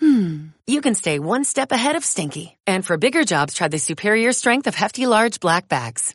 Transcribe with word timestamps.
hmm, 0.00 0.48
you 0.66 0.80
can 0.80 0.94
stay 0.94 1.18
one 1.18 1.44
step 1.44 1.72
ahead 1.72 1.96
of 1.96 2.04
stinky. 2.04 2.56
And 2.66 2.84
for 2.84 2.96
bigger 2.96 3.24
jobs, 3.24 3.54
try 3.54 3.68
the 3.68 3.78
superior 3.78 4.32
strength 4.32 4.66
of 4.66 4.74
Hefty 4.74 5.06
Large 5.06 5.40
Black 5.40 5.68
Bags. 5.68 6.14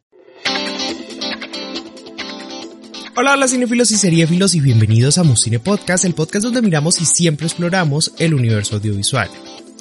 Hola, 3.15 3.33
hola 3.33 3.47
cinefilos 3.49 3.91
y 3.91 3.97
seriéfilos 3.97 4.55
y 4.55 4.61
bienvenidos 4.61 5.17
a 5.17 5.23
Muscine 5.23 5.59
Podcast, 5.59 6.05
el 6.05 6.13
podcast 6.13 6.45
donde 6.45 6.61
miramos 6.61 7.01
y 7.01 7.05
siempre 7.05 7.47
exploramos 7.47 8.13
el 8.17 8.33
universo 8.33 8.77
audiovisual. 8.77 9.29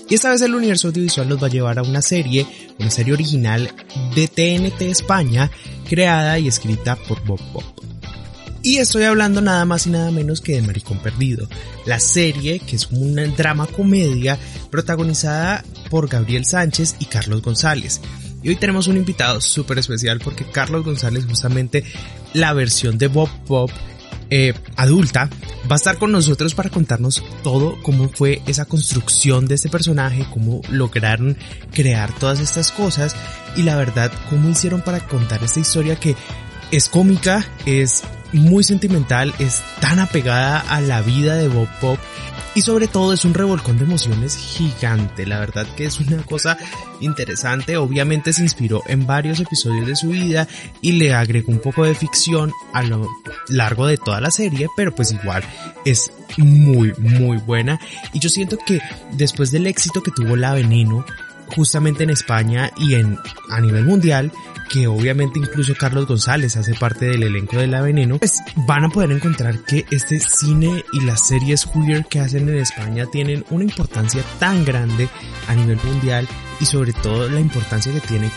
Y 0.09 0.15
esta 0.15 0.31
vez 0.31 0.41
el 0.43 0.55
universo 0.55 0.89
audiovisual 0.89 1.29
nos 1.29 1.41
va 1.41 1.47
a 1.47 1.51
llevar 1.51 1.79
a 1.79 1.83
una 1.83 2.03
serie, 2.03 2.47
una 2.81 2.91
serie 2.91 3.13
original 3.13 3.71
de 4.15 4.27
TNT 4.27 4.83
España, 4.83 5.51
creada 5.89 6.39
y 6.39 6.49
escrita 6.49 6.97
por 6.97 7.25
Bob 7.25 7.41
Bob. 7.53 7.63
Y 8.69 8.77
estoy 8.77 9.05
hablando 9.05 9.41
nada 9.41 9.65
más 9.65 9.87
y 9.87 9.91
nada 9.91 10.11
menos 10.11 10.43
que 10.43 10.57
de 10.57 10.61
Maricón 10.61 10.99
Perdido, 10.99 11.49
la 11.87 11.99
serie 11.99 12.59
que 12.59 12.77
es 12.77 12.89
una 12.91 13.25
drama 13.25 13.67
comedia 13.67 14.39
protagonizada 14.71 15.65
por 15.89 16.07
Gabriel 16.07 16.45
Sánchez 16.45 16.97
y 16.99 17.07
Carlos 17.07 17.41
González. 17.41 18.03
Y 18.43 18.51
hoy 18.51 18.57
tenemos 18.57 18.87
un 18.87 18.99
invitado 18.99 19.41
súper 19.41 19.79
especial 19.79 20.21
porque 20.23 20.45
Carlos 20.45 20.85
González 20.85 21.25
justamente 21.25 21.83
la 22.35 22.53
versión 22.53 22.99
de 22.99 23.09
Bob 23.09 23.31
Bob 23.47 23.71
eh, 24.29 24.53
adulta 24.77 25.31
va 25.63 25.77
a 25.77 25.77
estar 25.77 25.97
con 25.97 26.13
nosotros 26.13 26.55
para 26.55 26.69
contarnos 26.69 27.25
todo 27.43 27.79
cómo 27.83 28.11
fue 28.11 28.43
esa 28.47 28.67
construcción 28.67 29.47
de 29.47 29.55
este 29.55 29.71
personaje, 29.71 30.27
cómo 30.31 30.61
lograron 30.69 31.39
crear 31.73 32.13
todas 32.19 32.39
estas 32.39 32.71
cosas 32.71 33.17
y 33.57 33.63
la 33.63 33.77
verdad 33.77 34.13
cómo 34.29 34.51
hicieron 34.51 34.83
para 34.83 35.01
contar 35.01 35.43
esta 35.43 35.59
historia 35.59 35.97
que 35.97 36.15
es 36.71 36.91
cómica, 36.91 37.47
es 37.65 38.03
muy 38.33 38.65
sentimental, 38.65 39.35
es 39.39 39.63
tan 39.81 39.99
apegada 39.99 40.61
a 40.61 40.81
la 40.81 41.01
vida 41.03 41.37
de 41.37 41.49
Bob 41.49 41.69
Pop 41.81 41.99
y 42.55 42.63
sobre 42.63 42.89
todo 42.89 43.13
es 43.13 43.25
un 43.25 43.35
revolcón 43.35 43.79
de 43.79 43.85
emociones 43.85 44.37
gigante. 44.37 45.27
La 45.27 45.39
verdad 45.39 45.67
que 45.77 45.85
es 45.85 46.01
una 46.01 46.23
cosa 46.23 46.57
interesante. 47.01 47.77
Obviamente 47.77 48.33
se 48.33 48.43
inspiró 48.43 48.83
en 48.87 49.07
varios 49.07 49.39
episodios 49.41 49.87
de 49.87 49.97
su 49.97 50.09
vida 50.09 50.49
y 50.81 50.93
le 50.93 51.15
agregó 51.15 51.53
un 51.53 51.61
poco 51.61 51.85
de 51.85 51.95
ficción 51.95 52.53
a 52.73 52.83
lo 52.83 53.07
largo 53.49 53.87
de 53.87 53.97
toda 53.97 54.21
la 54.21 54.31
serie, 54.31 54.67
pero 54.77 54.95
pues 54.95 55.13
igual 55.13 55.45
es 55.85 56.11
muy 56.37 56.93
muy 56.99 57.39
buena 57.39 57.81
y 58.13 58.19
yo 58.19 58.29
siento 58.29 58.59
que 58.59 58.81
después 59.13 59.51
del 59.51 59.67
éxito 59.67 60.03
que 60.03 60.11
tuvo 60.11 60.37
La 60.37 60.53
Veneno 60.53 61.05
justamente 61.55 62.05
en 62.05 62.11
España 62.11 62.71
y 62.77 62.95
en 62.95 63.19
a 63.51 63.61
nivel 63.61 63.85
mundial 63.85 64.33
que 64.69 64.87
obviamente 64.87 65.39
incluso 65.39 65.75
Carlos 65.75 66.07
González 66.07 66.57
hace 66.57 66.75
parte 66.75 67.07
del 67.07 67.23
elenco 67.23 67.57
de 67.57 67.67
La 67.67 67.81
Veneno, 67.81 68.19
pues 68.19 68.41
van 68.67 68.85
a 68.85 68.89
poder 68.91 69.11
encontrar 69.13 69.65
que 69.65 69.87
este 69.91 70.21
cine 70.21 70.85
y 70.93 71.01
las 71.01 71.27
series 71.27 71.67
queer 71.67 72.05
que 72.05 72.21
hacen 72.21 72.49
en 72.49 72.59
España 72.59 73.07
tienen 73.11 73.45
una 73.51 73.65
importancia 73.65 74.23
tan 74.39 74.65
grande 74.65 75.09
a 75.49 75.55
nivel 75.55 75.79
mundial 75.83 76.29
y 76.61 76.67
sobre 76.67 76.93
todo 76.93 77.29
la 77.29 77.41
importancia 77.41 77.93
que 77.93 78.01
tiene 78.01 78.31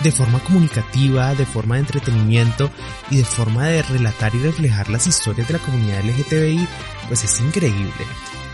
de 0.00 0.12
forma 0.12 0.40
comunicativa, 0.40 1.34
de 1.34 1.46
forma 1.46 1.76
de 1.76 1.80
entretenimiento 1.82 2.70
y 3.10 3.18
de 3.18 3.24
forma 3.24 3.68
de 3.68 3.82
relatar 3.82 4.34
y 4.34 4.38
reflejar 4.38 4.88
las 4.88 5.06
historias 5.06 5.46
de 5.48 5.54
la 5.54 5.60
comunidad 5.60 6.04
LGTBI, 6.04 6.68
pues 7.08 7.24
es 7.24 7.40
increíble. 7.40 7.92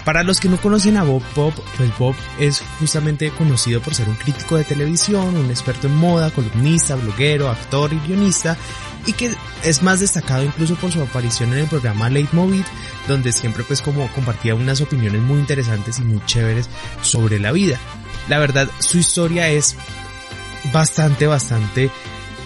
Para 0.05 0.23
los 0.23 0.41
que 0.41 0.49
no 0.49 0.59
conocen 0.59 0.97
a 0.97 1.03
Bob 1.03 1.23
Pop, 1.35 1.53
pues 1.77 1.91
Bob 1.99 2.15
es 2.39 2.63
justamente 2.79 3.31
conocido 3.31 3.83
por 3.83 3.95
ser 3.95 4.09
un 4.09 4.15
crítico 4.15 4.57
de 4.57 4.65
televisión, 4.65 5.37
un 5.37 5.51
experto 5.51 5.87
en 5.87 5.97
moda, 5.97 6.31
columnista, 6.31 6.95
bloguero, 6.95 7.51
actor 7.51 7.93
y 7.93 7.99
guionista, 7.99 8.57
y 9.05 9.13
que 9.13 9.31
es 9.65 9.83
más 9.83 10.01
destacado 10.01 10.45
incluso 10.45 10.77
por 10.77 10.93
su 10.93 11.03
aparición 11.03 11.53
en 11.53 11.59
el 11.61 11.67
programa 11.67 12.09
Late 12.09 12.29
Movie, 12.33 12.65
donde 13.07 13.33
siempre 13.33 13.65
pues 13.65 13.83
como 13.83 14.09
compartía 14.13 14.55
unas 14.55 14.81
opiniones 14.81 15.21
muy 15.21 15.41
interesantes 15.41 15.99
y 15.99 16.03
muy 16.03 16.25
chéveres 16.25 16.71
sobre 17.03 17.39
la 17.39 17.53
vida. 17.53 17.79
La 18.29 18.39
verdad, 18.39 18.71
su 18.79 18.99
historia 18.99 19.49
es 19.49 19.77
bastante, 20.73 21.27
bastante 21.27 21.91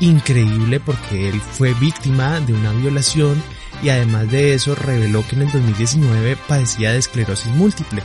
increíble 0.00 0.80
porque 0.80 1.28
él 1.28 1.40
fue 1.40 1.74
víctima 1.74 2.40
de 2.40 2.54
una 2.54 2.72
violación 2.72 3.42
y 3.82 3.88
además 3.88 4.30
de 4.30 4.54
eso 4.54 4.74
reveló 4.74 5.26
que 5.26 5.36
en 5.36 5.42
el 5.42 5.52
2019 5.52 6.36
padecía 6.48 6.92
de 6.92 6.98
esclerosis 6.98 7.52
múltiple. 7.52 8.02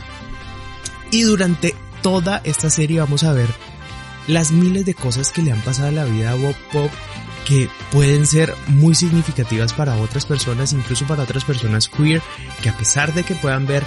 Y 1.10 1.22
durante 1.22 1.74
toda 2.02 2.40
esta 2.44 2.70
serie 2.70 3.00
vamos 3.00 3.24
a 3.24 3.32
ver 3.32 3.48
las 4.26 4.52
miles 4.52 4.84
de 4.84 4.94
cosas 4.94 5.32
que 5.32 5.42
le 5.42 5.52
han 5.52 5.60
pasado 5.62 5.88
a 5.88 5.92
la 5.92 6.04
vida 6.04 6.32
a 6.32 6.34
Bob 6.34 6.54
Pop 6.72 6.90
que 7.46 7.68
pueden 7.92 8.26
ser 8.26 8.54
muy 8.68 8.94
significativas 8.94 9.72
para 9.72 9.96
otras 9.96 10.26
personas, 10.26 10.72
incluso 10.72 11.06
para 11.06 11.22
otras 11.22 11.44
personas 11.44 11.88
queer, 11.88 12.22
que 12.62 12.68
a 12.68 12.76
pesar 12.76 13.14
de 13.14 13.24
que 13.24 13.34
puedan 13.34 13.66
ver 13.66 13.84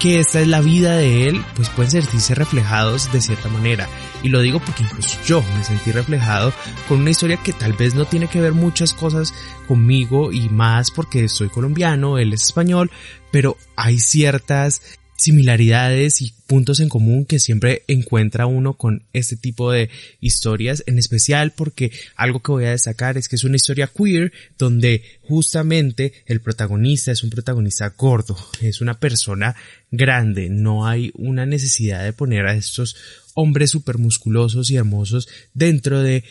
que 0.00 0.20
esta 0.20 0.40
es 0.40 0.48
la 0.48 0.60
vida 0.60 0.96
de 0.96 1.28
él, 1.28 1.44
pues 1.54 1.68
pueden 1.70 1.90
sentirse 1.90 2.34
reflejados 2.34 3.10
de 3.12 3.20
cierta 3.20 3.48
manera. 3.48 3.88
Y 4.22 4.28
lo 4.28 4.40
digo 4.40 4.60
porque 4.60 4.82
incluso 4.82 5.18
yo 5.24 5.42
me 5.56 5.64
sentí 5.64 5.92
reflejado 5.92 6.52
con 6.88 7.00
una 7.00 7.10
historia 7.10 7.36
que 7.36 7.52
tal 7.52 7.72
vez 7.72 7.94
no 7.94 8.04
tiene 8.04 8.28
que 8.28 8.40
ver 8.40 8.52
muchas 8.52 8.92
cosas 8.92 9.34
conmigo 9.68 10.32
y 10.32 10.48
más 10.48 10.90
porque 10.90 11.28
soy 11.28 11.48
colombiano, 11.48 12.18
él 12.18 12.32
es 12.32 12.44
español, 12.44 12.90
pero 13.30 13.56
hay 13.76 13.98
ciertas 13.98 14.82
similaridades 15.16 16.22
y 16.22 16.34
puntos 16.46 16.80
en 16.80 16.88
común 16.88 17.24
que 17.24 17.38
siempre 17.38 17.82
encuentra 17.88 18.46
uno 18.46 18.74
con 18.74 19.04
este 19.12 19.36
tipo 19.36 19.72
de 19.72 19.90
historias, 20.20 20.84
en 20.86 20.98
especial 20.98 21.52
porque 21.52 21.90
algo 22.14 22.40
que 22.40 22.52
voy 22.52 22.64
a 22.66 22.70
destacar 22.70 23.16
es 23.16 23.28
que 23.28 23.36
es 23.36 23.44
una 23.44 23.56
historia 23.56 23.88
queer 23.88 24.32
donde 24.58 25.02
justamente 25.22 26.12
el 26.26 26.40
protagonista 26.40 27.12
es 27.12 27.22
un 27.22 27.30
protagonista 27.30 27.88
gordo, 27.96 28.36
es 28.60 28.80
una 28.80 29.00
persona 29.00 29.56
grande, 29.90 30.48
no 30.50 30.86
hay 30.86 31.12
una 31.14 31.46
necesidad 31.46 32.04
de 32.04 32.12
poner 32.12 32.46
a 32.46 32.54
estos 32.54 32.96
hombres 33.34 33.70
super 33.70 33.98
musculosos 33.98 34.70
y 34.70 34.76
hermosos 34.76 35.28
dentro 35.54 36.02
de 36.02 36.24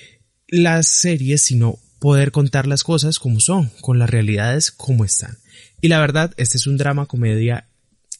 las 0.47 0.87
series, 0.87 1.41
sino 1.41 1.79
poder 1.99 2.31
contar 2.31 2.67
las 2.67 2.83
cosas 2.83 3.19
como 3.19 3.39
son, 3.39 3.71
con 3.81 3.99
las 3.99 4.09
realidades 4.09 4.71
como 4.71 5.05
están. 5.05 5.37
Y 5.81 5.87
la 5.87 5.99
verdad, 5.99 6.33
este 6.37 6.57
es 6.57 6.67
un 6.67 6.77
drama 6.77 7.05
comedia 7.05 7.67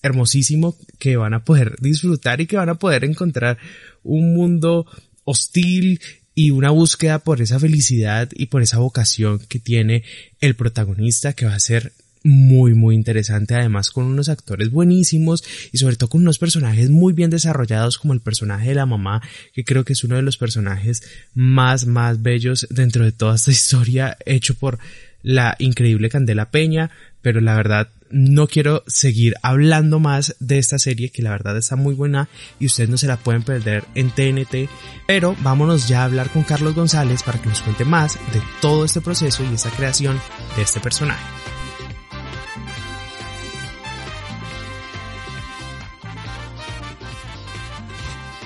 hermosísimo 0.06 0.78
que 1.00 1.18
van 1.18 1.34
a 1.34 1.44
poder 1.44 1.76
disfrutar 1.80 2.42
y 2.42 2.48
que 2.48 2.58
van 2.58 2.70
a 2.70 2.76
poder 2.76 3.04
encontrar 3.04 3.58
un 4.04 4.34
mundo 4.34 4.86
hostil 5.24 6.00
y 6.36 6.52
una 6.52 6.70
búsqueda 6.70 7.20
por 7.20 7.42
esa 7.42 7.60
felicidad 7.60 8.30
y 8.34 8.48
por 8.48 8.62
esa 8.62 8.78
vocación 8.78 9.40
que 9.40 9.60
tiene 9.60 10.04
el 10.42 10.56
protagonista 10.56 11.34
que 11.34 11.46
va 11.46 11.56
a 11.56 11.60
ser 11.60 11.94
muy 12.24 12.74
muy 12.74 12.96
interesante 12.96 13.54
además 13.54 13.92
con 13.92 14.06
unos 14.06 14.30
actores 14.30 14.72
buenísimos 14.72 15.44
y 15.72 15.78
sobre 15.78 15.96
todo 15.96 16.10
con 16.10 16.22
unos 16.22 16.40
personajes 16.40 16.90
muy 16.90 17.14
bien 17.14 17.30
desarrollados 17.30 18.00
como 18.00 18.14
el 18.14 18.20
personaje 18.20 18.70
de 18.70 18.76
la 18.76 18.88
mamá 18.88 19.22
que 19.54 19.64
creo 19.64 19.86
que 19.86 19.94
es 19.94 20.04
uno 20.04 20.16
de 20.16 20.24
los 20.24 20.38
personajes 20.38 21.04
más 21.36 21.86
más 21.86 22.24
bellos 22.24 22.68
dentro 22.72 23.06
de 23.06 23.12
toda 23.12 23.36
esta 23.36 23.52
historia 23.52 24.18
hecho 24.26 24.56
por 24.56 24.80
la 25.26 25.56
increíble 25.60 26.10
Candela 26.10 26.52
Peña 26.52 26.92
pero 27.26 27.42
la 27.42 27.56
verdad 27.56 27.90
no 28.12 28.46
quiero 28.46 28.84
seguir 28.86 29.34
hablando 29.42 30.00
más 30.00 30.36
de 30.40 30.60
esta 30.60 30.78
serie 30.78 31.10
que 31.10 31.24
la 31.24 31.32
verdad 31.32 31.58
está 31.58 31.76
muy 31.76 31.96
buena 31.96 32.30
y 32.60 32.68
ustedes 32.68 32.88
no 32.88 32.98
se 32.98 33.08
la 33.08 33.18
pueden 33.18 33.42
perder 33.42 33.84
en 33.96 34.12
TNT. 34.12 34.70
Pero 35.08 35.36
vámonos 35.40 35.88
ya 35.88 36.02
a 36.02 36.06
hablar 36.06 36.30
con 36.30 36.44
Carlos 36.44 36.76
González 36.76 37.24
para 37.24 37.42
que 37.42 37.50
nos 37.50 37.64
cuente 37.64 37.84
más 37.84 38.14
de 38.32 38.44
todo 38.62 38.86
este 38.86 39.02
proceso 39.02 39.44
y 39.44 39.56
esta 39.56 39.72
creación 39.72 40.22
de 40.56 40.62
este 40.62 40.80
personaje. 40.80 41.55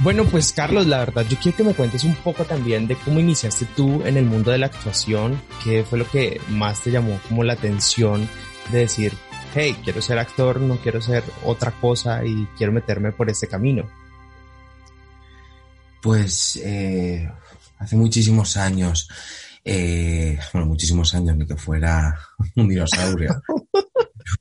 Bueno, 0.02 0.24
pues 0.24 0.54
Carlos, 0.54 0.88
la 0.88 1.00
verdad, 1.00 1.26
yo 1.28 1.38
quiero 1.38 1.58
que 1.58 1.64
me 1.64 1.74
cuentes 1.74 2.06
un 2.06 2.16
poco 2.16 2.46
también 2.46 2.88
de 2.88 2.96
cómo 2.96 3.20
iniciaste 3.20 3.66
tú 3.76 4.02
en 4.06 4.16
el 4.16 4.24
mundo 4.24 4.50
de 4.50 4.58
la 4.58 4.68
actuación, 4.68 5.42
qué 5.62 5.84
fue 5.84 6.00
lo 6.00 6.10
que 6.10 6.40
más 6.48 6.82
te 6.82 6.92
llamó 6.92 7.20
como 7.28 7.44
la 7.44 7.54
atención 7.54 8.30
de 8.72 8.80
decir, 8.80 9.12
hey, 9.54 9.76
quiero 9.84 10.02
ser 10.02 10.18
actor, 10.18 10.62
no 10.62 10.78
quiero 10.78 11.02
ser 11.02 11.22
otra 11.44 11.72
cosa 11.72 12.24
y 12.24 12.48
quiero 12.58 12.72
meterme 12.72 13.12
por 13.12 13.30
este 13.30 13.48
camino? 13.48 13.90
Pues 16.02 16.56
eh, 16.64 17.30
hace 17.78 17.98
muchísimos 17.98 18.56
años, 18.56 19.10
eh, 19.66 20.40
bueno, 20.54 20.68
muchísimos 20.68 21.14
años, 21.14 21.36
ni 21.36 21.46
que 21.46 21.58
fuera 21.58 22.18
un 22.56 22.70
dinosaurio. 22.70 23.42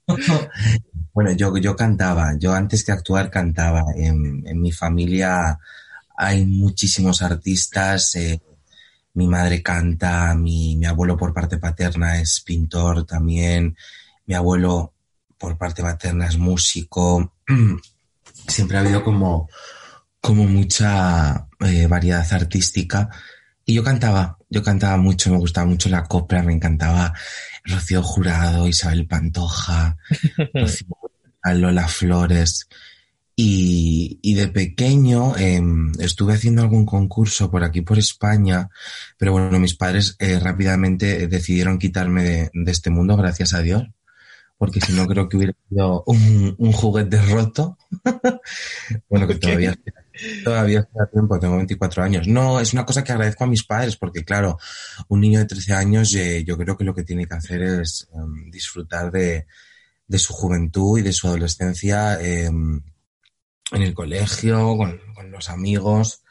bueno, 1.18 1.32
yo, 1.32 1.56
yo 1.56 1.74
cantaba, 1.74 2.36
yo 2.38 2.54
antes 2.54 2.84
que 2.84 2.92
actuar 2.92 3.28
cantaba. 3.28 3.86
En, 3.96 4.44
en 4.46 4.60
mi 4.60 4.70
familia 4.70 5.58
hay 6.16 6.46
muchísimos 6.46 7.22
artistas. 7.22 8.14
Eh, 8.14 8.40
mi 9.14 9.26
madre 9.26 9.60
canta, 9.60 10.32
mi, 10.36 10.76
mi 10.76 10.86
abuelo 10.86 11.16
por 11.16 11.34
parte 11.34 11.58
paterna 11.58 12.20
es 12.20 12.40
pintor 12.40 13.04
también, 13.04 13.76
mi 14.26 14.34
abuelo 14.36 14.94
por 15.36 15.58
parte 15.58 15.82
materna 15.82 16.28
es 16.28 16.38
músico. 16.38 17.34
Siempre 18.46 18.76
ha 18.76 18.80
habido 18.82 19.02
como, 19.02 19.48
como 20.20 20.44
mucha 20.44 21.48
eh, 21.58 21.88
variedad 21.88 22.32
artística. 22.32 23.10
Y 23.64 23.74
yo 23.74 23.82
cantaba, 23.82 24.38
yo 24.48 24.62
cantaba 24.62 24.96
mucho, 24.98 25.32
me 25.32 25.38
gustaba 25.38 25.66
mucho 25.66 25.88
la 25.88 26.04
copla, 26.04 26.44
me 26.44 26.52
encantaba 26.52 27.12
Rocío 27.68 28.02
Jurado, 28.02 28.66
Isabel 28.66 29.06
Pantoja, 29.06 29.96
Rocío 30.54 30.86
Lola 31.54 31.88
Flores. 31.88 32.68
Y, 33.40 34.18
y 34.20 34.34
de 34.34 34.48
pequeño 34.48 35.36
eh, 35.36 35.62
estuve 36.00 36.34
haciendo 36.34 36.62
algún 36.62 36.84
concurso 36.84 37.48
por 37.52 37.62
aquí, 37.62 37.82
por 37.82 37.96
España, 37.96 38.68
pero 39.16 39.30
bueno, 39.30 39.60
mis 39.60 39.76
padres 39.76 40.16
eh, 40.18 40.40
rápidamente 40.40 41.28
decidieron 41.28 41.78
quitarme 41.78 42.24
de, 42.24 42.50
de, 42.52 42.72
este 42.72 42.90
mundo, 42.90 43.16
gracias 43.16 43.54
a 43.54 43.62
Dios, 43.62 43.84
porque 44.58 44.80
si 44.80 44.92
no 44.92 45.06
creo 45.06 45.28
que 45.28 45.36
hubiera 45.36 45.54
sido 45.68 46.02
un, 46.06 46.56
un 46.58 46.72
juguete 46.72 47.22
roto. 47.22 47.78
bueno, 49.08 49.28
que 49.28 49.36
todavía, 49.36 49.78
todavía 50.42 50.80
está 50.80 51.06
tiempo, 51.06 51.38
tengo 51.38 51.56
24 51.58 52.02
años. 52.02 52.26
No, 52.26 52.58
es 52.58 52.72
una 52.72 52.84
cosa 52.84 53.04
que 53.04 53.12
agradezco 53.12 53.44
a 53.44 53.46
mis 53.46 53.62
padres, 53.62 53.94
porque 53.94 54.24
claro, 54.24 54.58
un 55.06 55.20
niño 55.20 55.38
de 55.38 55.46
13 55.46 55.74
años 55.74 56.12
eh, 56.16 56.42
yo 56.44 56.58
creo 56.58 56.76
que 56.76 56.82
lo 56.82 56.92
que 56.92 57.04
tiene 57.04 57.24
que 57.26 57.36
hacer 57.36 57.62
es 57.62 58.08
um, 58.10 58.50
disfrutar 58.50 59.12
de, 59.12 59.46
de, 60.08 60.19
su 60.19 60.32
juventud 60.32 60.99
y 60.99 61.02
de 61.02 61.12
su 61.12 61.28
adolescencia. 61.28 62.19
Eh, 62.20 62.50
en 63.70 63.82
el 63.82 63.94
colegio, 63.94 64.76
con, 64.76 64.99
con 65.14 65.31
los 65.31 65.50
amigos. 65.50 66.22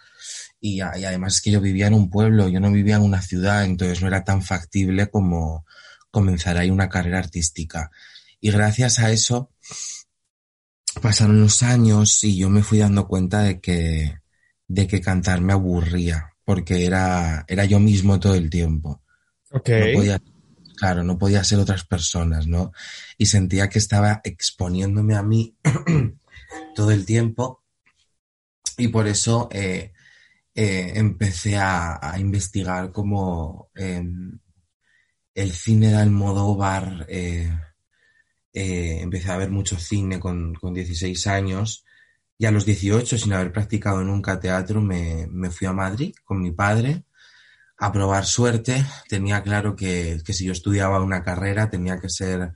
Y, 0.59 0.77
y, 0.77 0.81
además 0.81 1.35
es 1.35 1.41
que 1.41 1.51
yo 1.51 1.61
vivía 1.61 1.87
en 1.87 1.93
un 1.93 2.09
pueblo, 2.09 2.49
yo 2.49 2.59
no 2.59 2.71
vivía 2.71 2.95
en 2.95 3.03
una 3.03 3.21
ciudad, 3.21 3.63
entonces 3.63 4.01
no 4.01 4.07
era 4.07 4.23
tan 4.23 4.41
factible 4.41 5.07
como 5.07 5.65
comenzar 6.09 6.57
ahí 6.57 6.69
una 6.69 6.89
carrera 6.89 7.19
artística. 7.19 7.91
Y 8.39 8.51
gracias 8.51 8.99
a 8.99 9.11
eso 9.11 9.51
pasaron 11.01 11.39
los 11.39 11.61
años 11.61 12.23
y 12.23 12.37
yo 12.37 12.49
me 12.49 12.63
fui 12.63 12.79
dando 12.79 13.07
cuenta 13.07 13.43
de 13.43 13.59
que, 13.59 14.19
de 14.67 14.87
que 14.87 14.99
cantar 14.99 15.41
me 15.41 15.53
aburría, 15.53 16.33
porque 16.43 16.85
era, 16.85 17.45
era 17.47 17.65
yo 17.65 17.79
mismo 17.79 18.19
todo 18.19 18.33
el 18.33 18.49
tiempo. 18.49 19.03
Okay. 19.51 19.93
No 19.93 19.99
podía, 19.99 20.21
claro, 20.77 21.03
no 21.03 21.17
podía 21.17 21.43
ser 21.43 21.59
otras 21.59 21.83
personas, 21.83 22.47
¿no? 22.47 22.71
Y 23.17 23.25
sentía 23.25 23.67
que 23.69 23.79
estaba 23.79 24.21
exponiéndome 24.23 25.15
a 25.15 25.23
mí 25.23 25.57
todo 26.75 26.91
el 26.91 27.05
tiempo. 27.05 27.63
Y 28.77 28.89
por 28.89 29.07
eso 29.07 29.49
eh, 29.51 29.91
eh, 30.55 30.93
empecé 30.95 31.57
a, 31.57 32.15
investigar 32.19 32.91
como 32.91 33.69
eh, 33.75 34.03
el 35.35 35.51
cine 35.51 35.89
de 35.89 35.97
Almodóvar, 35.97 37.05
eh, 37.09 37.51
empecé 38.53 39.31
a 39.31 39.37
ver 39.37 39.51
mucho 39.51 39.77
cine 39.77 40.19
con, 40.19 40.53
con, 40.55 40.73
16 40.73 41.27
años. 41.27 41.85
Y 42.39 42.45
a 42.45 42.51
los 42.51 42.65
18, 42.65 43.17
sin 43.17 43.33
haber 43.33 43.51
practicado 43.51 44.03
nunca 44.03 44.39
teatro, 44.39 44.81
me 44.81 45.49
fui 45.51 45.67
a 45.67 45.73
Madrid 45.73 46.13
con 46.23 46.41
mi 46.41 46.51
padre 46.51 47.03
a 47.77 47.91
probar 47.91 48.25
suerte. 48.25 48.85
Tenía 49.07 49.43
claro 49.43 49.75
que, 49.75 50.21
que 50.25 50.33
si 50.33 50.45
yo 50.45 50.51
estudiaba 50.51 51.01
una 51.01 51.23
carrera 51.23 51.69
tenía 51.69 51.99
que 51.99 52.09
ser 52.09 52.53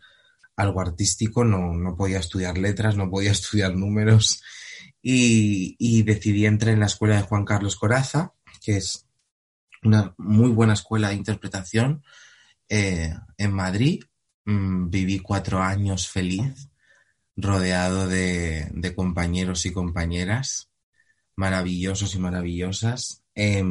algo 0.56 0.82
artístico, 0.82 1.44
no, 1.44 1.74
no 1.74 1.96
podía 1.96 2.20
estudiar 2.20 2.58
letras, 2.58 2.96
no 2.96 3.10
podía 3.10 3.32
estudiar 3.32 3.76
números 3.76 4.44
y, 5.02 5.76
y, 5.80 6.04
decidí 6.04 6.46
entrar 6.46 6.74
en 6.74 6.80
la 6.80 6.86
escuela 6.86 7.16
de 7.16 7.24
Juan 7.24 7.44
Carlos 7.44 7.76
Coraza, 7.76 8.34
que 8.64 8.78
es 8.78 9.08
una 9.84 10.14
muy 10.18 10.50
buena 10.50 10.74
escuela 10.74 11.10
de 11.10 11.16
interpretación 11.16 12.04
eh, 12.70 13.14
en 13.38 13.52
Madrid. 13.52 14.04
Mm, 14.46 14.90
viví 14.90 15.20
cuatro 15.20 15.62
años 15.62 16.08
feliz, 16.08 16.70
rodeado 17.36 18.08
de, 18.08 18.70
de, 18.74 18.96
compañeros 18.96 19.66
y 19.66 19.72
compañeras 19.72 20.70
maravillosos 21.36 22.14
y 22.14 22.20
maravillosas. 22.20 23.24
Eh, 23.34 23.64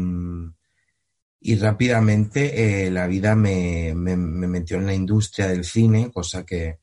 y 1.40 1.56
rápidamente 1.56 2.87
eh, 2.87 2.90
la 2.90 3.06
vida 3.06 3.34
me, 3.34 3.94
me, 3.94 4.16
me, 4.16 4.46
metió 4.46 4.76
en 4.76 4.87
la 4.87 4.94
industria 4.94 5.48
del 5.48 5.64
cine, 5.64 6.10
cosa 6.12 6.44
que, 6.44 6.78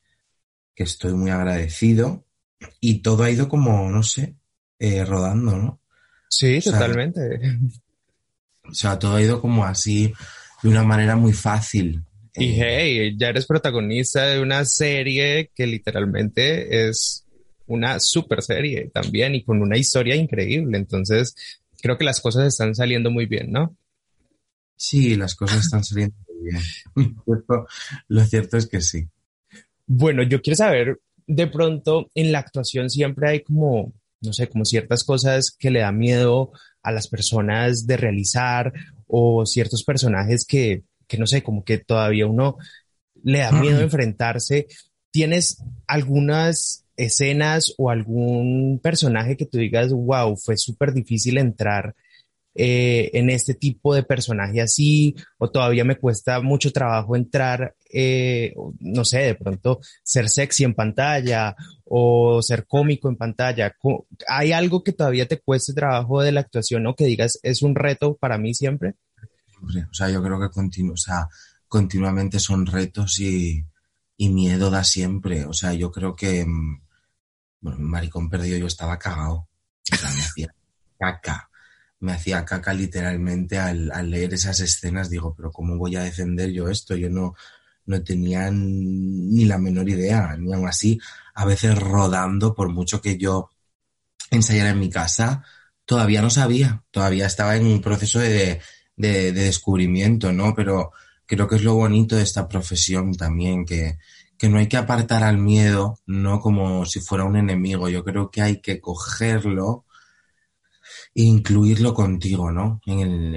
que, 0.74 0.82
estoy 0.82 1.14
muy 1.14 1.30
agradecido. 1.30 2.24
Y 2.80 3.00
todo 3.02 3.22
ha 3.22 3.30
ido 3.30 3.48
como, 3.48 3.88
no 3.88 4.02
sé, 4.02 4.34
eh, 4.80 5.04
rodando, 5.04 5.56
¿no? 5.56 5.80
Sí, 6.28 6.58
o 6.58 6.62
sea, 6.62 6.72
totalmente. 6.72 7.20
O 8.64 8.74
sea, 8.74 8.98
todo 8.98 9.14
ha 9.14 9.22
ido 9.22 9.40
como 9.40 9.64
así, 9.64 10.12
de 10.62 10.68
una 10.68 10.82
manera 10.82 11.14
muy 11.14 11.32
fácil. 11.32 12.02
Y 12.34 12.60
hey, 12.60 13.16
ya 13.16 13.28
eres 13.28 13.46
protagonista 13.46 14.26
de 14.26 14.40
una 14.40 14.64
serie 14.64 15.50
que 15.54 15.66
literalmente 15.66 16.88
es 16.88 17.24
una 17.66 18.00
super 18.00 18.42
serie 18.42 18.90
también 18.92 19.34
y 19.34 19.44
con 19.44 19.62
una 19.62 19.76
historia 19.76 20.16
increíble. 20.16 20.78
Entonces, 20.78 21.34
creo 21.80 21.96
que 21.96 22.04
las 22.04 22.20
cosas 22.20 22.46
están 22.46 22.74
saliendo 22.74 23.10
muy 23.10 23.26
bien, 23.26 23.52
¿no? 23.52 23.76
Sí, 24.78 25.16
las 25.16 25.34
cosas 25.34 25.64
están 25.64 25.82
saliendo 25.82 26.14
muy 26.28 26.50
bien. 26.50 27.16
Lo 28.08 28.24
cierto 28.24 28.56
es 28.56 28.68
que 28.68 28.80
sí. 28.80 29.08
Bueno, 29.86 30.22
yo 30.22 30.40
quiero 30.40 30.56
saber, 30.56 31.00
de 31.26 31.48
pronto, 31.48 32.10
en 32.14 32.30
la 32.30 32.38
actuación 32.38 32.88
siempre 32.88 33.28
hay 33.28 33.42
como, 33.42 33.92
no 34.20 34.32
sé, 34.32 34.48
como 34.48 34.64
ciertas 34.64 35.02
cosas 35.02 35.50
que 35.58 35.70
le 35.70 35.80
da 35.80 35.90
miedo 35.90 36.52
a 36.82 36.92
las 36.92 37.08
personas 37.08 37.86
de 37.86 37.96
realizar 37.96 38.72
o 39.08 39.44
ciertos 39.46 39.82
personajes 39.82 40.46
que, 40.46 40.84
que 41.08 41.18
no 41.18 41.26
sé, 41.26 41.42
como 41.42 41.64
que 41.64 41.78
todavía 41.78 42.26
uno 42.26 42.56
le 43.24 43.38
da 43.40 43.50
miedo 43.50 43.80
enfrentarse. 43.82 44.68
¿Tienes 45.10 45.60
algunas 45.88 46.84
escenas 46.96 47.74
o 47.78 47.90
algún 47.90 48.78
personaje 48.80 49.36
que 49.36 49.46
tú 49.46 49.58
digas, 49.58 49.92
wow, 49.92 50.36
fue 50.36 50.56
súper 50.56 50.92
difícil 50.92 51.38
entrar 51.38 51.96
eh, 52.54 53.10
en 53.12 53.30
este 53.30 53.54
tipo 53.54 53.94
de 53.94 54.02
personaje 54.02 54.60
así, 54.60 55.14
o 55.38 55.50
todavía 55.50 55.84
me 55.84 55.96
cuesta 55.96 56.40
mucho 56.40 56.72
trabajo 56.72 57.14
entrar, 57.14 57.76
eh, 57.92 58.52
no 58.80 59.04
sé, 59.04 59.18
de 59.18 59.34
pronto 59.36 59.80
ser 60.02 60.28
sexy 60.28 60.64
en 60.64 60.74
pantalla 60.74 61.54
o 61.84 62.42
ser 62.42 62.66
cómico 62.66 63.08
en 63.08 63.16
pantalla. 63.16 63.76
¿Hay 64.26 64.52
algo 64.52 64.82
que 64.82 64.92
todavía 64.92 65.28
te 65.28 65.40
cueste 65.40 65.72
trabajo 65.72 66.20
de 66.20 66.32
la 66.32 66.40
actuación 66.40 66.86
o 66.86 66.96
que 66.96 67.04
digas 67.04 67.38
es 67.42 67.62
un 67.62 67.74
reto 67.74 68.16
para 68.16 68.38
mí 68.38 68.54
siempre? 68.54 68.94
O 69.62 69.94
sea, 69.94 70.10
yo 70.10 70.22
creo 70.22 70.40
que 70.40 70.82
o 70.90 70.96
sea, 70.96 71.28
continuamente 71.68 72.40
son 72.40 72.66
retos 72.66 73.20
y, 73.20 73.64
y 74.16 74.28
miedo 74.30 74.70
da 74.70 74.82
siempre. 74.82 75.44
O 75.44 75.52
sea, 75.52 75.74
yo 75.74 75.92
creo 75.92 76.16
que, 76.16 76.44
mm, 76.44 76.80
bueno, 77.60 77.78
maricón 77.80 78.28
perdido 78.28 78.58
yo 78.58 78.66
estaba 78.66 78.98
cagado. 78.98 79.48
Caca 80.98 81.47
me 82.00 82.12
hacía 82.12 82.44
caca 82.44 82.72
literalmente 82.72 83.58
al, 83.58 83.90
al, 83.92 84.10
leer 84.10 84.34
esas 84.34 84.60
escenas. 84.60 85.10
Digo, 85.10 85.34
pero 85.36 85.50
¿cómo 85.52 85.76
voy 85.76 85.96
a 85.96 86.02
defender 86.02 86.50
yo 86.50 86.68
esto? 86.68 86.96
Yo 86.96 87.10
no, 87.10 87.34
no 87.86 88.02
tenía 88.02 88.50
ni 88.52 89.44
la 89.44 89.58
menor 89.58 89.88
idea, 89.88 90.36
ni 90.36 90.52
aún 90.52 90.68
así, 90.68 91.00
a 91.34 91.44
veces 91.44 91.78
rodando, 91.78 92.54
por 92.54 92.70
mucho 92.70 93.00
que 93.00 93.16
yo 93.18 93.50
ensayara 94.30 94.70
en 94.70 94.80
mi 94.80 94.90
casa, 94.90 95.44
todavía 95.84 96.22
no 96.22 96.30
sabía, 96.30 96.84
todavía 96.90 97.26
estaba 97.26 97.56
en 97.56 97.66
un 97.66 97.80
proceso 97.80 98.18
de, 98.20 98.60
de, 98.96 99.32
de 99.32 99.42
descubrimiento, 99.44 100.32
¿no? 100.32 100.54
Pero 100.54 100.92
creo 101.26 101.48
que 101.48 101.56
es 101.56 101.62
lo 101.62 101.74
bonito 101.74 102.16
de 102.16 102.22
esta 102.22 102.48
profesión 102.48 103.14
también, 103.14 103.64
que, 103.64 103.98
que 104.36 104.48
no 104.48 104.58
hay 104.58 104.68
que 104.68 104.76
apartar 104.76 105.24
al 105.24 105.38
miedo, 105.38 105.98
no 106.06 106.40
como 106.40 106.86
si 106.86 107.00
fuera 107.00 107.24
un 107.24 107.36
enemigo. 107.36 107.88
Yo 107.88 108.04
creo 108.04 108.30
que 108.30 108.42
hay 108.42 108.60
que 108.60 108.80
cogerlo 108.80 109.84
incluirlo 111.14 111.94
contigo, 111.94 112.52
¿no? 112.52 112.80
En 112.86 113.00
el, 113.00 113.34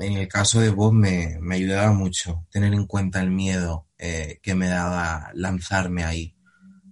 en 0.00 0.12
el 0.12 0.28
caso 0.28 0.60
de 0.60 0.70
vos 0.70 0.92
me, 0.92 1.38
me, 1.40 1.56
ayudaba 1.56 1.92
mucho 1.92 2.46
tener 2.50 2.72
en 2.72 2.86
cuenta 2.86 3.20
el 3.20 3.30
miedo 3.30 3.86
eh, 3.98 4.38
que 4.42 4.54
me 4.54 4.68
daba 4.68 5.30
lanzarme 5.34 6.04
ahí 6.04 6.36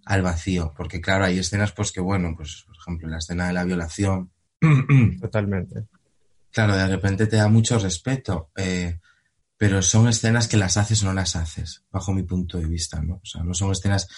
al 0.06 0.22
vacío, 0.22 0.74
porque 0.76 1.00
claro, 1.00 1.24
hay 1.24 1.38
escenas 1.38 1.72
pues 1.72 1.92
que 1.92 2.00
bueno, 2.00 2.34
pues 2.36 2.64
por 2.66 2.76
ejemplo 2.76 3.08
la 3.08 3.18
escena 3.18 3.46
de 3.46 3.52
la 3.52 3.64
violación. 3.64 4.32
Totalmente. 5.20 5.86
Claro, 6.50 6.76
de 6.76 6.86
repente 6.86 7.26
te 7.26 7.36
da 7.36 7.48
mucho 7.48 7.78
respeto, 7.78 8.50
eh, 8.56 9.00
pero 9.56 9.82
son 9.82 10.08
escenas 10.08 10.46
que 10.48 10.56
las 10.56 10.76
haces 10.76 11.02
o 11.02 11.06
no 11.06 11.12
las 11.12 11.36
haces, 11.36 11.84
bajo 11.90 12.12
mi 12.12 12.22
punto 12.22 12.58
de 12.58 12.66
vista, 12.66 13.02
¿no? 13.02 13.16
O 13.16 13.26
sea, 13.26 13.42
no 13.42 13.54
son 13.54 13.72
escenas 13.72 14.08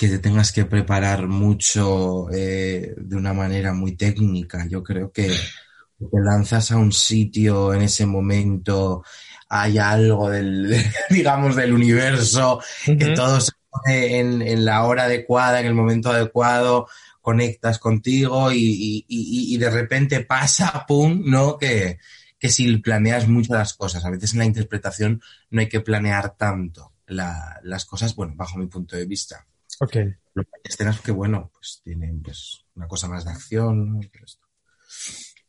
que 0.00 0.08
te 0.08 0.18
tengas 0.18 0.50
que 0.50 0.64
preparar 0.64 1.28
mucho 1.28 2.30
eh, 2.32 2.94
de 2.96 3.16
una 3.16 3.34
manera 3.34 3.74
muy 3.74 3.96
técnica. 3.96 4.66
Yo 4.66 4.82
creo 4.82 5.12
que 5.12 5.28
te 5.28 6.20
lanzas 6.24 6.70
a 6.70 6.78
un 6.78 6.90
sitio 6.90 7.74
en 7.74 7.82
ese 7.82 8.06
momento, 8.06 9.04
hay 9.50 9.76
algo 9.76 10.30
del, 10.30 10.74
digamos, 11.10 11.54
del 11.54 11.74
universo, 11.74 12.56
uh 12.56 12.90
-huh. 12.90 12.98
que 12.98 13.08
todo 13.08 13.42
se 13.42 13.52
pone 13.68 14.20
en, 14.20 14.40
en, 14.40 14.64
la 14.64 14.84
hora 14.84 15.04
adecuada, 15.04 15.60
en 15.60 15.66
el 15.66 15.74
momento 15.74 16.08
adecuado, 16.10 16.88
conectas 17.20 17.78
contigo 17.78 18.50
y, 18.52 18.56
y, 18.56 19.04
y, 19.06 19.54
y 19.54 19.58
de 19.58 19.68
repente 19.68 20.24
pasa, 20.24 20.86
pum, 20.88 21.24
¿no? 21.26 21.58
Que, 21.58 21.98
que 22.38 22.48
si 22.48 22.74
planeas 22.78 23.28
mucho 23.28 23.52
las 23.52 23.74
cosas. 23.74 24.02
A 24.06 24.10
veces 24.10 24.32
en 24.32 24.38
la 24.38 24.46
interpretación 24.46 25.20
no 25.50 25.60
hay 25.60 25.68
que 25.68 25.80
planear 25.80 26.38
tanto 26.38 26.94
las 27.06 27.84
cosas, 27.84 28.14
bueno, 28.14 28.32
bajo 28.34 28.56
mi 28.56 28.66
punto 28.66 28.96
de 28.96 29.04
vista. 29.04 29.44
Ok. 29.80 29.96
Hay 29.96 30.44
escenas 30.62 31.00
que, 31.00 31.10
bueno, 31.10 31.50
pues 31.52 31.80
tienen 31.82 32.22
pues 32.22 32.64
una 32.74 32.86
cosa 32.86 33.08
más 33.08 33.24
de 33.24 33.32
acción, 33.32 33.98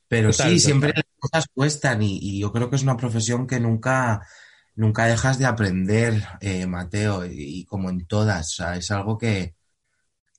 Pero 0.07 0.31
sí, 0.31 0.59
siempre 0.59 0.93
las 0.95 1.05
cosas 1.19 1.45
cuestan 1.53 2.01
y, 2.01 2.39
yo 2.39 2.51
creo 2.51 2.69
que 2.69 2.77
es 2.77 2.83
una 2.83 2.97
profesión 2.97 3.45
que 3.45 3.59
nunca, 3.59 4.25
nunca 4.75 5.05
dejas 5.05 5.37
de 5.37 5.45
aprender, 5.45 6.23
eh, 6.39 6.65
Mateo, 6.65 7.25
y, 7.25 7.65
como 7.65 7.89
en 7.89 8.05
todas, 8.07 8.53
o 8.53 8.55
sea, 8.55 8.77
es 8.77 8.89
algo 8.89 9.17
que, 9.17 9.55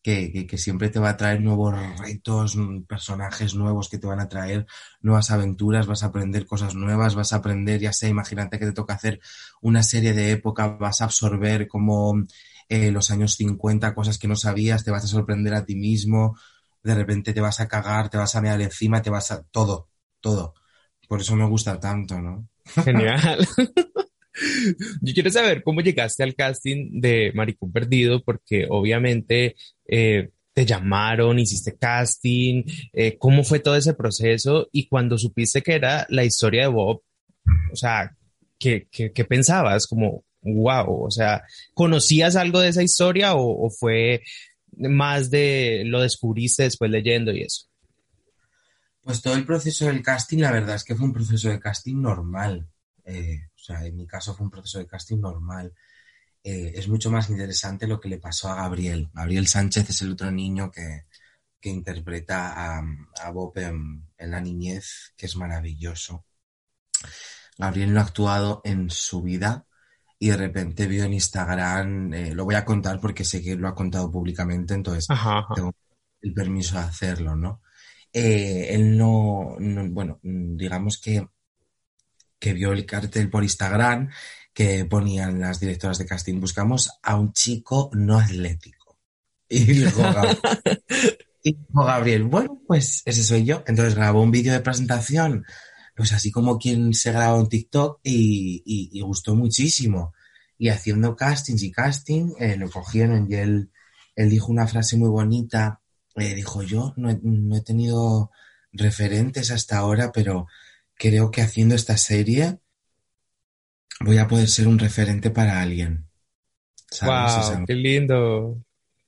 que, 0.03 0.47
que, 0.47 0.59
siempre 0.59 0.89
te 0.89 0.99
va 0.99 1.11
a 1.11 1.17
traer 1.19 1.43
nuevos 1.43 1.75
retos, 1.99 2.57
personajes 2.89 3.55
nuevos 3.55 3.91
que 3.91 3.99
te 3.99 4.07
van 4.07 4.21
a 4.21 4.29
traer 4.29 4.67
nuevas 5.03 5.31
aventuras, 5.31 5.87
vas 5.87 6.03
a 6.03 6.07
aprender 6.07 6.47
cosas 6.47 6.75
nuevas, 6.75 7.15
vas 7.15 7.35
a 7.35 7.37
aprender, 7.37 7.79
ya 7.79 7.93
sé, 7.93 8.09
imagínate 8.09 8.59
que 8.59 8.67
te 8.67 8.73
toca 8.73 8.95
hacer 8.95 9.21
una 9.61 9.83
serie 9.83 10.15
de 10.15 10.33
época, 10.33 10.67
vas 10.69 11.03
a 11.03 11.05
absorber 11.05 11.69
como 11.69 12.25
eh, 12.69 12.91
los 12.91 13.11
años 13.11 13.35
50, 13.37 13.95
cosas 13.95 14.19
que 14.19 14.29
no 14.29 14.37
sabías, 14.37 14.85
te 14.85 14.91
vas 14.91 15.05
a 15.05 15.09
sorprender 15.09 15.55
a 15.55 15.65
ti 15.65 15.75
mismo, 15.75 16.37
de 16.83 16.95
repente 16.95 17.33
te 17.33 17.41
vas 17.41 17.61
a 17.61 17.69
cagar, 17.69 18.09
te 18.09 18.19
vas 18.19 18.35
a 18.35 18.41
mirar 18.41 18.61
encima, 18.61 19.03
te 19.03 19.11
vas 19.11 19.31
a... 19.31 19.43
todo, 19.45 19.89
todo. 20.21 20.55
Por 21.09 21.21
eso 21.21 21.37
me 21.37 21.47
gusta 21.47 21.79
tanto, 21.79 22.21
¿no? 22.21 22.49
Genial. 22.85 23.47
Yo 25.03 25.13
quiero 25.13 25.31
saber 25.31 25.63
cómo 25.63 25.81
llegaste 25.81 26.23
al 26.23 26.35
casting 26.35 27.01
de 27.01 27.33
Maricón 27.35 27.71
Perdido, 27.71 28.23
porque 28.25 28.67
obviamente 28.69 29.57
eh, 29.87 30.31
te 30.53 30.67
llamaron, 30.67 31.39
hiciste 31.39 31.77
casting, 31.77 32.65
eh, 32.93 33.17
cómo 33.19 33.45
fue 33.45 33.61
todo 33.61 33.77
ese 33.77 33.95
proceso 33.95 34.69
y 34.73 34.87
cuando 34.89 35.19
supiste 35.19 35.63
que 35.63 35.75
era 35.75 36.07
la 36.09 36.25
historia 36.25 36.63
de 36.63 36.69
Bob, 36.69 37.03
o 37.73 37.77
sea, 37.77 38.17
¿qué, 38.59 38.87
qué, 38.91 39.25
pensabas? 39.25 39.87
Como, 39.87 40.25
wow, 40.43 41.05
o 41.05 41.11
sea, 41.11 41.45
¿conocías 41.75 42.37
algo 42.37 42.61
de 42.61 42.69
esa 42.69 42.83
historia 42.83 43.35
o, 43.35 43.71
fue 43.71 44.23
más 44.77 45.31
de 45.31 45.83
lo 45.87 46.01
descubriste 46.01 46.65
después 46.65 46.91
leyendo 46.91 47.33
y 47.33 47.43
eso? 47.43 47.67
Pues 49.03 49.21
todo 49.21 49.35
el 49.35 49.45
proceso 49.45 49.87
del 49.87 50.03
casting, 50.03 50.39
la 50.39 50.53
verdad 50.53 50.77
es 50.77 50.85
que 50.85 50.95
fue 50.95 51.07
un 51.07 51.13
proceso 51.13 51.49
de 51.49 51.59
casting 51.59 52.01
normal. 52.01 52.69
Eh, 53.05 53.49
o 53.55 53.59
sea, 53.59 53.85
en 53.85 53.97
mi 53.97 54.07
caso 54.07 54.35
fue 54.35 54.45
un 54.45 54.51
proceso 54.51 54.79
de 54.79 54.87
casting 54.87 55.19
normal. 55.19 55.73
Eh, 56.45 56.73
es 56.75 56.89
mucho 56.89 57.11
más 57.11 57.31
interesante 57.31 57.87
lo 57.87 58.01
que 58.01 58.09
le 58.09 58.19
pasó 58.19 58.49
a 58.49 58.57
Gabriel. 58.57 59.11
Gabriel 59.13 59.47
Sánchez 59.47 59.91
es 59.91 60.03
el 60.03 60.13
otro 60.13 60.31
niño 60.31 60.71
que, 60.71 61.05
interpreta 61.65 62.79
a, 62.79 63.31
Bob 63.31 63.57
en, 63.59 64.09
la 64.19 64.41
niñez, 64.41 65.13
que 65.17 65.27
es 65.27 65.37
maravilloso. 65.37 66.25
Gabriel 67.57 67.93
no 67.95 68.01
ha 68.01 68.05
actuado 68.05 68.61
en 68.65 68.91
su 68.91 69.23
vida 69.23 69.67
y 70.23 70.29
de 70.29 70.37
repente 70.37 70.87
vio 70.87 71.03
en 71.03 71.15
Instagram, 71.15 72.15
eh, 72.15 72.33
lo 72.33 72.45
voy 72.45 72.55
a 72.55 72.65
contar 72.65 73.01
porque 73.01 73.25
sé 73.25 73.43
que 73.43 73.57
lo 73.57 73.67
ha 73.67 73.75
contado 73.75 74.09
públicamente, 74.09 74.73
entonces 74.73 75.09
tengo 75.53 75.75
el 76.21 76.33
permiso 76.33 76.77
de 76.77 76.83
hacerlo, 76.83 77.35
¿no? 77.35 77.61
él 78.13 78.97
no, 78.97 79.57
bueno, 79.91 80.21
digamos 80.23 80.99
que 80.99 81.27
que 82.39 82.53
vio 82.53 82.73
el 82.73 82.87
cartel 82.87 83.31
por 83.31 83.43
Instagram 83.43 84.11
que 84.53 84.85
ponían 84.85 85.41
las 85.41 85.59
directoras 85.59 85.99
de 85.99 86.07
casting, 86.07 86.39
buscamos 86.39 86.91
a 87.03 87.17
un 87.17 87.33
chico 87.33 87.91
no 87.95 88.19
atlético. 88.19 88.99
Y 89.49 89.65
dijo 89.65 90.03
Gabriel, 91.85 92.25
bueno, 92.25 92.61
pues 92.67 93.03
ese 93.07 93.25
soy 93.25 93.45
yo. 93.45 93.65
Entonces 93.67 93.97
grabó 93.97 94.23
un 94.23 94.31
vídeo 94.31 94.53
de 94.53 94.61
presentación, 94.61 95.45
pues 95.95 96.13
así 96.13 96.31
como 96.31 96.59
quien 96.59 96.95
se 96.95 97.13
graba 97.13 97.39
en 97.39 97.49
TikTok 97.49 98.01
y, 98.03 99.01
gustó 99.03 99.35
muchísimo. 99.35 100.13
Y 100.59 100.69
haciendo 100.69 101.17
castings 101.17 101.63
y 101.63 101.73
casting, 101.73 102.35
eh, 102.39 102.57
lo 102.57 102.71
cogieron 102.71 103.27
y 103.31 103.35
él, 103.35 103.71
él 104.15 104.31
dijo 104.31 104.53
una 104.53 104.67
frase 104.67 104.97
muy 104.97 105.09
bonita. 105.09 105.81
Eh, 106.17 106.35
dijo, 106.35 106.63
yo 106.63 106.95
no 106.97 107.11
he 107.57 107.61
tenido 107.63 108.31
referentes 108.73 109.51
hasta 109.51 109.79
ahora, 109.79 110.13
pero 110.13 110.47
creo 110.95 111.31
que 111.31 111.43
haciendo 111.43 111.75
esta 111.75 111.97
serie 111.97 112.59
voy 114.01 114.19
a 114.19 114.29
poder 114.29 114.49
ser 114.49 114.69
un 114.69 114.79
referente 114.79 115.31
para 115.31 115.61
alguien. 115.61 116.07
Wow, 117.03 117.65
qué 117.67 117.75
lindo. 117.75 118.63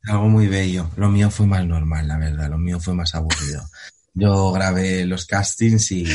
Algo 0.06 0.28
muy 0.28 0.46
bello. 0.46 0.90
Lo 0.96 1.08
mío 1.10 1.30
fue 1.30 1.46
más 1.46 1.66
normal, 1.66 2.08
la 2.08 2.18
verdad. 2.18 2.50
Lo 2.50 2.58
mío 2.58 2.80
fue 2.80 2.94
más 2.94 3.14
aburrido. 3.14 3.62
Yo 4.14 4.52
grabé 4.52 5.04
los 5.04 5.26
castings 5.26 5.90
y, 5.92 6.06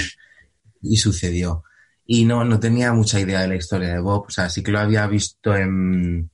y 0.81 0.97
sucedió. 0.97 1.63
Y 2.05 2.25
no, 2.25 2.43
no 2.43 2.59
tenía 2.59 2.91
mucha 2.93 3.19
idea 3.19 3.41
de 3.41 3.47
la 3.49 3.55
historia 3.55 3.89
de 3.89 3.99
Bob. 3.99 4.25
O 4.27 4.31
sea, 4.31 4.49
sí 4.49 4.63
que 4.63 4.71
lo 4.71 4.79
había 4.79 5.05
visto 5.07 5.55
en, 5.55 6.31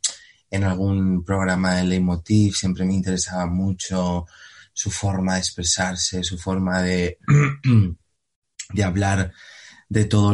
en 0.50 0.64
algún 0.64 1.24
programa 1.24 1.76
de 1.76 1.84
Leitmotiv. 1.84 2.54
Siempre 2.56 2.86
me 2.86 2.94
interesaba 2.94 3.46
mucho 3.46 4.26
su 4.74 4.92
forma 4.92 5.34
de 5.36 5.40
expresarse, 5.40 6.24
su 6.24 6.38
forma 6.38 6.82
de 6.82 7.18
de 8.74 8.84
hablar 8.84 9.32
de 9.88 10.06
todo 10.06 10.34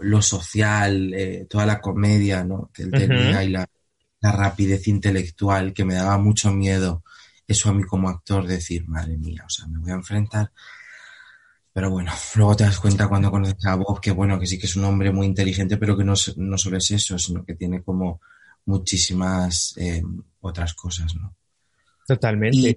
lo, 0.00 0.22
social, 0.22 1.12
eh, 1.14 1.46
toda 1.48 1.66
la 1.66 1.80
comedia 1.80 2.44
¿no? 2.44 2.70
que 2.72 2.84
él 2.84 2.90
tenía 2.90 3.44
y 3.44 3.50
la, 3.50 3.68
rapidez 4.22 4.86
intelectual 4.88 5.72
que 5.72 5.84
me 5.84 5.94
daba 5.94 6.18
mucho 6.18 6.52
miedo 6.52 7.02
eso 7.46 7.70
a 7.70 7.72
mí 7.72 7.82
como 7.84 8.08
actor 8.08 8.46
decir, 8.46 8.86
madre 8.86 9.16
mía, 9.16 9.44
o 9.46 9.50
sea, 9.50 9.66
me 9.66 9.78
voy 9.78 9.90
a 9.90 9.94
enfrentar. 9.94 10.52
Pero 11.72 11.90
bueno, 11.90 12.12
luego 12.36 12.56
te 12.56 12.64
das 12.64 12.80
cuenta 12.80 13.08
cuando 13.08 13.30
conoces 13.30 13.64
a 13.66 13.76
Bob 13.76 14.00
que 14.00 14.10
bueno, 14.10 14.38
que 14.38 14.46
sí 14.46 14.58
que 14.58 14.66
es 14.66 14.76
un 14.76 14.84
hombre 14.84 15.12
muy 15.12 15.26
inteligente, 15.26 15.76
pero 15.76 15.96
que 15.96 16.04
no, 16.04 16.14
no 16.36 16.58
solo 16.58 16.76
es 16.76 16.90
eso, 16.90 17.18
sino 17.18 17.44
que 17.44 17.54
tiene 17.54 17.82
como 17.82 18.20
muchísimas 18.66 19.74
eh, 19.78 20.02
otras 20.40 20.74
cosas, 20.74 21.14
¿no? 21.14 21.34
Totalmente. 22.06 22.76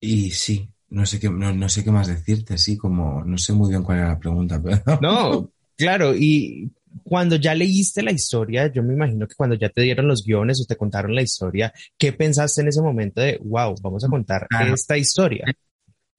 y 0.00 0.30
sí, 0.30 0.68
no 0.88 1.06
sé 1.06 1.20
qué, 1.20 1.28
no, 1.28 1.68
sé 1.68 1.84
qué 1.84 1.90
más 1.90 2.06
decirte, 2.06 2.56
sí, 2.58 2.76
como 2.76 3.24
no 3.24 3.38
sé 3.38 3.52
muy 3.52 3.70
bien 3.70 3.82
cuál 3.82 3.98
era 3.98 4.08
la 4.08 4.18
pregunta, 4.18 4.60
pero. 4.62 4.98
No, 5.00 5.50
claro, 5.76 6.14
y 6.14 6.70
cuando 7.02 7.36
ya 7.36 7.54
leíste 7.54 8.02
la 8.02 8.12
historia, 8.12 8.70
yo 8.72 8.82
me 8.82 8.94
imagino 8.94 9.26
que 9.26 9.34
cuando 9.34 9.56
ya 9.56 9.68
te 9.68 9.82
dieron 9.82 10.08
los 10.08 10.24
guiones 10.24 10.60
o 10.60 10.66
te 10.66 10.76
contaron 10.76 11.14
la 11.14 11.22
historia, 11.22 11.72
¿qué 11.96 12.12
pensaste 12.12 12.60
en 12.60 12.68
ese 12.68 12.82
momento 12.82 13.20
de, 13.20 13.38
wow, 13.42 13.74
vamos 13.82 14.04
a 14.04 14.08
contar 14.08 14.46
esta 14.72 14.96
historia? 14.96 15.44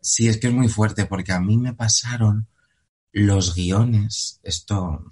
Sí, 0.03 0.27
es 0.27 0.38
que 0.38 0.48
es 0.48 0.53
muy 0.53 0.67
fuerte, 0.67 1.05
porque 1.05 1.31
a 1.31 1.39
mí 1.39 1.57
me 1.57 1.74
pasaron 1.74 2.48
los 3.13 3.55
guiones, 3.55 4.41
esto 4.43 5.05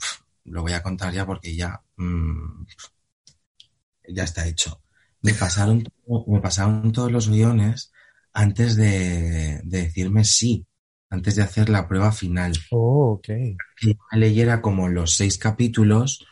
lo 0.44 0.62
voy 0.64 0.74
a 0.74 0.84
contar 0.84 1.14
ya 1.14 1.26
porque 1.26 1.56
ya, 1.56 1.82
mm, 1.96 2.66
ya 4.10 4.24
está 4.24 4.46
hecho. 4.46 4.82
Me 5.22 5.34
pasaron, 5.34 5.84
me 6.28 6.42
pasaron 6.42 6.92
todos 6.92 7.10
los 7.10 7.30
guiones 7.30 7.94
antes 8.34 8.76
de, 8.76 9.62
decirme 9.64 10.26
sí, 10.26 10.68
antes 11.10 11.38
de 11.38 11.44
hacer 11.44 11.70
la 11.70 11.88
prueba 11.88 12.12
final. 12.12 12.52
Oh, 12.72 13.14
ok. 13.14 13.28
Que 13.78 13.98
leyera 14.12 14.62
como 14.62 14.90
los 14.90 15.16
seis 15.16 15.38
capítulos 15.38 16.26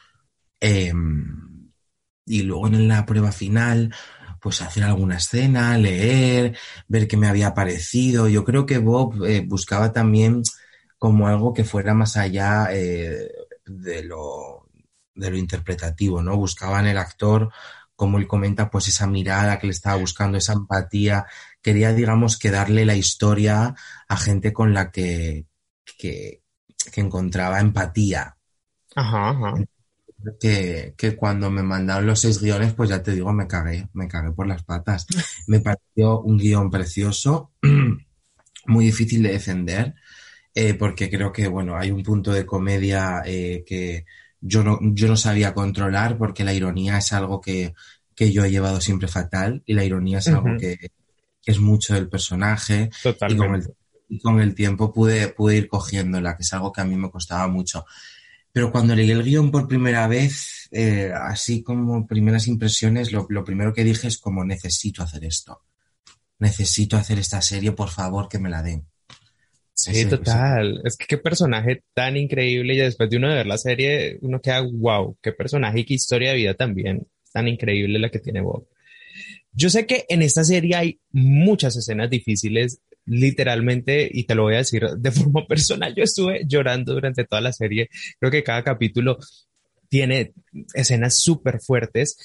em, 0.60 1.72
y 2.26 2.42
luego 2.42 2.68
en 2.68 2.90
la 2.90 3.06
prueba 3.06 3.32
final 3.32 3.96
pues 4.42 4.62
hacer 4.62 4.84
alguna 4.84 5.18
escena, 5.18 5.78
leer, 5.78 6.58
ver 6.88 7.08
qué 7.08 7.18
me 7.18 7.28
había 7.28 7.54
parecido. 7.54 8.28
Yo 8.28 8.44
creo 8.44 8.66
que 8.66 8.78
Bob 8.78 9.26
eh, 9.26 9.44
buscaba 9.46 9.92
también 9.92 10.44
como 10.98 11.28
algo 11.28 11.54
que 11.54 11.64
fuera 11.64 11.94
más 11.94 12.18
allá 12.18 12.68
eh, 12.72 13.32
de, 13.66 14.04
lo, 14.04 14.68
de 15.16 15.32
lo 15.32 15.38
interpretativo, 15.38 16.22
¿no? 16.22 16.38
Buscaba 16.38 16.80
en 16.80 16.88
el 16.88 16.98
actor 16.98 17.50
como 18.00 18.18
él 18.18 18.28
comenta, 18.28 18.70
pues 18.70 18.88
esa 18.88 19.08
mirada 19.08 19.60
que 19.60 19.68
le 19.68 19.72
estaba 19.72 19.98
buscando, 19.98 20.38
esa 20.38 20.54
empatía. 20.54 21.26
Quería, 21.62 21.92
digamos, 21.92 22.40
que 22.40 22.50
darle 22.50 22.86
la 22.86 22.96
historia 22.96 23.76
a 24.08 24.18
gente 24.18 24.54
con 24.54 24.74
la 24.74 24.90
que, 24.90 25.48
que, 25.98 26.44
encontraba 26.96 27.60
empatía. 27.60 28.38
Ajá, 28.96 29.32
ajá. 29.32 29.54
Que, 30.40 30.94
que, 30.98 31.16
cuando 31.16 31.50
me 31.50 31.64
mandaron 31.64 32.06
los 32.06 32.20
seis 32.20 32.42
guiones, 32.42 32.74
pues 32.74 32.90
ya 32.90 33.02
te 33.02 33.14
digo, 33.14 33.32
me 33.32 33.48
cagué, 33.48 33.88
me 33.94 34.08
cagué 34.08 34.32
por 34.32 34.48
las 34.48 34.64
patas. 34.64 35.08
Me 35.48 35.62
pareció 35.62 36.20
un 36.20 36.38
guion 36.38 36.70
precioso, 36.70 37.54
muy 38.66 38.86
difícil 38.86 39.24
de 39.24 39.32
defender, 39.32 39.96
eh, 40.54 40.74
porque 40.74 41.10
creo 41.10 41.32
que, 41.32 41.48
bueno, 41.48 41.78
hay 41.78 41.92
un 41.92 42.04
punto 42.04 42.34
de 42.34 42.46
comedia 42.46 43.22
eh, 43.26 43.64
que, 43.66 44.06
yo 44.42 44.64
no, 44.64 44.80
yo 44.82 45.08
no 45.08 45.18
sabía 45.18 45.54
controlar 45.54 46.18
porque 46.18 46.44
la 46.44 46.54
ironía 46.54 46.98
es 46.98 47.14
algo 47.14 47.42
que, 47.42 47.74
que 48.16 48.32
yo 48.32 48.44
he 48.44 48.52
llevado 48.52 48.80
siempre 48.82 49.08
fatal 49.08 49.64
y 49.66 49.74
la 49.74 49.84
ironía 49.84 50.20
es 50.20 50.28
algo 50.28 50.58
que, 50.58 50.92
es 51.46 51.60
mucho 51.60 51.96
del 51.96 52.10
personaje 52.10 52.92
y 53.28 53.36
con, 53.36 53.56
el, 53.56 53.74
y 54.08 54.20
con 54.20 54.40
el 54.40 54.54
tiempo 54.54 54.94
pude, 54.94 55.30
pude 55.30 55.58
ir 55.58 55.68
cogiéndola, 55.68 56.36
que 56.38 56.44
es 56.44 56.54
algo 56.54 56.72
que 56.72 56.82
a 56.82 56.86
mí 56.86 56.96
me 56.96 57.10
costaba 57.10 57.48
mucho. 57.48 57.86
Pero 58.52 58.72
cuando 58.72 58.96
leí 58.96 59.12
el 59.12 59.24
guion 59.24 59.52
por 59.52 59.68
primera 59.68 60.08
vez, 60.08 60.68
eh, 60.72 61.12
así 61.14 61.62
como 61.62 62.08
primeras 62.08 62.48
impresiones, 62.48 63.12
lo, 63.12 63.28
lo, 63.30 63.44
primero 63.44 63.74
que 63.74 63.84
dije 63.84 64.08
es 64.08 64.18
como 64.18 64.44
necesito 64.44 65.04
hacer 65.04 65.24
esto. 65.26 65.62
Necesito 66.40 66.98
hacer 66.98 67.20
esta 67.20 67.42
serie, 67.42 67.74
por 67.74 67.90
favor, 67.90 68.28
que 68.28 68.40
me 68.40 68.50
la 68.50 68.64
den. 68.64 68.86
Sí, 69.74 70.06
total. 70.06 70.82
Es 70.84 70.98
que 70.98 71.06
qué 71.06 71.18
personaje 71.18 71.84
tan 71.94 72.18
increíble 72.18 72.74
y 72.74 72.78
después 72.78 73.10
de 73.10 73.18
uno 73.18 73.30
de 73.30 73.36
ver 73.36 73.48
la 73.48 73.58
serie, 73.58 74.18
uno 74.22 74.42
queda, 74.42 74.62
wow, 74.62 75.18
qué 75.22 75.32
personaje 75.32 75.80
y 75.80 75.86
qué 75.86 75.94
historia 75.94 76.32
de 76.32 76.38
vida 76.38 76.54
también 76.54 77.08
tan 77.32 77.48
increíble 77.48 78.00
la 78.00 78.10
que 78.10 78.20
tiene 78.20 78.42
Bob. 78.42 78.68
Yo 79.52 79.70
sé 79.70 79.86
que 79.86 80.06
en 80.10 80.22
esta 80.22 80.44
serie 80.44 80.76
hay 80.76 81.00
muchas 81.12 81.76
escenas 81.76 82.10
difíciles, 82.10 82.82
literalmente, 83.10 84.10
y 84.12 84.24
te 84.24 84.36
lo 84.36 84.44
voy 84.44 84.56
a 84.56 84.60
decir 84.60 84.86
de 84.98 85.12
forma 85.12 85.46
personal, 85.48 85.94
yo 85.96 86.04
estuve 86.04 86.44
llorando 86.48 86.94
durante 86.94 87.26
toda 87.26 87.42
la 87.42 87.54
serie. 87.54 87.90
Creo 88.20 88.32
que 88.32 88.44
cada 88.44 88.64
capítulo 88.64 89.18
tiene 89.90 90.34
escenas 90.74 91.20
súper 91.20 91.60
fuertes 91.60 92.18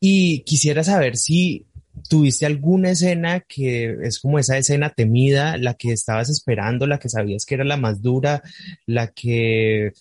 y 0.00 0.42
quisiera 0.44 0.82
saber 0.82 1.16
si 1.16 1.66
¿Tuviste 2.08 2.46
alguna 2.46 2.90
escena 2.90 3.40
que 3.40 3.96
es 4.02 4.20
como 4.20 4.38
esa 4.38 4.56
escena 4.56 4.90
temida, 4.90 5.56
la 5.58 5.74
que 5.74 5.92
estabas 5.92 6.30
esperando, 6.30 6.86
la 6.86 6.98
que 6.98 7.08
sabías 7.08 7.44
que 7.44 7.56
era 7.56 7.64
la 7.64 7.76
más 7.76 8.00
dura, 8.00 8.42
la 8.86 9.08
que, 9.08 9.92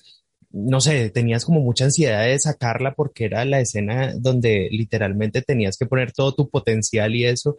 no 0.51 0.81
sé, 0.81 1.09
tenías 1.09 1.45
como 1.45 1.61
mucha 1.61 1.85
ansiedad 1.85 2.25
de 2.25 2.39
sacarla 2.39 2.93
porque 2.93 3.25
era 3.25 3.43
la 3.45 3.59
escena 3.59 4.13
donde 4.15 4.69
literalmente 4.71 5.41
tenías 5.41 5.77
que 5.77 5.87
poner 5.87 6.11
todo 6.11 6.33
tu 6.35 6.49
potencial 6.49 7.15
y 7.15 7.25
eso? 7.25 7.57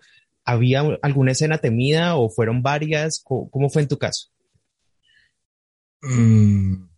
¿Había 0.51 0.83
alguna 1.03 1.31
escena 1.31 1.59
temida 1.59 2.17
o 2.17 2.29
fueron 2.29 2.61
varias? 2.61 3.23
¿Cómo, 3.23 3.71
fue 3.71 3.83
en 3.83 3.89
tu 3.89 3.99
caso? 3.99 4.31
Mm. 6.03 6.89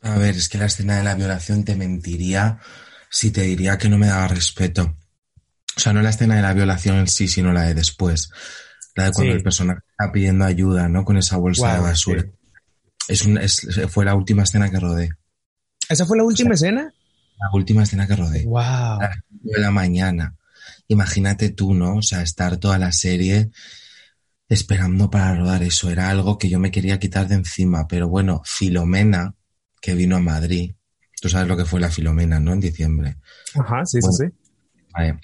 A 0.00 0.16
ver, 0.16 0.34
es 0.34 0.48
que 0.48 0.56
la 0.56 0.64
escena 0.64 0.96
de 0.96 1.04
la 1.04 1.14
violación 1.14 1.62
te 1.64 1.76
mentiría 1.76 2.58
si 3.10 3.30
te 3.30 3.42
diría 3.42 3.76
que 3.76 3.90
no 3.90 3.98
me 3.98 4.06
daba 4.06 4.28
respeto. 4.28 4.96
O 5.76 5.80
sea, 5.80 5.92
no 5.92 6.00
la 6.00 6.08
escena 6.08 6.36
de 6.36 6.42
la 6.42 6.54
violación 6.54 6.96
en 6.96 7.06
sí, 7.06 7.28
sino 7.28 7.52
la 7.52 7.64
de 7.64 7.74
después. 7.74 8.30
La 8.94 9.04
de 9.04 9.12
cuando 9.12 9.34
el 9.34 9.42
personaje 9.42 9.80
está 9.90 10.10
pidiendo 10.10 10.46
ayuda, 10.46 10.88
¿no? 10.88 11.04
Con 11.04 11.18
esa 11.18 11.36
bolsa 11.36 11.74
de 11.74 11.80
basura. 11.80 12.24
Es, 13.08 13.26
un, 13.26 13.36
es 13.36 13.68
fue 13.90 14.06
la 14.06 14.14
última 14.14 14.44
escena 14.44 14.70
que 14.70 14.80
rodé. 14.80 15.10
¿Esa 15.86 16.06
fue 16.06 16.16
la 16.16 16.24
última 16.24 16.54
escena? 16.54 16.94
La 17.38 17.50
última 17.52 17.82
escena 17.82 18.06
que 18.06 18.16
rodé. 18.16 18.46
Wow. 18.46 19.00
de 19.28 19.60
la 19.60 19.70
mañana. 19.70 20.34
Imagínate 20.92 21.50
tú, 21.50 21.74
¿no? 21.74 21.96
O 21.96 22.02
sea, 22.02 22.22
estar 22.22 22.58
toda 22.58 22.78
la 22.78 22.92
serie 22.92 23.50
esperando 24.48 25.10
para 25.10 25.34
rodar 25.34 25.62
eso. 25.62 25.90
Era 25.90 26.10
algo 26.10 26.38
que 26.38 26.48
yo 26.48 26.58
me 26.58 26.70
quería 26.70 26.98
quitar 26.98 27.28
de 27.28 27.36
encima. 27.36 27.88
Pero 27.88 28.08
bueno, 28.08 28.42
Filomena, 28.44 29.34
que 29.80 29.94
vino 29.94 30.16
a 30.16 30.20
Madrid. 30.20 30.74
Tú 31.20 31.28
sabes 31.28 31.48
lo 31.48 31.56
que 31.56 31.64
fue 31.64 31.80
la 31.80 31.90
Filomena, 31.90 32.40
¿no? 32.40 32.52
En 32.52 32.60
diciembre. 32.60 33.16
Ajá, 33.54 33.84
sí, 33.84 34.00
sí, 34.02 34.08
sí. 34.12 34.24
Vale 34.92 35.18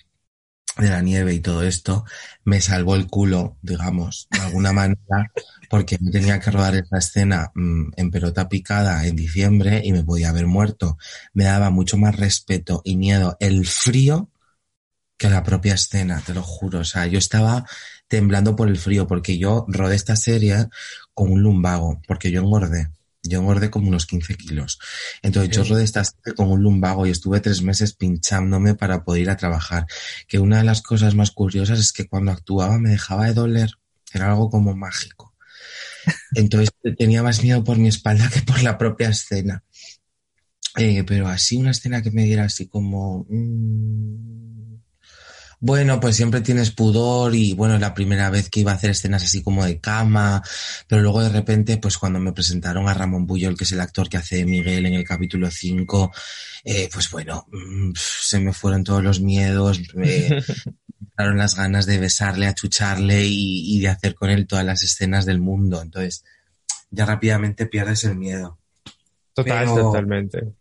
de 0.79 0.91
la 0.91 1.03
nieve 1.03 1.35
y 1.35 1.41
todo 1.41 1.63
esto, 1.63 2.05
me 2.45 2.61
salvó 2.61 2.95
el 2.95 3.09
culo, 3.09 3.59
digamos, 3.63 4.29
de 4.31 4.41
alguna 4.41 4.73
manera, 4.73 5.33
porque 5.69 5.99
me 6.01 6.11
tenía 6.11 6.39
que 6.39 6.51
rodar 6.51 6.77
esa 6.77 6.99
escena 6.99 7.51
mm, 7.55 7.91
en 7.97 8.11
pelota 8.11 8.49
picada 8.49 9.05
en 9.07 9.17
diciembre 9.17 9.83
y 9.85 9.93
me 9.93 10.05
podía 10.05 10.31
haber 10.31 10.47
muerto. 10.47 10.97
Me 11.35 11.45
daba 11.45 11.71
mucho 11.71 11.99
más 11.99 12.17
respeto 12.17 12.81
y 12.85 12.97
miedo 12.97 13.37
el 13.41 13.67
frío 13.67 14.31
que 15.19 15.29
la 15.29 15.43
propia 15.43 15.75
escena, 15.75 16.23
te 16.25 16.33
lo 16.33 16.43
juro. 16.43 16.81
O 16.81 16.85
sea, 16.85 17.07
yo 17.07 17.19
estaba 17.19 17.67
temblando 18.07 18.57
por 18.57 18.69
el 18.69 18.79
frío 18.79 19.07
porque 19.07 19.37
yo 19.37 19.67
rodé 19.69 19.97
esta 19.97 20.17
serie 20.17 20.69
con 21.13 21.31
un 21.31 21.43
lumbago, 21.43 22.01
porque 22.07 22.31
yo 22.31 22.41
engordé. 22.41 22.89
Yo 23.25 23.41
engordé 23.41 23.69
como 23.69 23.89
unos 23.89 24.07
15 24.07 24.37
kilos. 24.37 24.79
Entonces 25.23 25.55
yo 25.55 25.65
rodé 25.65 25.83
esta 25.83 26.03
con 26.37 26.51
un 26.51 26.63
lumbago 26.63 27.05
y 27.05 27.11
estuve 27.11 27.41
tres 27.41 27.63
meses 27.63 27.93
pinchándome 27.93 28.75
para 28.77 29.05
poder 29.05 29.23
ir 29.23 29.31
a 29.31 29.37
trabajar. 29.37 29.87
Que 30.29 30.39
una 30.39 30.59
de 30.59 30.65
las 30.65 30.81
cosas 30.83 31.15
más 31.15 31.33
curiosas 31.33 31.81
es 31.81 31.93
que 31.93 32.07
cuando 32.07 32.31
actuaba 32.31 32.79
me 32.79 32.91
dejaba 32.91 33.27
de 33.27 33.35
doler. 33.35 33.73
Era 34.15 34.31
algo 34.31 34.49
como 34.49 34.75
mágico. 34.75 35.35
Entonces 36.35 36.71
tenía 36.97 37.23
más 37.23 37.43
miedo 37.43 37.65
por 37.65 37.77
mi 37.77 37.89
espalda 37.89 38.31
que 38.33 38.43
por 38.43 38.63
la 38.63 38.79
propia 38.79 39.11
escena. 39.11 39.65
Eh, 40.77 41.03
pero 41.05 41.27
así 41.27 41.57
una 41.57 41.73
escena 41.73 42.03
que 42.03 42.13
me 42.13 42.23
diera 42.23 42.45
así 42.45 42.69
como... 42.69 43.27
Mmm, 43.29 44.79
bueno, 45.61 45.99
pues 45.99 46.17
siempre 46.17 46.41
tienes 46.41 46.71
pudor 46.71 47.35
y 47.35 47.55
bueno, 47.55 47.79
la 47.79 47.95
primera 47.95 48.31
vez 48.31 48.49
que 48.49 48.61
iba 48.61 48.73
a 48.73 48.75
hacer 48.77 48.91
escenas 48.91 49.25
así 49.25 49.43
como 49.43 49.65
de 49.65 49.81
cama, 49.81 50.43
pero 50.87 51.03
luego 51.03 51.23
de 51.23 51.31
repente, 51.31 51.79
pues 51.79 51.99
cuando 51.99 52.21
me 52.21 52.33
presentaron 52.33 52.89
a 52.89 52.95
Ramón 52.95 53.27
Buyol, 53.27 53.57
que 53.57 53.65
es 53.65 53.73
el 53.73 53.81
actor 53.81 54.09
que 54.09 54.19
hace 54.19 54.45
Miguel 54.45 54.87
en 54.87 54.95
el 54.95 55.05
capítulo 55.05 55.51
5, 55.51 56.13
eh, 56.65 56.89
pues 56.93 57.11
bueno, 57.11 57.47
mm, 57.51 57.93
se 57.95 58.39
me 58.39 58.53
fueron 58.53 58.85
todos 58.85 59.03
los 59.03 59.21
miedos, 59.21 59.81
me 59.95 60.29
dieron 61.19 61.39
las 61.39 61.57
ganas 61.57 61.87
de 61.87 61.99
besarle, 61.99 62.47
achucharle 62.47 63.25
y, 63.25 63.77
y 63.77 63.81
de 63.81 63.89
hacer 63.89 64.15
con 64.15 64.31
él 64.31 64.47
todas 64.47 64.65
las 64.65 64.83
escenas 64.85 65.27
del 65.27 65.41
mundo. 65.41 65.83
Entonces, 65.83 66.25
ya 66.91 67.05
rápidamente 67.05 67.67
pierdes 67.67 68.05
el 68.05 68.17
miedo. 68.17 68.59
Total, 69.35 69.67
totalmente. 69.67 70.58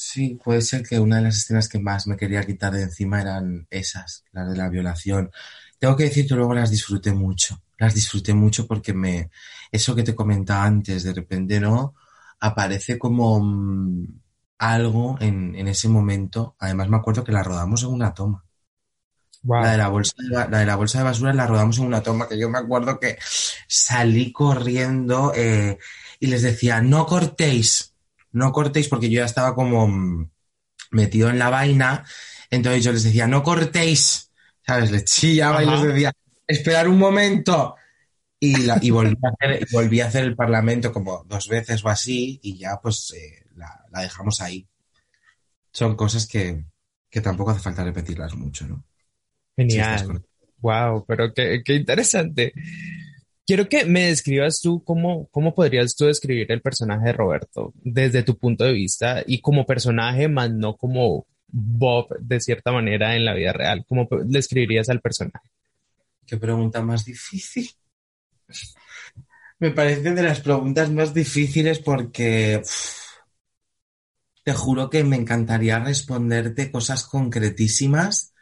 Sí, 0.00 0.38
puede 0.44 0.62
ser 0.62 0.84
que 0.84 1.00
una 1.00 1.16
de 1.16 1.22
las 1.22 1.38
escenas 1.38 1.68
que 1.68 1.80
más 1.80 2.06
me 2.06 2.16
quería 2.16 2.46
quitar 2.46 2.72
de 2.72 2.82
encima 2.82 3.20
eran 3.20 3.66
esas, 3.68 4.24
las 4.30 4.48
de 4.48 4.56
la 4.56 4.68
violación. 4.68 5.32
Tengo 5.80 5.96
que 5.96 6.04
decir 6.04 6.28
que 6.28 6.36
luego 6.36 6.54
las 6.54 6.70
disfruté 6.70 7.12
mucho. 7.12 7.60
Las 7.78 7.94
disfruté 7.94 8.32
mucho 8.32 8.68
porque 8.68 8.94
me, 8.94 9.30
eso 9.72 9.96
que 9.96 10.04
te 10.04 10.14
comentaba 10.14 10.64
antes, 10.64 11.02
de 11.02 11.12
repente, 11.14 11.58
¿no? 11.58 11.96
Aparece 12.38 12.96
como 12.96 13.40
mm, 13.40 14.06
algo 14.58 15.16
en, 15.20 15.56
en, 15.56 15.66
ese 15.66 15.88
momento. 15.88 16.54
Además, 16.60 16.88
me 16.88 16.96
acuerdo 16.98 17.24
que 17.24 17.32
la 17.32 17.42
rodamos 17.42 17.82
en 17.82 17.88
una 17.88 18.14
toma. 18.14 18.44
La, 19.42 19.72
de 19.72 19.78
la, 19.78 19.88
bolsa 19.88 20.14
de, 20.16 20.28
la 20.28 20.46
de 20.46 20.66
la 20.66 20.76
bolsa 20.76 20.98
de 20.98 21.04
basura 21.04 21.32
la 21.32 21.46
rodamos 21.46 21.78
en 21.78 21.86
una 21.86 22.02
toma 22.02 22.28
que 22.28 22.38
yo 22.38 22.48
me 22.48 22.58
acuerdo 22.58 23.00
que 23.00 23.18
salí 23.66 24.30
corriendo 24.30 25.32
eh, 25.34 25.78
y 26.20 26.26
les 26.28 26.42
decía, 26.42 26.80
no 26.82 27.04
cortéis, 27.06 27.87
no 28.32 28.52
cortéis 28.52 28.88
porque 28.88 29.10
yo 29.10 29.20
ya 29.20 29.26
estaba 29.26 29.54
como 29.54 29.86
mm, 29.86 30.30
metido 30.90 31.28
en 31.30 31.38
la 31.38 31.50
vaina, 31.50 32.04
entonces 32.50 32.84
yo 32.84 32.92
les 32.92 33.04
decía, 33.04 33.26
no 33.26 33.42
cortéis, 33.42 34.30
¿sabes? 34.66 34.90
Les 34.90 35.04
chillaba 35.04 35.62
y 35.62 35.66
les 35.66 35.82
decía, 35.82 36.12
esperar 36.46 36.88
un 36.88 36.98
momento. 36.98 37.74
Y, 38.40 38.54
y 38.82 38.90
volví, 38.90 39.16
a 39.24 39.28
hacer, 39.30 39.66
volví, 39.72 40.00
a 40.00 40.06
hacer, 40.06 40.24
el 40.24 40.36
Parlamento 40.36 40.92
como 40.92 41.24
dos 41.24 41.48
veces 41.48 41.84
o 41.84 41.88
así 41.88 42.38
y 42.40 42.56
ya 42.56 42.78
pues 42.80 43.12
eh, 43.16 43.46
la, 43.56 43.84
la, 43.90 44.02
dejamos 44.02 44.40
ahí. 44.40 44.68
Son 45.72 45.96
cosas 45.96 46.28
que, 46.28 46.64
que, 47.10 47.20
tampoco 47.20 47.50
hace 47.50 47.60
falta 47.60 47.82
repetirlas 47.82 48.36
mucho, 48.36 48.68
¿no? 48.68 48.84
Genial. 49.56 50.22
wow, 50.58 51.04
pero 51.04 51.34
qué, 51.34 51.62
qué 51.64 51.74
interesante. 51.74 52.52
Quiero 53.48 53.66
que 53.66 53.86
me 53.86 54.08
describas 54.08 54.60
tú 54.60 54.84
cómo, 54.84 55.26
cómo 55.30 55.54
podrías 55.54 55.96
tú 55.96 56.04
describir 56.04 56.52
el 56.52 56.60
personaje 56.60 57.06
de 57.06 57.12
Roberto 57.14 57.72
desde 57.76 58.22
tu 58.22 58.36
punto 58.36 58.64
de 58.64 58.74
vista 58.74 59.24
y 59.26 59.40
como 59.40 59.64
personaje, 59.64 60.28
más 60.28 60.50
no 60.50 60.76
como 60.76 61.26
Bob 61.46 62.14
de 62.20 62.40
cierta 62.40 62.72
manera 62.72 63.16
en 63.16 63.24
la 63.24 63.32
vida 63.32 63.54
real. 63.54 63.86
¿Cómo 63.88 64.06
describirías 64.26 64.90
al 64.90 65.00
personaje? 65.00 65.48
Qué 66.26 66.36
pregunta 66.36 66.82
más 66.82 67.06
difícil. 67.06 67.70
Me 69.58 69.70
parece 69.70 70.12
de 70.12 70.22
las 70.22 70.40
preguntas 70.40 70.90
más 70.90 71.14
difíciles 71.14 71.78
porque 71.78 72.60
te 74.44 74.52
juro 74.52 74.90
que 74.90 75.04
me 75.04 75.16
encantaría 75.16 75.78
responderte 75.78 76.70
cosas 76.70 77.04
concretísimas, 77.04 78.34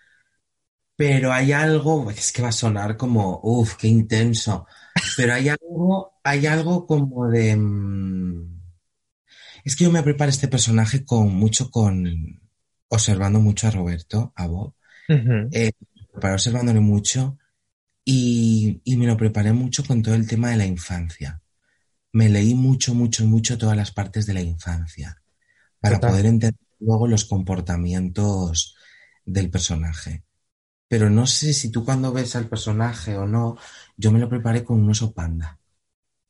pero 0.96 1.32
hay 1.32 1.52
algo, 1.52 2.10
es 2.10 2.32
que 2.32 2.42
va 2.42 2.48
a 2.48 2.52
sonar 2.52 2.96
como, 2.96 3.38
uff, 3.44 3.76
qué 3.76 3.86
intenso 3.86 4.66
pero 5.16 5.34
hay 5.34 5.48
algo, 5.48 6.12
hay 6.22 6.46
algo 6.46 6.86
como 6.86 7.28
de... 7.28 7.56
Mm, 7.56 8.60
es 9.64 9.76
que 9.76 9.84
yo 9.84 9.90
me 9.90 10.02
preparo 10.02 10.30
este 10.30 10.48
personaje 10.48 11.04
con 11.04 11.34
mucho 11.34 11.70
con... 11.70 12.40
observando 12.88 13.40
mucho 13.40 13.66
a 13.66 13.70
Roberto, 13.70 14.32
a 14.36 14.46
Bob. 14.46 14.74
Eh, 15.08 15.72
para 16.20 16.34
observándole 16.34 16.80
mucho 16.80 17.38
y, 18.04 18.80
y, 18.84 18.96
me 18.96 19.06
lo 19.06 19.16
preparé 19.16 19.52
mucho 19.52 19.84
con 19.84 20.02
todo 20.02 20.14
el 20.14 20.26
tema 20.26 20.50
de 20.50 20.56
la 20.56 20.66
infancia. 20.66 21.40
Me 22.12 22.28
leí 22.28 22.54
mucho, 22.54 22.94
mucho, 22.94 23.24
mucho 23.26 23.58
todas 23.58 23.76
las 23.76 23.92
partes 23.92 24.26
de 24.26 24.34
la 24.34 24.40
infancia 24.40 25.22
para 25.80 26.00
poder 26.00 26.26
entender 26.26 26.66
luego 26.80 27.06
los 27.06 27.24
comportamientos 27.24 28.76
del 29.24 29.50
personaje. 29.50 30.24
Pero 30.88 31.10
no 31.10 31.26
sé 31.26 31.52
si 31.52 31.70
tú 31.70 31.84
cuando 31.84 32.12
ves 32.12 32.36
al 32.36 32.48
personaje 32.48 33.16
o 33.16 33.26
no, 33.26 33.56
yo 33.96 34.12
me 34.12 34.20
lo 34.20 34.28
preparé 34.28 34.62
con 34.62 34.80
un 34.80 34.90
oso 34.90 35.12
panda. 35.12 35.58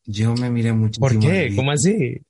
Yo 0.04 0.34
me 0.34 0.50
miré 0.50 0.72
muchísimo. 0.72 1.08
¿Por 1.08 1.18
qué? 1.18 1.54
¿Cómo 1.54 1.72
así? 1.72 2.22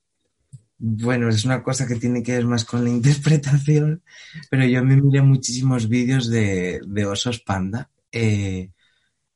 Bueno, 0.78 1.28
es 1.28 1.44
una 1.44 1.62
cosa 1.62 1.86
que 1.86 1.96
tiene 1.96 2.22
que 2.22 2.32
ver 2.32 2.46
más 2.46 2.64
con 2.64 2.84
la 2.84 2.90
interpretación, 2.98 4.02
pero 4.50 4.66
yo 4.66 4.82
me 4.84 4.96
miré 4.96 5.22
muchísimos 5.22 5.88
vídeos 5.88 6.28
de, 6.28 6.80
de 6.86 7.06
osos 7.06 7.40
panda. 7.40 7.90
Eh, 8.10 8.70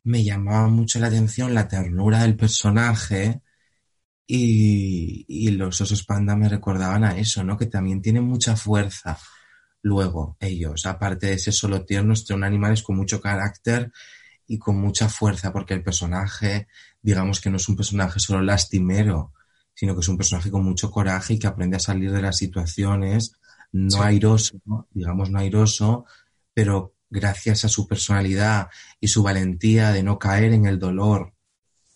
me 0.02 0.24
llamaba 0.24 0.68
mucho 0.68 0.98
la 0.98 1.08
atención 1.08 1.54
la 1.54 1.68
ternura 1.68 2.22
del 2.22 2.36
personaje 2.36 3.42
y, 4.26 5.24
y, 5.28 5.50
los 5.50 5.80
osos 5.80 6.04
panda 6.04 6.36
me 6.36 6.48
recordaban 6.48 7.04
a 7.04 7.18
eso, 7.18 7.44
¿no? 7.44 7.58
Que 7.58 7.66
también 7.66 8.00
tienen 8.00 8.24
mucha 8.24 8.56
fuerza 8.56 9.18
luego 9.82 10.36
ellos, 10.40 10.86
aparte 10.86 11.28
de 11.28 11.38
ser 11.38 11.54
solo 11.54 11.84
tiernos, 11.84 12.20
son 12.20 12.44
animales 12.44 12.82
con 12.82 12.96
mucho 12.96 13.20
carácter 13.20 13.92
y 14.46 14.58
con 14.58 14.76
mucha 14.76 15.08
fuerza, 15.08 15.52
porque 15.52 15.74
el 15.74 15.82
personaje 15.82 16.66
digamos 17.02 17.40
que 17.40 17.50
no 17.50 17.56
es 17.56 17.68
un 17.68 17.76
personaje 17.76 18.20
solo 18.20 18.42
lastimero, 18.42 19.32
sino 19.74 19.94
que 19.94 20.00
es 20.00 20.08
un 20.08 20.16
personaje 20.16 20.50
con 20.50 20.64
mucho 20.64 20.90
coraje 20.90 21.34
y 21.34 21.38
que 21.38 21.46
aprende 21.46 21.76
a 21.76 21.80
salir 21.80 22.12
de 22.12 22.22
las 22.22 22.36
situaciones, 22.36 23.32
no 23.72 24.02
airoso, 24.02 24.60
digamos 24.90 25.30
no 25.30 25.38
airoso, 25.38 26.04
pero 26.52 26.94
gracias 27.08 27.64
a 27.64 27.68
su 27.68 27.86
personalidad 27.86 28.68
y 29.00 29.08
su 29.08 29.22
valentía 29.22 29.92
de 29.92 30.02
no 30.02 30.18
caer 30.18 30.52
en 30.52 30.66
el 30.66 30.78
dolor 30.78 31.34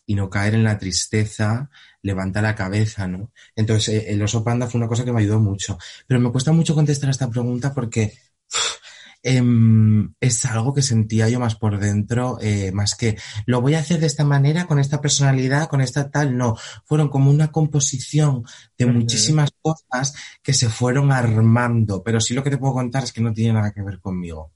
y 0.07 0.15
no 0.15 0.31
caer 0.31 0.55
en 0.55 0.65
la 0.65 0.79
tristeza, 0.79 1.71
levanta 2.03 2.43
la 2.43 2.55
cabeza, 2.55 3.09
¿no? 3.09 3.33
Entonces, 3.57 3.89
eh, 3.95 4.13
el 4.13 4.23
oso 4.23 4.45
panda 4.45 4.67
fue 4.67 4.79
una 4.79 4.89
cosa 4.89 5.05
que 5.05 5.13
me 5.13 5.21
ayudó 5.21 5.41
mucho. 5.41 5.79
Pero 6.07 6.21
me 6.21 6.31
cuesta 6.31 6.53
mucho 6.53 6.75
contestar 6.75 7.09
a 7.09 7.13
esta 7.13 7.31
pregunta 7.31 7.73
porque 7.75 8.15
Em, 9.27 10.13
es 10.21 10.45
algo 10.45 10.75
que 10.75 10.83
sentía 10.83 11.31
yo 11.31 11.41
más 11.41 11.55
por 11.55 11.79
dentro, 11.79 12.37
eh, 12.43 12.73
más 12.73 12.95
que 12.95 13.17
lo 13.47 13.63
voy 13.63 13.73
a 13.75 13.79
hacer 13.79 13.99
de 13.99 14.07
esta 14.07 14.23
manera, 14.23 14.67
con 14.67 14.79
esta 14.79 15.01
personalidad, 15.01 15.67
con 15.69 15.81
esta 15.81 16.11
tal, 16.11 16.37
no, 16.37 16.57
fueron 16.85 17.09
como 17.09 17.31
una 17.31 17.51
composición 17.51 18.45
de 18.77 18.85
muchísimas 18.85 19.51
cosas 19.63 20.15
que 20.43 20.53
se 20.53 20.69
fueron 20.69 21.11
armando, 21.11 22.03
pero 22.03 22.21
sí 22.21 22.35
lo 22.35 22.45
que 22.45 22.51
te 22.51 22.59
puedo 22.59 22.75
contar 22.75 23.05
es 23.05 23.15
que 23.15 23.23
no 23.23 23.33
tiene 23.33 23.55
nada 23.55 23.73
que 23.73 23.81
ver 23.83 23.99
conmigo. 23.99 24.53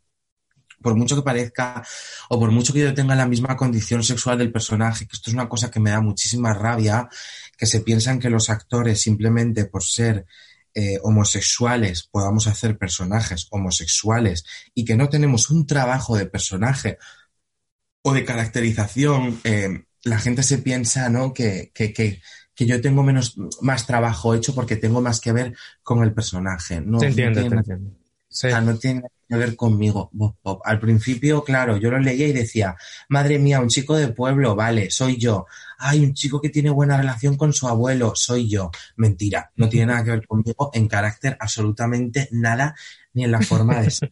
Por 0.81 0.95
mucho 0.95 1.17
que 1.17 1.23
parezca, 1.23 1.83
o 2.29 2.39
por 2.39 2.51
mucho 2.51 2.73
que 2.73 2.81
yo 2.81 2.95
tenga 2.95 3.15
la 3.15 3.27
misma 3.27 3.57
condición 3.57 4.03
sexual 4.05 4.39
del 4.39 4.53
personaje, 4.53 5.07
que 5.07 5.17
esto 5.17 5.31
es 5.31 5.35
una 5.35 5.49
cosa 5.49 5.71
que 5.71 5.81
me 5.81 5.91
da 5.91 6.01
muchísima 6.01 6.55
rabia, 6.55 7.09
que 7.57 7.67
se 7.67 7.81
piensan 7.81 8.21
que 8.21 8.31
los 8.31 8.49
actores 8.51 9.01
simplemente 9.01 9.65
por 9.65 9.83
ser 9.83 10.27
eh, 10.75 10.99
homosexuales 11.03 12.05
podamos 12.05 12.47
hacer 12.47 12.79
personajes 12.79 13.49
homosexuales 13.51 14.45
y 14.75 14.85
que 14.85 14.97
no 14.97 15.09
tenemos 15.09 15.51
un 15.51 15.67
trabajo 15.67 16.17
de 16.17 16.27
personaje 16.27 16.99
o 18.03 18.13
de 18.13 18.25
caracterización, 18.25 19.41
eh, 19.43 19.85
la 20.05 20.19
gente 20.19 20.43
se 20.43 20.59
piensa 20.59 21.09
¿no? 21.09 21.33
que, 21.33 21.73
que, 21.75 21.93
que, 21.93 22.23
que, 22.55 22.67
yo 22.67 22.81
tengo 22.81 23.03
menos, 23.03 23.37
más 23.61 23.87
trabajo 23.87 24.35
hecho 24.35 24.55
porque 24.55 24.77
tengo 24.77 25.01
más 25.01 25.21
que 25.21 25.33
ver 25.33 25.57
con 25.83 26.03
el 26.05 26.13
personaje. 26.13 26.81
No, 26.81 26.99
te 26.99 27.09
entiendo, 27.09 27.41
no 27.41 27.49
tiene, 27.49 27.63
te 27.63 27.73
entiendo. 27.73 27.99
Sí. 28.29 28.47
O 28.47 28.51
sea, 28.51 28.61
no 28.61 28.79
tiene 28.79 29.03
que 29.29 29.37
ver 29.37 29.57
conmigo. 29.57 30.11
Al 30.65 30.81
principio, 30.81 31.45
claro, 31.45 31.77
yo 31.77 31.91
lo 31.91 31.99
leía 31.99 32.29
y 32.29 32.33
decía, 32.33 32.77
madre 33.09 33.39
mía, 33.39 33.61
un 33.61 33.69
chico 33.69 33.97
de 33.97 34.09
pueblo, 34.09 34.55
vale, 34.57 34.91
soy 34.91 35.19
yo. 35.19 35.47
Ay, 35.79 36.05
un 36.05 36.15
chico 36.15 36.41
que 36.41 36.49
tiene 36.49 36.71
buena 36.71 36.97
relación 36.97 37.37
con 37.37 37.53
su 37.53 37.69
abuelo, 37.69 38.13
soy 38.15 38.49
yo. 38.49 38.71
Mentira, 38.97 39.53
no 39.57 39.69
tiene 39.69 39.87
nada 39.87 40.05
que 40.05 40.11
ver 40.13 40.27
conmigo 40.27 40.71
en 40.73 40.89
carácter 40.89 41.37
absolutamente 41.39 42.29
nada, 42.33 42.75
ni 43.13 43.25
en 43.25 43.33
la 43.33 43.43
forma 43.43 43.81
de 43.81 43.91
ser. 43.91 44.11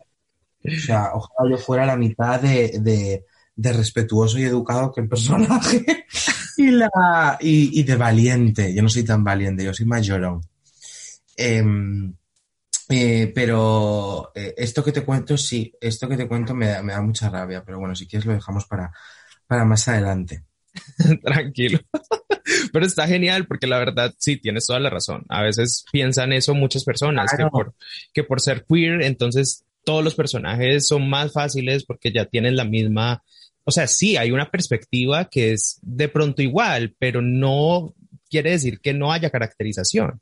O 0.65 0.81
sea, 0.81 1.11
ojalá 1.15 1.51
yo 1.51 1.59
fuera 1.59 1.87
la 1.87 1.97
mitad 1.97 2.41
de, 2.41 3.23
de, 3.55 3.73
respetuoso 3.73 4.39
y 4.39 4.45
educado 4.45 4.93
que 4.93 5.01
el 5.01 5.09
personaje 5.09 6.07
y, 6.57 6.71
la, 6.71 7.39
y, 7.41 7.83
de 7.83 7.97
valiente. 7.97 8.75
Yo 8.75 8.83
no 8.83 8.89
soy 8.89 9.05
tan 9.05 9.25
valiente, 9.25 9.65
yo 9.65 9.73
soy. 9.73 9.87
Eh, 11.37 11.63
eh, 12.89 13.33
pero 13.35 14.33
eh, 14.35 14.55
esto 14.57 14.85
que 14.85 14.93
te 14.93 15.03
cuento, 15.03 15.37
sí, 15.37 15.73
esto 15.81 16.09
que 16.09 16.17
te 16.17 16.29
cuento 16.29 16.55
me 16.55 16.69
da, 16.69 16.83
me 16.83 16.93
da 16.93 17.03
mucha 17.03 17.29
rabia, 17.29 17.65
pero 17.65 17.79
bueno, 17.79 17.95
si 17.95 18.07
quieres 18.07 18.27
lo 18.27 18.33
dejamos 18.33 18.67
para, 18.67 18.93
para 19.47 19.65
más 19.65 19.87
adelante. 19.89 20.45
Tranquilo. 21.23 21.81
Pero 22.73 22.87
está 22.87 23.09
genial 23.09 23.47
porque 23.47 23.67
la 23.67 23.79
verdad 23.79 24.15
sí, 24.19 24.37
tienes 24.37 24.67
toda 24.67 24.79
la 24.79 24.91
razón. 24.91 25.25
A 25.29 25.43
veces 25.43 25.85
piensan 25.91 26.33
eso 26.33 26.55
muchas 26.55 26.85
personas, 26.85 27.31
claro. 27.31 27.47
que, 27.47 27.51
por, 27.51 27.75
que 28.13 28.25
por 28.25 28.41
ser 28.41 28.65
queer, 28.69 29.03
entonces 29.03 29.65
todos 29.85 30.05
los 30.05 30.15
personajes 30.15 30.87
son 30.87 31.09
más 31.09 31.33
fáciles 31.33 31.85
porque 31.85 32.13
ya 32.13 32.27
tienen 32.27 32.57
la 32.57 32.65
misma, 32.65 33.23
o 33.65 33.71
sea, 33.71 33.87
sí, 33.87 34.17
hay 34.17 34.31
una 34.31 34.51
perspectiva 34.51 35.27
que 35.27 35.53
es 35.53 35.79
de 35.83 36.09
pronto 36.09 36.43
igual, 36.43 36.95
pero 36.99 37.23
no 37.23 37.95
quiere 38.29 38.51
decir 38.51 38.81
que 38.81 38.95
no 38.95 39.13
haya 39.13 39.31
caracterización. 39.31 40.21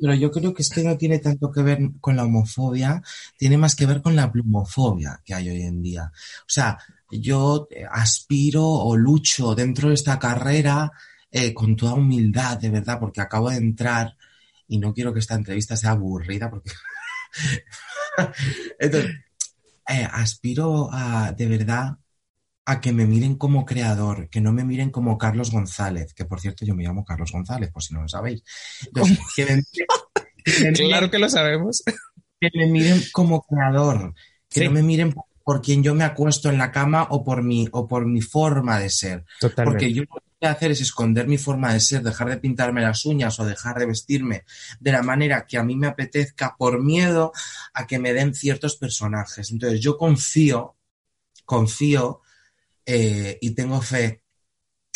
Pero 0.00 0.14
yo 0.14 0.30
creo 0.30 0.54
que 0.54 0.62
es 0.62 0.70
que 0.70 0.82
no 0.82 0.96
tiene 0.96 1.18
tanto 1.18 1.50
que 1.50 1.62
ver 1.62 1.78
con 2.00 2.16
la 2.16 2.24
homofobia, 2.24 3.02
tiene 3.36 3.58
más 3.58 3.76
que 3.76 3.86
ver 3.86 4.00
con 4.00 4.16
la 4.16 4.32
plumofobia 4.32 5.20
que 5.24 5.34
hay 5.34 5.50
hoy 5.50 5.62
en 5.62 5.82
día. 5.82 6.10
O 6.40 6.48
sea, 6.48 6.78
yo 7.10 7.68
aspiro 7.90 8.64
o 8.64 8.96
lucho 8.96 9.54
dentro 9.54 9.88
de 9.88 9.94
esta 9.94 10.18
carrera 10.18 10.90
eh, 11.30 11.52
con 11.54 11.76
toda 11.76 11.94
humildad, 11.94 12.58
de 12.58 12.70
verdad, 12.70 12.98
porque 13.00 13.20
acabo 13.20 13.50
de 13.50 13.56
entrar 13.56 14.16
y 14.68 14.78
no 14.78 14.94
quiero 14.94 15.12
que 15.12 15.20
esta 15.20 15.34
entrevista 15.34 15.76
sea 15.76 15.90
aburrida, 15.92 16.50
porque... 16.50 16.70
Entonces, 18.78 19.10
eh, 19.88 20.08
aspiro 20.10 20.88
a, 20.92 21.32
de 21.32 21.46
verdad, 21.46 21.98
a 22.64 22.80
que 22.80 22.92
me 22.92 23.06
miren 23.06 23.36
como 23.36 23.64
creador, 23.64 24.28
que 24.28 24.40
no 24.40 24.52
me 24.52 24.64
miren 24.64 24.90
como 24.90 25.18
Carlos 25.18 25.50
González, 25.50 26.14
que 26.14 26.24
por 26.24 26.40
cierto 26.40 26.64
yo 26.64 26.74
me 26.74 26.84
llamo 26.84 27.04
Carlos 27.04 27.32
González, 27.32 27.70
por 27.72 27.82
si 27.82 27.94
no 27.94 28.02
lo 28.02 28.08
sabéis. 28.08 28.42
Entonces, 28.86 29.18
que 29.34 29.46
me, 29.46 29.62
que 30.44 30.70
me 30.70 30.72
claro 30.72 31.10
que 31.10 31.18
lo 31.18 31.28
sabemos. 31.28 31.82
Que 32.40 32.50
me 32.54 32.66
miren 32.66 33.02
como 33.12 33.42
creador, 33.42 34.14
que 34.48 34.60
sí. 34.60 34.66
no 34.66 34.72
me 34.72 34.82
miren 34.82 35.12
por, 35.12 35.24
por, 35.44 35.62
quien 35.62 35.82
yo 35.82 35.94
me 35.94 36.04
acuesto 36.04 36.50
en 36.50 36.58
la 36.58 36.70
cama 36.70 37.08
o 37.10 37.24
por 37.24 37.42
mi, 37.42 37.68
o 37.72 37.88
por 37.88 38.06
mi 38.06 38.20
forma 38.20 38.78
de 38.78 38.90
ser. 38.90 39.24
Totalmente. 39.40 39.78
Porque 39.78 39.92
yo 39.92 40.02
lo 40.02 40.20
que 40.20 40.26
voy 40.40 40.48
a 40.48 40.52
hacer 40.52 40.70
es 40.70 40.80
esconder 40.80 41.26
mi 41.26 41.38
forma 41.38 41.72
de 41.72 41.80
ser, 41.80 42.02
dejar 42.02 42.30
de 42.30 42.38
pintarme 42.38 42.80
las 42.80 43.04
uñas 43.04 43.38
o 43.40 43.44
dejar 43.44 43.78
de 43.78 43.86
vestirme 43.86 44.44
de 44.80 44.92
la 44.92 45.02
manera 45.02 45.46
que 45.46 45.58
a 45.58 45.64
mí 45.64 45.76
me 45.76 45.88
apetezca 45.88 46.56
por 46.56 46.82
miedo 46.82 47.32
a 47.74 47.86
que 47.86 47.98
me 47.98 48.12
den 48.12 48.34
ciertos 48.34 48.76
personajes. 48.76 49.50
Entonces 49.50 49.80
yo 49.80 49.96
confío, 49.96 50.76
confío 51.44 52.21
eh, 52.86 53.38
y 53.40 53.50
tengo 53.50 53.80
fe 53.80 54.22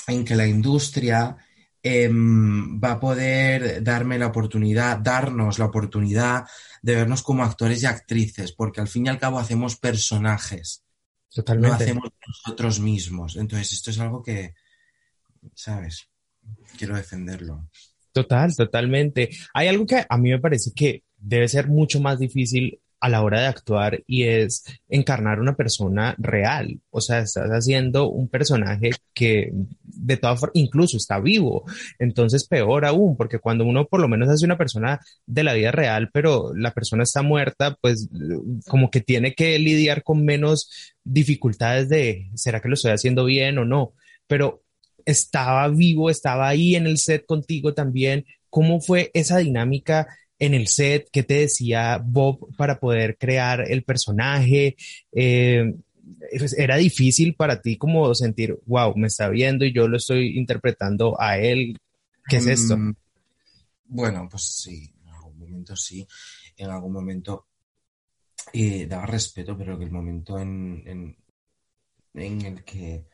en 0.06 0.24
que 0.24 0.36
la 0.36 0.46
industria 0.46 1.36
eh, 1.82 2.08
va 2.10 2.92
a 2.92 3.00
poder 3.00 3.82
darme 3.82 4.18
la 4.18 4.26
oportunidad, 4.26 4.98
darnos 4.98 5.58
la 5.58 5.66
oportunidad 5.66 6.44
de 6.82 6.96
vernos 6.96 7.22
como 7.22 7.44
actores 7.44 7.82
y 7.82 7.86
actrices, 7.86 8.52
porque 8.52 8.80
al 8.80 8.88
fin 8.88 9.06
y 9.06 9.08
al 9.08 9.18
cabo 9.18 9.38
hacemos 9.38 9.76
personajes, 9.76 10.82
Totalmente. 11.32 11.68
no 11.68 11.74
hacemos 11.74 12.10
nosotros 12.26 12.80
mismos. 12.80 13.36
Entonces 13.36 13.72
esto 13.72 13.90
es 13.90 14.00
algo 14.00 14.22
que, 14.22 14.54
¿sabes? 15.54 16.08
Quiero 16.76 16.96
defenderlo. 16.96 17.68
Total, 18.12 18.54
totalmente. 18.56 19.30
Hay 19.54 19.68
algo 19.68 19.86
que 19.86 20.04
a 20.08 20.18
mí 20.18 20.30
me 20.30 20.40
parece 20.40 20.72
que 20.74 21.04
debe 21.16 21.48
ser 21.48 21.68
mucho 21.68 22.00
más 22.00 22.18
difícil 22.18 22.80
a 23.00 23.08
la 23.08 23.22
hora 23.22 23.40
de 23.40 23.46
actuar 23.46 24.02
y 24.06 24.24
es 24.24 24.64
encarnar 24.88 25.40
una 25.40 25.54
persona 25.54 26.14
real. 26.18 26.80
O 26.90 27.00
sea, 27.00 27.20
estás 27.20 27.50
haciendo 27.50 28.08
un 28.10 28.28
personaje 28.28 28.90
que 29.14 29.52
de 29.82 30.16
todas 30.16 30.40
formas 30.40 30.56
incluso 30.56 30.96
está 30.96 31.20
vivo. 31.20 31.64
Entonces, 31.98 32.46
peor 32.46 32.84
aún, 32.84 33.16
porque 33.16 33.38
cuando 33.38 33.64
uno 33.64 33.86
por 33.86 34.00
lo 34.00 34.08
menos 34.08 34.28
hace 34.28 34.44
una 34.44 34.58
persona 34.58 35.00
de 35.26 35.44
la 35.44 35.54
vida 35.54 35.72
real, 35.72 36.10
pero 36.12 36.52
la 36.54 36.72
persona 36.72 37.02
está 37.02 37.22
muerta, 37.22 37.76
pues 37.80 38.08
como 38.66 38.90
que 38.90 39.00
tiene 39.00 39.34
que 39.34 39.58
lidiar 39.58 40.02
con 40.02 40.24
menos 40.24 40.94
dificultades 41.04 41.88
de, 41.88 42.30
¿será 42.34 42.60
que 42.60 42.68
lo 42.68 42.74
estoy 42.74 42.92
haciendo 42.92 43.24
bien 43.24 43.58
o 43.58 43.64
no? 43.64 43.92
Pero 44.26 44.62
estaba 45.04 45.68
vivo, 45.68 46.10
estaba 46.10 46.48
ahí 46.48 46.76
en 46.76 46.86
el 46.86 46.98
set 46.98 47.24
contigo 47.26 47.74
también. 47.74 48.24
¿Cómo 48.50 48.80
fue 48.80 49.10
esa 49.14 49.38
dinámica? 49.38 50.08
En 50.38 50.54
el 50.54 50.68
set, 50.68 51.08
qué 51.10 51.22
te 51.22 51.34
decía 51.34 52.00
Bob 52.04 52.54
para 52.56 52.78
poder 52.78 53.16
crear 53.16 53.70
el 53.70 53.84
personaje. 53.84 54.76
Eh, 55.12 55.74
era 56.56 56.76
difícil 56.76 57.34
para 57.34 57.60
ti 57.60 57.76
como 57.76 58.14
sentir, 58.14 58.58
wow, 58.66 58.94
me 58.96 59.08
está 59.08 59.28
viendo 59.28 59.64
y 59.64 59.72
yo 59.72 59.88
lo 59.88 59.96
estoy 59.96 60.38
interpretando 60.38 61.20
a 61.20 61.38
él. 61.38 61.78
¿Qué 62.28 62.36
es 62.36 62.46
esto? 62.46 62.76
Mm, 62.76 62.94
bueno, 63.86 64.28
pues 64.30 64.42
sí, 64.42 64.92
en 65.02 65.08
algún 65.08 65.38
momento 65.38 65.76
sí, 65.76 66.06
en 66.56 66.70
algún 66.70 66.92
momento 66.92 67.46
eh, 68.52 68.86
daba 68.86 69.06
respeto, 69.06 69.56
pero 69.56 69.78
que 69.78 69.84
el 69.84 69.90
momento 69.90 70.38
en, 70.38 70.82
en, 70.86 71.16
en, 72.14 72.40
el 72.42 72.64
que, 72.64 73.04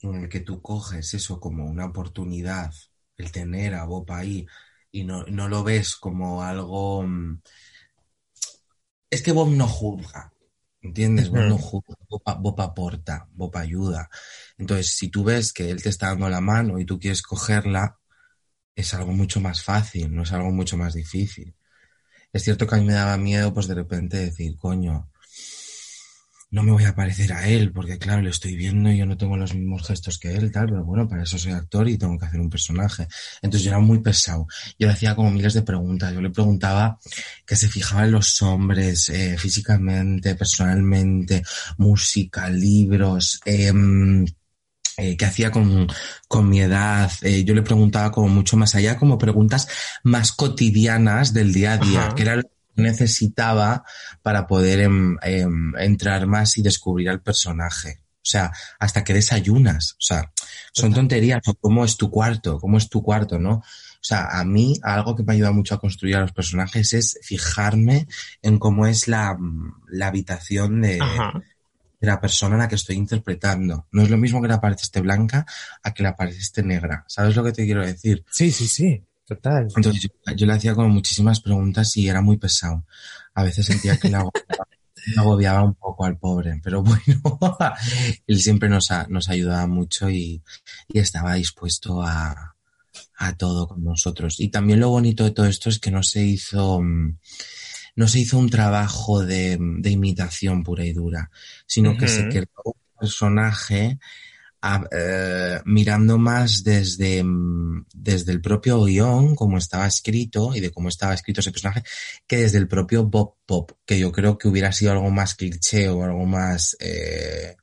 en 0.00 0.14
el 0.14 0.28
que 0.28 0.40
tú 0.40 0.60
coges 0.60 1.14
eso 1.14 1.40
como 1.40 1.64
una 1.64 1.86
oportunidad, 1.86 2.72
el 3.16 3.32
tener 3.32 3.74
a 3.74 3.84
Bob 3.84 4.10
ahí, 4.12 4.46
y 4.94 5.04
no, 5.04 5.24
no, 5.24 5.48
lo 5.48 5.64
ves 5.64 5.96
como 5.96 6.42
algo... 6.42 7.02
mm, 7.04 7.40
Es 9.10 9.22
que 9.22 9.32
Bob 9.32 9.50
no 9.50 9.66
juzga, 9.68 10.32
¿entiendes? 10.82 11.30
Bob 11.30 11.46
no 11.46 11.58
juzga, 11.58 11.94
Bob, 12.08 12.22
Bob, 12.40 12.60
aporta, 12.60 13.28
Bob 13.32 13.56
ayuda. 13.56 14.08
Entonces, 14.58 14.88
si 14.92 15.08
tú 15.08 15.24
ves 15.24 15.52
que 15.52 15.70
él 15.70 15.82
te 15.82 15.88
está 15.88 16.08
dando 16.08 16.28
la 16.28 16.40
mano 16.40 16.78
y 16.78 16.84
tú 16.84 16.98
quieres 16.98 17.22
cogerla, 17.22 17.98
es 18.76 18.94
algo 18.94 19.12
mucho 19.12 19.40
más 19.40 19.62
fácil, 19.64 20.14
no 20.14 20.22
es 20.24 20.32
algo 20.32 20.52
mucho 20.52 20.76
más 20.78 20.94
difícil. 20.94 21.56
Es 22.32 22.44
cierto 22.44 22.66
que 22.66 22.76
a 22.76 22.78
mí 22.78 22.86
me 22.86 22.94
daba 22.94 23.16
miedo, 23.18 23.54
pues 23.54 23.68
de 23.68 23.74
repente 23.76 24.18
decir, 24.18 24.56
coño, 24.58 25.10
no 26.54 26.62
me 26.62 26.70
voy 26.70 26.84
a 26.84 26.94
parecer 26.94 27.32
a 27.32 27.48
él, 27.48 27.72
porque 27.72 27.98
claro, 27.98 28.22
lo 28.22 28.30
estoy 28.30 28.54
viendo 28.54 28.88
y 28.88 28.98
yo 28.98 29.06
no 29.06 29.16
tengo 29.16 29.36
los 29.36 29.52
mismos 29.54 29.84
gestos 29.88 30.20
que 30.20 30.36
él, 30.36 30.52
tal, 30.52 30.66
pero 30.66 30.84
bueno, 30.84 31.08
para 31.08 31.24
eso 31.24 31.36
soy 31.36 31.50
actor 31.50 31.88
y 31.88 31.98
tengo 31.98 32.16
que 32.16 32.26
hacer 32.26 32.38
un 32.38 32.48
personaje. 32.48 33.08
Entonces 33.42 33.64
yo 33.64 33.70
era 33.70 33.80
muy 33.80 33.98
pesado. 33.98 34.46
Yo 34.78 34.86
le 34.86 34.92
hacía 34.92 35.16
como 35.16 35.32
miles 35.32 35.52
de 35.52 35.62
preguntas. 35.62 36.14
Yo 36.14 36.20
le 36.20 36.30
preguntaba 36.30 36.96
que 37.44 37.56
se 37.56 37.68
fijaba 37.68 38.04
en 38.04 38.12
los 38.12 38.40
hombres, 38.40 39.08
eh, 39.08 39.36
físicamente, 39.36 40.36
personalmente, 40.36 41.42
música, 41.76 42.48
libros, 42.48 43.40
eh, 43.44 43.72
eh, 44.96 45.16
qué 45.16 45.24
hacía 45.24 45.50
con, 45.50 45.88
con 46.28 46.48
mi 46.48 46.60
edad. 46.60 47.10
Eh, 47.22 47.42
yo 47.44 47.52
le 47.54 47.62
preguntaba 47.62 48.12
como 48.12 48.28
mucho 48.28 48.56
más 48.56 48.76
allá, 48.76 48.96
como 48.96 49.18
preguntas 49.18 49.66
más 50.04 50.30
cotidianas 50.30 51.32
del 51.34 51.52
día 51.52 51.72
a 51.72 51.78
día, 51.78 52.06
Ajá. 52.06 52.14
que 52.14 52.22
era 52.22 52.36
lo 52.36 52.42
que 52.42 52.53
necesitaba 52.76 53.84
para 54.22 54.46
poder 54.46 54.80
em, 54.80 55.16
em, 55.22 55.72
entrar 55.78 56.26
más 56.26 56.58
y 56.58 56.62
descubrir 56.62 57.08
al 57.08 57.20
personaje. 57.22 58.00
O 58.24 58.26
sea, 58.26 58.52
hasta 58.78 59.04
que 59.04 59.12
desayunas. 59.12 59.92
O 59.92 60.00
sea, 60.00 60.32
son 60.72 60.94
tonterías. 60.94 61.42
¿Cómo 61.60 61.84
es 61.84 61.98
tu 61.98 62.10
cuarto? 62.10 62.58
¿Cómo 62.58 62.78
es 62.78 62.88
tu 62.88 63.02
cuarto? 63.02 63.38
¿No? 63.38 63.56
O 63.56 64.06
sea, 64.06 64.28
a 64.38 64.44
mí 64.44 64.78
algo 64.82 65.14
que 65.14 65.22
me 65.22 65.34
ayuda 65.34 65.52
mucho 65.52 65.74
a 65.74 65.80
construir 65.80 66.16
a 66.16 66.20
los 66.20 66.32
personajes 66.32 66.92
es 66.94 67.18
fijarme 67.22 68.06
en 68.42 68.58
cómo 68.58 68.86
es 68.86 69.08
la, 69.08 69.36
la 69.88 70.06
habitación 70.06 70.80
de 70.80 70.98
la 72.00 72.20
persona 72.20 72.56
a 72.56 72.58
la 72.58 72.68
que 72.68 72.74
estoy 72.74 72.96
interpretando. 72.96 73.86
No 73.92 74.02
es 74.02 74.10
lo 74.10 74.16
mismo 74.16 74.40
que 74.40 74.48
la 74.48 74.60
pared 74.60 74.76
esté 74.80 75.00
blanca 75.00 75.46
a 75.82 75.92
que 75.92 76.02
la 76.02 76.16
pared 76.16 76.34
esté 76.34 76.62
negra. 76.62 77.04
¿Sabes 77.08 77.36
lo 77.36 77.44
que 77.44 77.52
te 77.52 77.64
quiero 77.64 77.84
decir? 77.84 78.24
Sí, 78.30 78.50
sí, 78.50 78.68
sí. 78.68 79.02
Total. 79.26 79.66
Entonces 79.74 80.02
yo, 80.02 80.34
yo 80.34 80.46
le 80.46 80.52
hacía 80.52 80.74
como 80.74 80.88
muchísimas 80.88 81.40
preguntas 81.40 81.96
y 81.96 82.08
era 82.08 82.20
muy 82.20 82.36
pesado. 82.36 82.84
A 83.34 83.42
veces 83.42 83.66
sentía 83.66 83.96
que 83.98 84.08
le 84.10 84.16
agobiaba, 84.16 84.46
le 85.06 85.20
agobiaba 85.20 85.62
un 85.64 85.74
poco 85.74 86.04
al 86.04 86.18
pobre, 86.18 86.60
pero 86.62 86.82
bueno, 86.82 87.38
él 88.26 88.40
siempre 88.40 88.68
nos, 88.68 88.90
ha- 88.90 89.06
nos 89.08 89.28
ayudaba 89.28 89.66
mucho 89.66 90.10
y, 90.10 90.42
y 90.88 90.98
estaba 90.98 91.34
dispuesto 91.34 92.02
a, 92.02 92.54
a 93.16 93.36
todo 93.36 93.66
con 93.68 93.82
nosotros. 93.82 94.40
Y 94.40 94.48
también 94.48 94.80
lo 94.80 94.90
bonito 94.90 95.24
de 95.24 95.30
todo 95.30 95.46
esto 95.46 95.68
es 95.70 95.78
que 95.78 95.90
no 95.90 96.02
se 96.02 96.22
hizo, 96.22 96.80
mm, 96.82 97.18
no 97.96 98.08
se 98.08 98.20
hizo 98.20 98.38
un 98.38 98.50
trabajo 98.50 99.24
de, 99.24 99.56
de 99.58 99.90
imitación 99.90 100.62
pura 100.62 100.84
y 100.84 100.92
dura, 100.92 101.30
sino 101.66 101.96
que 101.96 102.08
se 102.08 102.28
creó 102.28 102.46
un 102.64 102.98
personaje 103.00 103.98
a- 104.66 104.88
eh, 104.90 105.60
mirando 105.66 106.16
más 106.16 106.64
desde, 106.64 107.22
mm, 107.22 107.84
desde 107.92 108.32
el 108.32 108.40
propio 108.40 108.82
guion, 108.82 109.34
como 109.36 109.58
estaba 109.58 109.86
escrito 109.86 110.54
y 110.54 110.60
de 110.60 110.70
cómo 110.70 110.88
estaba 110.88 111.12
escrito 111.12 111.40
ese 111.40 111.52
personaje, 111.52 111.82
que 112.26 112.38
desde 112.38 112.56
el 112.56 112.66
propio 112.66 113.04
Bob 113.04 113.34
Pop, 113.44 113.72
que 113.84 113.98
yo 113.98 114.10
creo 114.10 114.38
que 114.38 114.48
hubiera 114.48 114.72
sido 114.72 114.92
algo 114.92 115.10
más 115.10 115.34
cliché 115.34 115.90
o 115.90 116.02
algo 116.02 116.24
más, 116.24 116.78
eh, 116.80 117.56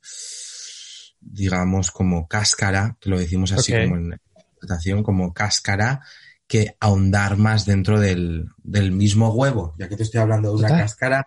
digamos, 1.20 1.90
como 1.90 2.28
cáscara, 2.28 2.96
que 3.00 3.10
lo 3.10 3.18
decimos 3.18 3.50
así 3.50 3.72
como 3.72 3.96
en 3.96 4.10
la 4.10 4.16
interpretación, 4.36 5.02
como 5.02 5.34
cáscara, 5.34 6.02
que 6.46 6.76
ahondar 6.78 7.36
más 7.36 7.66
dentro 7.66 7.98
del, 7.98 8.46
del 8.62 8.92
mismo 8.92 9.30
huevo, 9.32 9.74
ya 9.76 9.88
que 9.88 9.96
te 9.96 10.04
estoy 10.04 10.20
hablando 10.20 10.50
de 10.50 10.56
una 10.56 10.68
cáscara, 10.82 11.26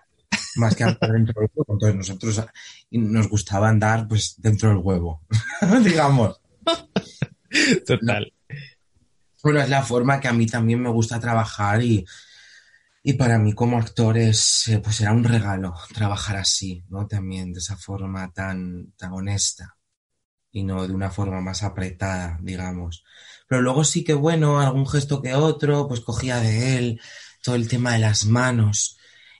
más 0.55 0.75
que 0.75 0.83
andar 0.83 1.11
dentro 1.11 1.41
del 1.41 1.49
huevo. 1.53 1.73
Entonces 1.73 1.95
nosotros 1.95 2.45
nos 2.91 3.29
gustaba 3.29 3.69
andar 3.69 4.07
pues 4.07 4.35
dentro 4.37 4.69
del 4.69 4.79
huevo, 4.79 5.21
digamos. 5.83 6.39
Total. 7.85 8.33
Bueno, 9.43 9.61
es 9.61 9.69
la 9.69 9.83
forma 9.83 10.19
que 10.19 10.27
a 10.27 10.33
mí 10.33 10.47
también 10.47 10.81
me 10.81 10.89
gusta 10.89 11.19
trabajar 11.19 11.81
y, 11.83 12.05
y 13.03 13.13
para 13.13 13.37
mí 13.37 13.53
como 13.53 13.77
actor 13.77 14.17
es, 14.17 14.67
eh, 14.69 14.79
pues 14.79 14.99
era 15.01 15.11
un 15.11 15.23
regalo 15.23 15.75
trabajar 15.93 16.37
así, 16.37 16.83
¿no? 16.89 17.05
También 17.05 17.53
de 17.53 17.59
esa 17.59 17.77
forma 17.77 18.31
tan, 18.33 18.93
tan 18.97 19.13
honesta 19.13 19.77
y 20.51 20.63
no 20.63 20.87
de 20.87 20.93
una 20.93 21.11
forma 21.11 21.41
más 21.41 21.63
apretada, 21.63 22.39
digamos. 22.41 23.03
Pero 23.47 23.61
luego 23.61 23.83
sí 23.83 24.03
que 24.03 24.13
bueno, 24.13 24.59
algún 24.59 24.87
gesto 24.87 25.21
que 25.21 25.35
otro, 25.35 25.87
pues 25.87 25.99
cogía 25.99 26.39
de 26.39 26.77
él, 26.77 27.01
todo 27.43 27.55
el 27.55 27.67
tema 27.67 27.93
de 27.93 27.99
las 27.99 28.25
manos, 28.25 28.94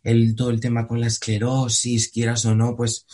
el, 0.05 0.35
todo 0.35 0.51
el 0.51 0.61
tema 0.61 0.87
con 0.87 1.01
la 1.01 1.07
esclerosis, 1.07 2.09
quieras 2.11 2.45
o 2.45 2.55
no, 2.55 2.75
pues 2.77 3.05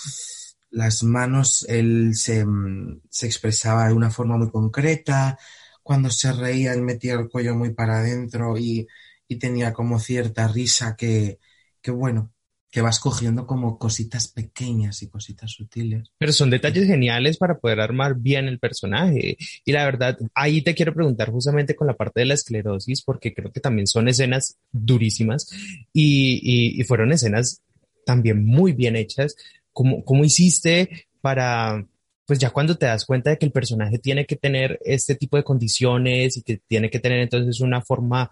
las 0.71 1.03
manos, 1.03 1.65
él 1.69 2.15
se, 2.15 2.45
mm, 2.45 3.01
se 3.09 3.25
expresaba 3.27 3.87
de 3.87 3.93
una 3.93 4.11
forma 4.11 4.37
muy 4.37 4.51
concreta, 4.51 5.37
cuando 5.83 6.09
se 6.11 6.31
reía 6.33 6.73
él 6.73 6.81
metía 6.83 7.13
el 7.15 7.29
cuello 7.29 7.55
muy 7.55 7.71
para 7.73 7.99
adentro 7.99 8.57
y, 8.57 8.87
y 9.27 9.37
tenía 9.39 9.73
como 9.73 9.99
cierta 9.99 10.47
risa 10.47 10.95
que, 10.95 11.39
que 11.81 11.91
bueno, 11.91 12.33
que 12.71 12.79
vas 12.81 12.99
cogiendo 13.01 13.45
como 13.45 13.77
cositas 13.77 14.29
pequeñas 14.29 15.03
y 15.03 15.09
cositas 15.09 15.51
sutiles. 15.51 16.09
Pero 16.17 16.31
son 16.31 16.49
detalles 16.49 16.87
geniales 16.87 17.37
para 17.37 17.59
poder 17.59 17.81
armar 17.81 18.15
bien 18.17 18.47
el 18.47 18.59
personaje. 18.59 19.37
Y 19.65 19.71
la 19.73 19.83
verdad, 19.83 20.17
ahí 20.33 20.61
te 20.61 20.73
quiero 20.73 20.93
preguntar 20.93 21.29
justamente 21.31 21.75
con 21.75 21.87
la 21.87 21.95
parte 21.97 22.21
de 22.21 22.27
la 22.27 22.33
esclerosis, 22.33 23.01
porque 23.01 23.33
creo 23.33 23.51
que 23.51 23.59
también 23.59 23.87
son 23.87 24.07
escenas 24.07 24.57
durísimas 24.71 25.49
y, 25.93 26.39
y- 26.41 26.79
y 26.79 26.83
fueron 26.85 27.11
escenas 27.11 27.61
también 28.05 28.45
muy 28.45 28.71
bien 28.71 28.95
hechas. 28.95 29.35
¿Cómo, 29.73 30.03
cómo 30.05 30.23
hiciste 30.23 31.07
para, 31.19 31.85
pues 32.25 32.39
ya 32.39 32.51
cuando 32.51 32.75
te 32.77 32.85
das 32.85 33.03
cuenta 33.05 33.31
de 33.31 33.37
que 33.37 33.45
el 33.45 33.51
personaje 33.51 33.99
tiene 33.99 34.25
que 34.25 34.37
tener 34.37 34.79
este 34.85 35.15
tipo 35.15 35.35
de 35.35 35.43
condiciones 35.43 36.37
y 36.37 36.41
que 36.41 36.61
tiene 36.67 36.89
que 36.89 36.99
tener 36.99 37.19
entonces 37.19 37.59
una 37.59 37.81
forma, 37.81 38.29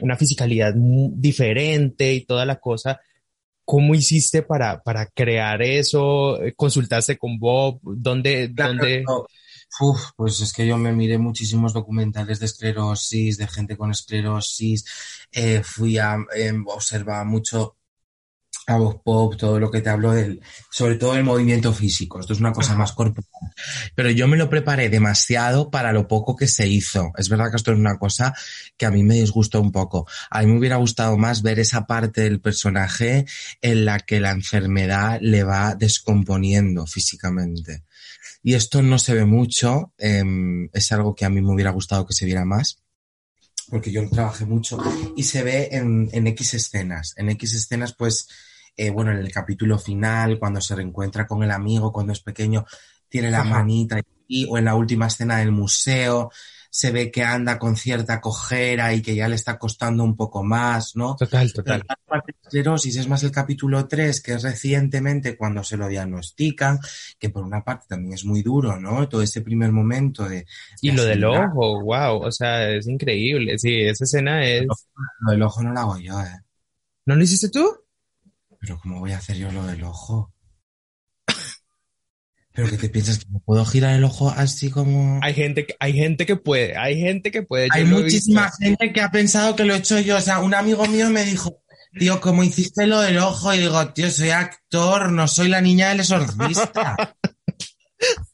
una 0.00 0.16
fisicalidad 0.16 0.74
diferente 0.76 2.12
y 2.14 2.24
toda 2.24 2.44
la 2.44 2.56
cosa? 2.56 3.00
¿Cómo 3.66 3.94
hiciste 3.94 4.42
para, 4.42 4.82
para 4.82 5.06
crear 5.06 5.60
eso? 5.60 6.38
¿Consultaste 6.56 7.18
con 7.18 7.38
Bob? 7.38 7.80
¿Dónde, 7.82 8.48
dónde? 8.48 9.04
Uf, 9.80 10.00
pues 10.16 10.40
es 10.40 10.52
que 10.52 10.66
yo 10.66 10.78
me 10.78 10.92
miré 10.92 11.18
muchísimos 11.18 11.74
documentales 11.74 12.38
de 12.38 12.46
esclerosis, 12.46 13.36
de 13.36 13.48
gente 13.48 13.76
con 13.76 13.90
esclerosis, 13.90 14.84
eh, 15.32 15.62
fui 15.62 15.98
a, 15.98 16.16
eh, 16.34 16.52
observaba 16.66 17.24
mucho 17.24 17.76
a 18.66 18.76
Bob 18.76 19.02
Pop, 19.02 19.36
todo 19.36 19.60
lo 19.60 19.70
que 19.70 19.80
te 19.80 19.90
hablo 19.90 20.12
del, 20.12 20.40
sobre 20.70 20.96
todo 20.96 21.14
el 21.14 21.22
movimiento 21.22 21.72
físico, 21.72 22.18
esto 22.18 22.32
es 22.32 22.40
una 22.40 22.52
cosa 22.52 22.74
más 22.74 22.92
corporal. 22.92 23.30
Pero 23.94 24.10
yo 24.10 24.26
me 24.26 24.36
lo 24.36 24.50
preparé 24.50 24.88
demasiado 24.88 25.70
para 25.70 25.92
lo 25.92 26.08
poco 26.08 26.34
que 26.34 26.48
se 26.48 26.66
hizo. 26.66 27.12
Es 27.16 27.28
verdad 27.28 27.50
que 27.50 27.56
esto 27.56 27.72
es 27.72 27.78
una 27.78 27.98
cosa 27.98 28.34
que 28.76 28.86
a 28.86 28.90
mí 28.90 29.04
me 29.04 29.14
disgustó 29.14 29.60
un 29.60 29.70
poco. 29.70 30.06
A 30.30 30.40
mí 30.40 30.46
me 30.46 30.58
hubiera 30.58 30.76
gustado 30.76 31.16
más 31.16 31.42
ver 31.42 31.60
esa 31.60 31.86
parte 31.86 32.22
del 32.22 32.40
personaje 32.40 33.26
en 33.62 33.84
la 33.84 34.00
que 34.00 34.18
la 34.18 34.32
enfermedad 34.32 35.18
le 35.20 35.44
va 35.44 35.76
descomponiendo 35.76 36.86
físicamente. 36.86 37.84
Y 38.42 38.54
esto 38.54 38.82
no 38.82 38.98
se 38.98 39.14
ve 39.14 39.24
mucho, 39.24 39.92
em, 39.98 40.68
es 40.72 40.90
algo 40.90 41.14
que 41.14 41.24
a 41.24 41.30
mí 41.30 41.40
me 41.40 41.52
hubiera 41.52 41.70
gustado 41.70 42.06
que 42.06 42.14
se 42.14 42.26
viera 42.26 42.44
más, 42.44 42.80
porque 43.68 43.90
yo 43.90 44.02
lo 44.02 44.10
trabajé 44.10 44.44
mucho, 44.44 44.78
y 45.16 45.24
se 45.24 45.42
ve 45.42 45.68
en, 45.72 46.08
en 46.12 46.26
X 46.28 46.54
escenas. 46.54 47.14
En 47.16 47.28
X 47.30 47.54
escenas, 47.54 47.94
pues, 47.94 48.28
eh, 48.76 48.90
bueno, 48.90 49.12
en 49.12 49.18
el 49.18 49.32
capítulo 49.32 49.78
final, 49.78 50.38
cuando 50.38 50.60
se 50.60 50.74
reencuentra 50.74 51.26
con 51.26 51.42
el 51.42 51.50
amigo, 51.50 51.92
cuando 51.92 52.12
es 52.12 52.20
pequeño, 52.20 52.66
tiene 53.08 53.30
la 53.30 53.40
Ajá. 53.40 53.50
manita, 53.50 54.00
y, 54.28 54.46
o 54.48 54.58
en 54.58 54.64
la 54.64 54.74
última 54.74 55.06
escena 55.06 55.38
del 55.38 55.52
museo, 55.52 56.30
se 56.76 56.90
ve 56.90 57.10
que 57.10 57.24
anda 57.24 57.58
con 57.58 57.74
cierta 57.74 58.20
cojera 58.20 58.92
y 58.92 59.00
que 59.00 59.14
ya 59.14 59.28
le 59.28 59.34
está 59.34 59.58
costando 59.58 60.04
un 60.04 60.14
poco 60.14 60.44
más, 60.44 60.94
¿no? 60.94 61.16
Total, 61.16 61.50
Pero 61.54 61.64
total. 61.64 61.84
la 61.88 61.96
parte 62.04 62.32
de 62.32 62.38
esclerosis 62.42 62.96
es 62.96 63.08
más 63.08 63.22
el 63.22 63.30
capítulo 63.30 63.88
3, 63.88 64.20
que 64.20 64.34
es 64.34 64.42
recientemente 64.42 65.38
cuando 65.38 65.64
se 65.64 65.78
lo 65.78 65.88
diagnostican, 65.88 66.78
que 67.18 67.30
por 67.30 67.44
una 67.44 67.64
parte 67.64 67.86
también 67.88 68.12
es 68.12 68.26
muy 68.26 68.42
duro, 68.42 68.78
¿no? 68.78 69.08
Todo 69.08 69.22
ese 69.22 69.40
primer 69.40 69.72
momento 69.72 70.28
de... 70.28 70.44
Y 70.82 70.90
lo 70.90 71.04
del 71.04 71.24
ojo, 71.24 71.80
wow, 71.80 72.20
o 72.20 72.30
sea, 72.30 72.68
es 72.68 72.86
increíble. 72.86 73.58
Sí, 73.58 73.80
esa 73.80 74.04
escena 74.04 74.46
es... 74.46 74.66
Lo 75.20 75.32
del 75.32 75.42
ojo 75.42 75.62
no 75.62 75.72
lo 75.72 75.80
hago 75.80 75.98
yo, 75.98 76.20
¿eh? 76.20 76.40
¿No 77.06 77.16
lo 77.16 77.22
hiciste 77.22 77.48
tú? 77.48 77.85
Pero 78.60 78.78
¿cómo 78.80 79.00
voy 79.00 79.12
a 79.12 79.18
hacer 79.18 79.36
yo 79.36 79.50
lo 79.52 79.64
del 79.66 79.82
ojo? 79.84 80.32
¿Pero 82.52 82.70
qué 82.70 82.78
te 82.78 82.88
piensas? 82.88 83.18
¿Que 83.18 83.26
puedo 83.44 83.64
girar 83.66 83.94
el 83.96 84.04
ojo 84.04 84.30
así 84.30 84.70
como...? 84.70 85.20
Hay 85.22 85.34
gente, 85.34 85.66
que- 85.66 85.76
hay 85.78 85.92
gente 85.92 86.24
que 86.24 86.36
puede, 86.36 86.74
hay 86.76 86.98
gente 86.98 87.30
que 87.30 87.42
puede. 87.42 87.68
Hay 87.70 87.84
muchísima 87.84 88.50
gente 88.58 88.92
que 88.94 89.02
ha 89.02 89.10
pensado 89.10 89.54
que 89.54 89.64
lo 89.64 89.74
he 89.74 89.78
hecho 89.78 90.00
yo. 90.00 90.16
O 90.16 90.20
sea, 90.22 90.38
un 90.38 90.54
amigo 90.54 90.86
mío 90.86 91.10
me 91.10 91.24
dijo, 91.26 91.62
tío, 91.98 92.18
¿cómo 92.18 92.42
hiciste 92.44 92.86
lo 92.86 93.00
del 93.02 93.18
ojo? 93.18 93.52
Y 93.52 93.58
digo, 93.58 93.92
tío, 93.92 94.10
soy 94.10 94.30
actor, 94.30 95.12
no 95.12 95.28
soy 95.28 95.48
la 95.48 95.60
niña 95.60 95.90
del 95.90 96.00
exorcista. 96.00 97.14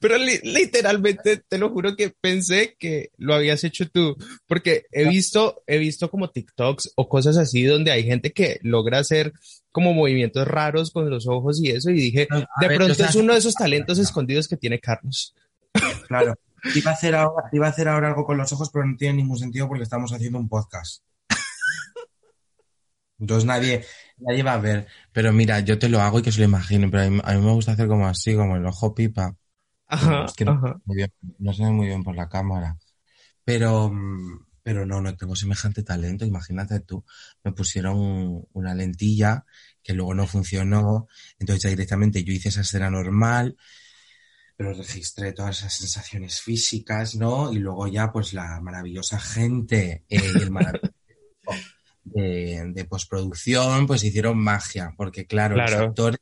Pero 0.00 0.18
li- 0.18 0.40
literalmente 0.42 1.38
te 1.48 1.58
lo 1.58 1.70
juro 1.70 1.96
que 1.96 2.12
pensé 2.20 2.76
que 2.78 3.10
lo 3.16 3.34
habías 3.34 3.64
hecho 3.64 3.88
tú, 3.88 4.16
porque 4.46 4.84
he 4.92 5.08
visto, 5.08 5.62
he 5.66 5.78
visto 5.78 6.10
como 6.10 6.30
TikToks 6.30 6.92
o 6.96 7.08
cosas 7.08 7.36
así 7.38 7.64
donde 7.64 7.90
hay 7.90 8.04
gente 8.04 8.32
que 8.32 8.58
logra 8.62 8.98
hacer 8.98 9.32
como 9.70 9.94
movimientos 9.94 10.46
raros 10.46 10.90
con 10.90 11.08
los 11.08 11.26
ojos 11.26 11.58
y 11.62 11.70
eso 11.70 11.90
y 11.90 11.94
dije, 11.94 12.28
de 12.60 12.68
ver, 12.68 12.76
pronto 12.76 13.04
es 13.04 13.14
uno 13.14 13.32
de 13.32 13.38
esos 13.38 13.54
talentos 13.54 13.98
escondidos 13.98 14.46
que 14.46 14.58
tiene 14.58 14.78
Carlos. 14.78 15.34
Claro. 16.06 16.34
Iba 16.74 16.90
a 16.90 16.94
hacer 16.94 17.14
ahora, 17.14 17.48
iba 17.52 17.66
a 17.66 17.70
hacer 17.70 17.88
ahora 17.88 18.08
algo 18.08 18.24
con 18.24 18.36
los 18.36 18.52
ojos, 18.52 18.70
pero 18.70 18.86
no 18.86 18.96
tiene 18.96 19.14
ningún 19.14 19.38
sentido 19.38 19.66
porque 19.68 19.84
estamos 19.84 20.12
haciendo 20.12 20.38
un 20.38 20.48
podcast. 20.48 21.02
Entonces 23.18 23.44
nadie, 23.46 23.84
nadie 24.18 24.42
va 24.42 24.54
a 24.54 24.58
ver. 24.58 24.86
Pero 25.12 25.32
mira, 25.32 25.60
yo 25.60 25.78
te 25.78 25.88
lo 25.88 26.00
hago 26.00 26.18
y 26.18 26.22
que 26.22 26.32
se 26.32 26.38
lo 26.40 26.44
imaginen, 26.44 26.90
pero 26.90 27.04
a 27.04 27.10
mí, 27.10 27.20
a 27.22 27.34
mí 27.34 27.40
me 27.40 27.52
gusta 27.52 27.72
hacer 27.72 27.86
como 27.88 28.06
así, 28.06 28.34
como 28.34 28.56
el 28.56 28.66
ojo 28.66 28.94
pipa. 28.94 29.36
Ajá, 29.92 30.24
Es 30.24 30.32
que 30.34 30.44
no, 30.46 30.52
ajá. 30.52 30.80
muy 30.86 30.96
bien, 30.96 31.12
no 31.38 31.52
se 31.52 31.64
ve 31.64 31.70
muy 31.70 31.86
bien 31.86 32.02
por 32.02 32.16
la 32.16 32.28
cámara. 32.28 32.78
Pero, 33.44 33.90
mm, 33.90 34.46
pero 34.62 34.86
no, 34.86 35.00
no 35.02 35.16
tengo 35.16 35.36
semejante 35.36 35.82
talento. 35.82 36.24
Imagínate 36.24 36.80
tú, 36.80 37.04
me 37.44 37.52
pusieron 37.52 38.46
una 38.52 38.74
lentilla 38.74 39.44
que 39.82 39.92
luego 39.94 40.14
no 40.14 40.26
funcionó. 40.26 41.08
Entonces 41.38 41.64
ya 41.64 41.70
directamente 41.70 42.24
yo 42.24 42.32
hice 42.32 42.48
esa 42.50 42.62
escena 42.62 42.90
normal. 42.90 43.56
pero 44.56 44.72
registré 44.74 45.32
todas 45.32 45.58
esas 45.58 45.74
sensaciones 45.74 46.40
físicas, 46.40 47.16
¿no? 47.16 47.52
Y 47.52 47.58
luego 47.58 47.86
ya, 47.88 48.12
pues 48.12 48.32
la 48.32 48.60
maravillosa 48.60 49.18
gente 49.18 50.04
eh, 50.08 50.20
y 50.38 50.42
el 50.42 50.50
maravilloso 50.50 50.94
de, 52.04 52.62
de, 52.74 52.84
postproducción, 52.84 53.86
pues 53.86 54.04
hicieron 54.04 54.38
magia, 54.38 54.94
porque 54.96 55.26
claro, 55.26 55.54
Claro. 55.56 55.78
Los, 55.78 55.88
actores, 55.88 56.20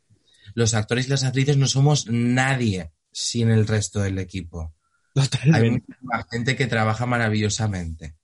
los 0.54 0.74
actores 0.74 1.06
y 1.06 1.11
las 1.11 1.24
actrices 1.24 1.56
no 1.59 1.66
somos 1.66 2.06
nadie 2.09 2.92
sin 3.12 3.51
el 3.51 3.66
resto 3.66 4.01
del 4.01 4.18
equipo. 4.18 4.75
Hay 5.14 5.27
Totalmente. 5.29 5.94
mucha 6.01 6.27
gente 6.31 6.57
que 6.57 6.66
trabaja 6.66 7.07
maravillosamente. 7.07 8.14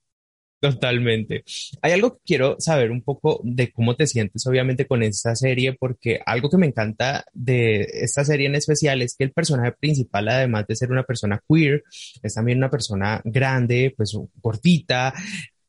Totalmente. 0.58 1.44
Hay 1.82 1.92
algo 1.92 2.14
que 2.16 2.22
quiero 2.24 2.56
saber 2.58 2.90
un 2.90 3.02
poco 3.02 3.40
de 3.44 3.70
cómo 3.72 3.94
te 3.94 4.06
sientes, 4.06 4.46
obviamente, 4.46 4.86
con 4.86 5.02
esta 5.02 5.36
serie, 5.36 5.74
porque 5.74 6.20
algo 6.24 6.48
que 6.48 6.56
me 6.56 6.66
encanta 6.66 7.24
de 7.34 7.86
esta 7.92 8.24
serie 8.24 8.46
en 8.46 8.54
especial 8.54 9.02
es 9.02 9.14
que 9.16 9.24
el 9.24 9.32
personaje 9.32 9.72
principal, 9.72 10.28
además 10.28 10.66
de 10.66 10.76
ser 10.76 10.90
una 10.90 11.02
persona 11.02 11.42
queer, 11.46 11.84
es 12.22 12.34
también 12.34 12.58
una 12.58 12.70
persona 12.70 13.20
grande, 13.24 13.92
pues 13.96 14.16
gordita, 14.42 15.12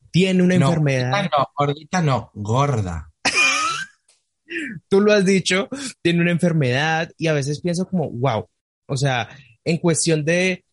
tiene 0.09 0.41
una 0.41 0.57
No, 0.57 0.67
enfermedad. 0.69 1.11
gordita 1.11 1.37
no, 1.37 1.47
gordita 1.57 2.01
no, 2.01 2.31
gorda. 2.33 3.11
tú 4.89 5.01
lo 5.01 5.11
has 5.11 5.25
dicho, 5.25 5.67
tiene 6.01 6.21
una 6.21 6.31
enfermedad 6.31 7.11
y 7.17 7.27
a 7.27 7.33
veces 7.33 7.59
pienso 7.61 7.87
como, 7.87 8.09
wow, 8.09 8.47
o 8.87 8.97
sea, 8.97 9.29
en 9.63 9.77
cuestión 9.77 10.25
de, 10.25 10.63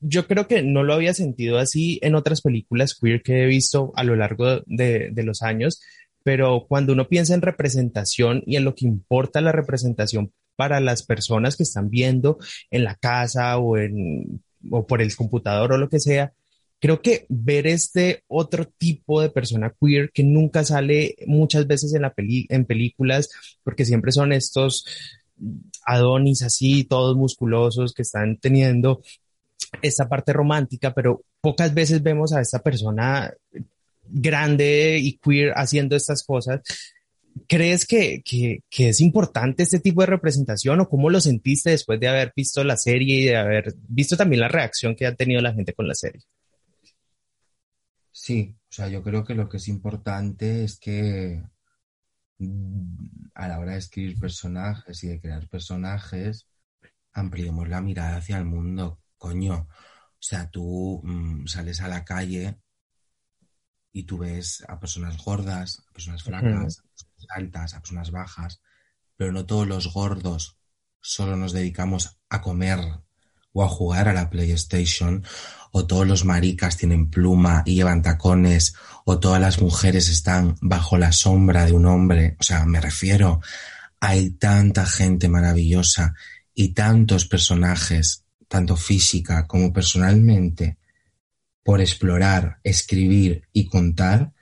yo 0.00 0.26
creo 0.26 0.46
que 0.46 0.62
no 0.62 0.82
lo 0.82 0.94
había 0.94 1.14
sentido 1.14 1.58
así 1.58 1.98
en 2.02 2.14
otras 2.14 2.42
películas 2.42 2.94
queer 2.94 3.22
que 3.22 3.42
he 3.42 3.46
visto 3.46 3.92
a 3.96 4.04
lo 4.04 4.16
largo 4.16 4.62
de, 4.66 5.10
de 5.10 5.22
los 5.22 5.42
años, 5.42 5.80
pero 6.22 6.66
cuando 6.68 6.92
uno 6.92 7.08
piensa 7.08 7.34
en 7.34 7.42
representación 7.42 8.42
y 8.46 8.56
en 8.56 8.64
lo 8.64 8.74
que 8.74 8.86
importa 8.86 9.40
la 9.40 9.52
representación 9.52 10.32
para 10.56 10.80
las 10.80 11.04
personas 11.04 11.56
que 11.56 11.62
están 11.62 11.88
viendo 11.88 12.38
en 12.70 12.84
la 12.84 12.96
casa 12.96 13.58
o 13.58 13.76
en 13.78 14.42
o 14.70 14.86
por 14.86 15.00
el 15.02 15.14
computador 15.14 15.72
o 15.72 15.78
lo 15.78 15.88
que 15.88 16.00
sea, 16.00 16.32
creo 16.80 17.02
que 17.02 17.26
ver 17.28 17.66
este 17.66 18.24
otro 18.28 18.66
tipo 18.66 19.20
de 19.20 19.30
persona 19.30 19.74
queer 19.80 20.10
que 20.12 20.22
nunca 20.22 20.64
sale 20.64 21.16
muchas 21.26 21.66
veces 21.66 21.94
en 21.94 22.02
la 22.02 22.14
peli 22.14 22.46
en 22.50 22.64
películas, 22.64 23.30
porque 23.62 23.84
siempre 23.84 24.12
son 24.12 24.32
estos 24.32 24.84
adonis 25.84 26.42
así, 26.42 26.84
todos 26.84 27.16
musculosos 27.16 27.92
que 27.92 28.02
están 28.02 28.36
teniendo 28.36 29.02
esta 29.82 30.08
parte 30.08 30.32
romántica, 30.32 30.94
pero 30.94 31.22
pocas 31.40 31.74
veces 31.74 32.02
vemos 32.02 32.32
a 32.32 32.40
esta 32.40 32.60
persona 32.60 33.32
grande 34.04 34.98
y 35.00 35.18
queer 35.18 35.52
haciendo 35.54 35.96
estas 35.96 36.24
cosas. 36.24 36.60
¿Crees 37.46 37.86
que, 37.86 38.22
que, 38.24 38.60
que, 38.68 38.88
es 38.88 39.00
importante 39.00 39.62
este 39.62 39.78
tipo 39.78 40.00
de 40.00 40.08
representación 40.08 40.80
o 40.80 40.88
cómo 40.88 41.08
lo 41.08 41.20
sentiste 41.20 41.70
después 41.70 42.00
de 42.00 42.08
haber 42.08 42.32
visto 42.34 42.64
la 42.64 42.76
serie 42.76 43.20
y 43.20 43.24
de 43.26 43.36
haber 43.36 43.74
visto 43.88 44.16
también 44.16 44.40
la 44.40 44.48
reacción 44.48 44.96
que 44.96 45.06
ha 45.06 45.14
tenido 45.14 45.40
la 45.40 45.52
gente 45.52 45.72
con 45.72 45.86
la 45.86 45.94
serie? 45.94 46.22
Sí, 48.10 48.56
o 48.68 48.72
sea, 48.72 48.88
yo 48.88 49.02
creo 49.02 49.24
que 49.24 49.34
lo 49.34 49.48
que 49.48 49.58
es 49.58 49.68
importante 49.68 50.64
es 50.64 50.78
que 50.78 51.40
a 53.34 53.48
la 53.48 53.58
hora 53.58 53.72
de 53.72 53.78
escribir 53.78 54.18
personajes 54.18 55.02
y 55.04 55.08
de 55.08 55.20
crear 55.20 55.48
personajes, 55.48 56.48
ampliemos 57.12 57.68
la 57.68 57.80
mirada 57.80 58.16
hacia 58.16 58.38
el 58.38 58.44
mundo, 58.44 59.00
coño. 59.16 59.68
O 59.68 60.22
sea, 60.22 60.50
tú 60.50 61.00
mmm, 61.04 61.46
sales 61.46 61.80
a 61.80 61.88
la 61.88 62.04
calle 62.04 62.60
y 63.92 64.04
tú 64.04 64.18
ves 64.18 64.64
a 64.68 64.78
personas 64.78 65.16
gordas, 65.24 65.84
a 65.88 65.92
personas 65.92 66.22
flacas, 66.22 66.78
a 66.78 66.88
personas 66.88 67.26
altas, 67.30 67.74
a 67.74 67.80
personas 67.80 68.10
bajas, 68.10 68.60
pero 69.16 69.32
no 69.32 69.46
todos 69.46 69.66
los 69.66 69.92
gordos 69.92 70.58
solo 71.00 71.36
nos 71.36 71.52
dedicamos 71.52 72.20
a 72.28 72.40
comer 72.40 72.80
o 73.52 73.64
a 73.64 73.68
jugar 73.68 74.08
a 74.08 74.12
la 74.12 74.30
PlayStation, 74.30 75.24
o 75.72 75.86
todos 75.86 76.06
los 76.06 76.24
maricas 76.24 76.76
tienen 76.76 77.10
pluma 77.10 77.62
y 77.66 77.74
llevan 77.74 78.02
tacones, 78.02 78.74
o 79.04 79.18
todas 79.18 79.40
las 79.40 79.60
mujeres 79.60 80.08
están 80.08 80.56
bajo 80.60 80.98
la 80.98 81.12
sombra 81.12 81.66
de 81.66 81.72
un 81.72 81.86
hombre. 81.86 82.36
O 82.40 82.42
sea, 82.42 82.64
me 82.64 82.80
refiero, 82.80 83.40
hay 84.00 84.30
tanta 84.30 84.86
gente 84.86 85.28
maravillosa 85.28 86.14
y 86.54 86.74
tantos 86.74 87.26
personajes, 87.26 88.24
tanto 88.48 88.76
física 88.76 89.46
como 89.46 89.72
personalmente, 89.72 90.78
por 91.62 91.80
explorar, 91.80 92.60
escribir 92.64 93.42
y 93.52 93.66
contar, 93.66 94.32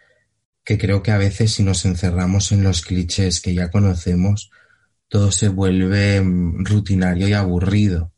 que 0.65 0.79
creo 0.79 1.03
que 1.03 1.13
a 1.13 1.19
veces 1.19 1.55
si 1.55 1.63
nos 1.63 1.85
encerramos 1.85 2.53
en 2.53 2.63
los 2.63 2.83
clichés 2.83 3.41
que 3.41 3.55
ya 3.55 3.71
conocemos, 3.71 4.51
todo 5.09 5.31
se 5.31 5.49
vuelve 5.49 6.21
rutinario 6.23 7.29
y 7.29 7.33
aburrido. 7.33 8.13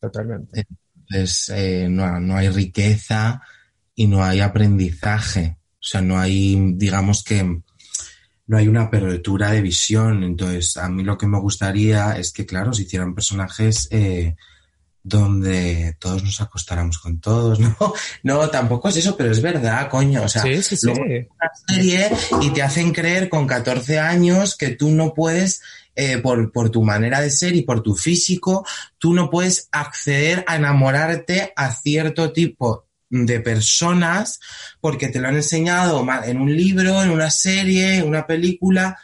Totalmente. 0.00 0.66
Entonces, 0.94 1.48
eh, 1.54 1.88
no, 1.90 2.18
no, 2.20 2.36
hay 2.36 2.48
riqueza 2.48 3.42
y 3.94 4.06
no 4.06 4.24
hay 4.24 4.40
aprendizaje. 4.40 5.58
O 5.74 5.82
sea, 5.82 6.00
no 6.00 6.18
hay, 6.18 6.72
digamos 6.74 7.22
que, 7.22 7.42
no 7.42 8.56
hay 8.56 8.68
una 8.68 8.82
apertura 8.82 9.50
de 9.50 9.60
visión. 9.60 10.24
Entonces, 10.24 10.76
a 10.76 10.88
mí 10.88 11.02
lo 11.04 11.18
que 11.18 11.26
me 11.26 11.38
gustaría 11.38 12.16
es 12.16 12.32
que, 12.32 12.46
claro, 12.46 12.72
se 12.72 12.82
hicieran 12.82 13.14
personajes 13.14 13.88
eh, 13.90 14.36
donde 15.02 15.96
todos 15.98 16.22
nos 16.22 16.40
acostáramos 16.40 16.98
con 16.98 17.20
todos, 17.20 17.58
¿no? 17.58 17.76
No, 18.22 18.48
tampoco 18.48 18.88
es 18.88 18.96
eso, 18.96 19.16
pero 19.16 19.30
es 19.30 19.40
verdad, 19.40 19.88
coño. 19.88 20.22
O 20.22 20.28
sea, 20.28 20.42
sí, 20.42 20.62
sí, 20.62 20.76
sí. 20.76 20.86
luego 20.86 21.02
una 21.02 21.50
serie 21.66 22.10
y 22.42 22.50
te 22.50 22.62
hacen 22.62 22.92
creer 22.92 23.28
con 23.28 23.46
14 23.46 23.98
años 23.98 24.56
que 24.56 24.70
tú 24.70 24.90
no 24.90 25.14
puedes 25.14 25.62
eh, 26.02 26.16
por, 26.16 26.50
por, 26.50 26.70
tu 26.70 26.82
manera 26.82 27.20
de 27.20 27.28
ser 27.28 27.54
y 27.54 27.60
por 27.60 27.82
tu 27.82 27.94
físico, 27.94 28.66
tú 28.96 29.12
no 29.12 29.28
puedes 29.28 29.68
acceder 29.70 30.42
a 30.46 30.56
enamorarte 30.56 31.52
a 31.54 31.70
cierto 31.72 32.32
tipo 32.32 32.86
de 33.10 33.40
personas 33.40 34.40
porque 34.80 35.08
te 35.08 35.20
lo 35.20 35.28
han 35.28 35.34
enseñado 35.34 36.02
en 36.24 36.40
un 36.40 36.56
libro, 36.56 37.02
en 37.02 37.10
una 37.10 37.28
serie, 37.28 37.98
en 37.98 38.08
una 38.08 38.26
película. 38.26 38.98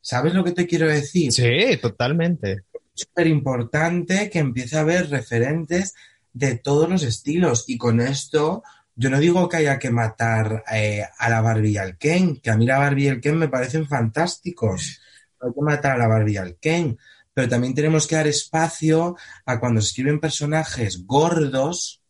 ¿Sabes 0.00 0.34
lo 0.34 0.42
que 0.42 0.50
te 0.50 0.66
quiero 0.66 0.88
decir? 0.88 1.32
Sí, 1.32 1.76
totalmente. 1.80 2.64
Es 2.72 3.02
súper 3.06 3.28
importante 3.28 4.28
que 4.28 4.40
empiece 4.40 4.76
a 4.76 4.80
haber 4.80 5.10
referentes 5.10 5.94
de 6.32 6.56
todos 6.56 6.88
los 6.88 7.04
estilos 7.04 7.66
y 7.68 7.78
con 7.78 8.00
esto 8.00 8.64
yo 8.96 9.10
no 9.10 9.20
digo 9.20 9.48
que 9.48 9.58
haya 9.58 9.78
que 9.78 9.90
matar 9.90 10.64
eh, 10.74 11.04
a 11.18 11.30
la 11.30 11.40
Barbie 11.40 11.70
y 11.70 11.76
al 11.76 11.96
Ken, 11.98 12.40
que 12.40 12.50
a 12.50 12.56
mí 12.56 12.66
la 12.66 12.78
Barbie 12.78 13.04
y 13.04 13.06
el 13.06 13.20
Ken 13.20 13.38
me 13.38 13.46
parecen 13.46 13.86
fantásticos 13.86 15.01
hay 15.42 15.52
que 15.52 15.60
matar 15.60 15.92
a 15.92 15.98
la 15.98 16.06
Barbie 16.08 16.34
y 16.34 16.36
al 16.36 16.56
Ken, 16.56 16.98
pero 17.34 17.48
también 17.48 17.74
tenemos 17.74 18.06
que 18.06 18.16
dar 18.16 18.26
espacio 18.26 19.16
a 19.46 19.58
cuando 19.60 19.80
se 19.80 19.88
escriben 19.88 20.20
personajes 20.20 21.06
gordos, 21.06 22.02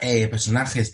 eh, 0.00 0.28
personajes 0.28 0.92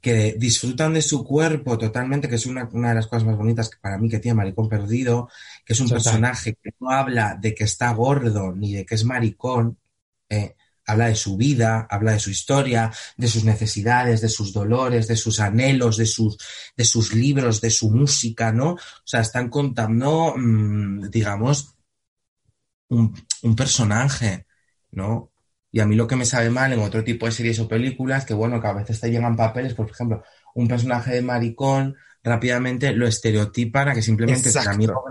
que 0.00 0.34
disfrutan 0.38 0.94
de 0.94 1.02
su 1.02 1.24
cuerpo 1.24 1.76
totalmente, 1.78 2.28
que 2.28 2.36
es 2.36 2.46
una, 2.46 2.68
una, 2.72 2.90
de 2.90 2.94
las 2.94 3.06
cosas 3.06 3.24
más 3.24 3.36
bonitas 3.36 3.68
que 3.68 3.78
para 3.80 3.98
mí 3.98 4.08
que 4.08 4.20
tiene 4.20 4.36
Maricón 4.36 4.68
Perdido, 4.68 5.28
que 5.64 5.72
es 5.72 5.80
un 5.80 5.88
Total. 5.88 6.02
personaje 6.02 6.54
que 6.62 6.70
no 6.80 6.90
habla 6.90 7.36
de 7.40 7.54
que 7.54 7.64
está 7.64 7.92
gordo 7.92 8.54
ni 8.54 8.74
de 8.74 8.86
que 8.86 8.94
es 8.94 9.04
maricón, 9.04 9.78
eh, 10.28 10.54
habla 10.86 11.08
de 11.08 11.14
su 11.14 11.36
vida, 11.36 11.86
habla 11.90 12.12
de 12.12 12.20
su 12.20 12.30
historia, 12.30 12.92
de 13.16 13.28
sus 13.28 13.44
necesidades, 13.44 14.20
de 14.20 14.28
sus 14.28 14.52
dolores, 14.52 15.08
de 15.08 15.16
sus 15.16 15.40
anhelos, 15.40 15.96
de 15.96 16.06
sus, 16.06 16.38
de 16.76 16.84
sus 16.84 17.12
libros, 17.12 17.60
de 17.60 17.70
su 17.70 17.90
música, 17.90 18.52
¿no? 18.52 18.72
O 18.72 18.78
sea, 19.04 19.20
están 19.20 19.48
contando, 19.48 20.34
mmm, 20.36 21.08
digamos, 21.10 21.74
un, 22.88 23.14
un, 23.42 23.56
personaje, 23.56 24.46
¿no? 24.92 25.32
Y 25.72 25.80
a 25.80 25.86
mí 25.86 25.96
lo 25.96 26.06
que 26.06 26.16
me 26.16 26.24
sabe 26.24 26.50
mal 26.50 26.72
en 26.72 26.80
otro 26.80 27.02
tipo 27.02 27.26
de 27.26 27.32
series 27.32 27.58
o 27.58 27.68
películas, 27.68 28.24
que 28.24 28.34
bueno, 28.34 28.60
que 28.60 28.68
a 28.68 28.72
veces 28.72 29.00
te 29.00 29.10
llegan 29.10 29.36
papeles, 29.36 29.74
por 29.74 29.90
ejemplo, 29.90 30.22
un 30.54 30.68
personaje 30.68 31.12
de 31.12 31.22
maricón, 31.22 31.96
rápidamente 32.22 32.92
lo 32.92 33.06
estereotipan 33.06 33.88
a 33.88 33.94
que 33.94 34.02
simplemente 34.02 34.48
es 34.48 34.56
amigo 34.56 35.04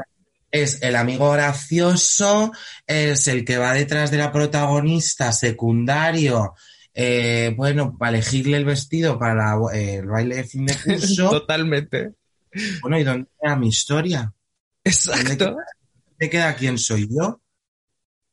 es 0.62 0.82
el 0.82 0.96
amigo 0.96 1.32
gracioso, 1.32 2.54
es 2.88 3.28
el 3.28 3.44
que 3.44 3.58
va 3.58 3.74
detrás 3.74 4.10
de 4.10 4.18
la 4.18 4.32
protagonista 4.32 5.34
secundario, 5.34 6.54
eh, 6.94 7.54
bueno, 7.58 7.98
para 7.98 8.18
elegirle 8.18 8.56
el 8.56 8.64
vestido 8.64 9.20
para 9.20 9.56
eh, 9.74 9.96
el 9.96 10.06
baile 10.06 10.38
de 10.38 10.44
fin 10.46 10.66
de 10.66 10.76
curso. 10.76 11.30
Totalmente. 11.42 12.14
Bueno, 12.82 12.98
¿y 12.98 13.04
dónde 13.04 13.28
queda 13.42 13.56
mi 13.58 13.68
historia? 13.68 14.34
Exacto. 14.82 15.24
¿Dónde 15.24 15.38
queda, 15.38 15.56
¿Dónde 16.06 16.30
queda 16.30 16.56
quién 16.56 16.78
soy 16.78 17.10
yo? 17.14 17.42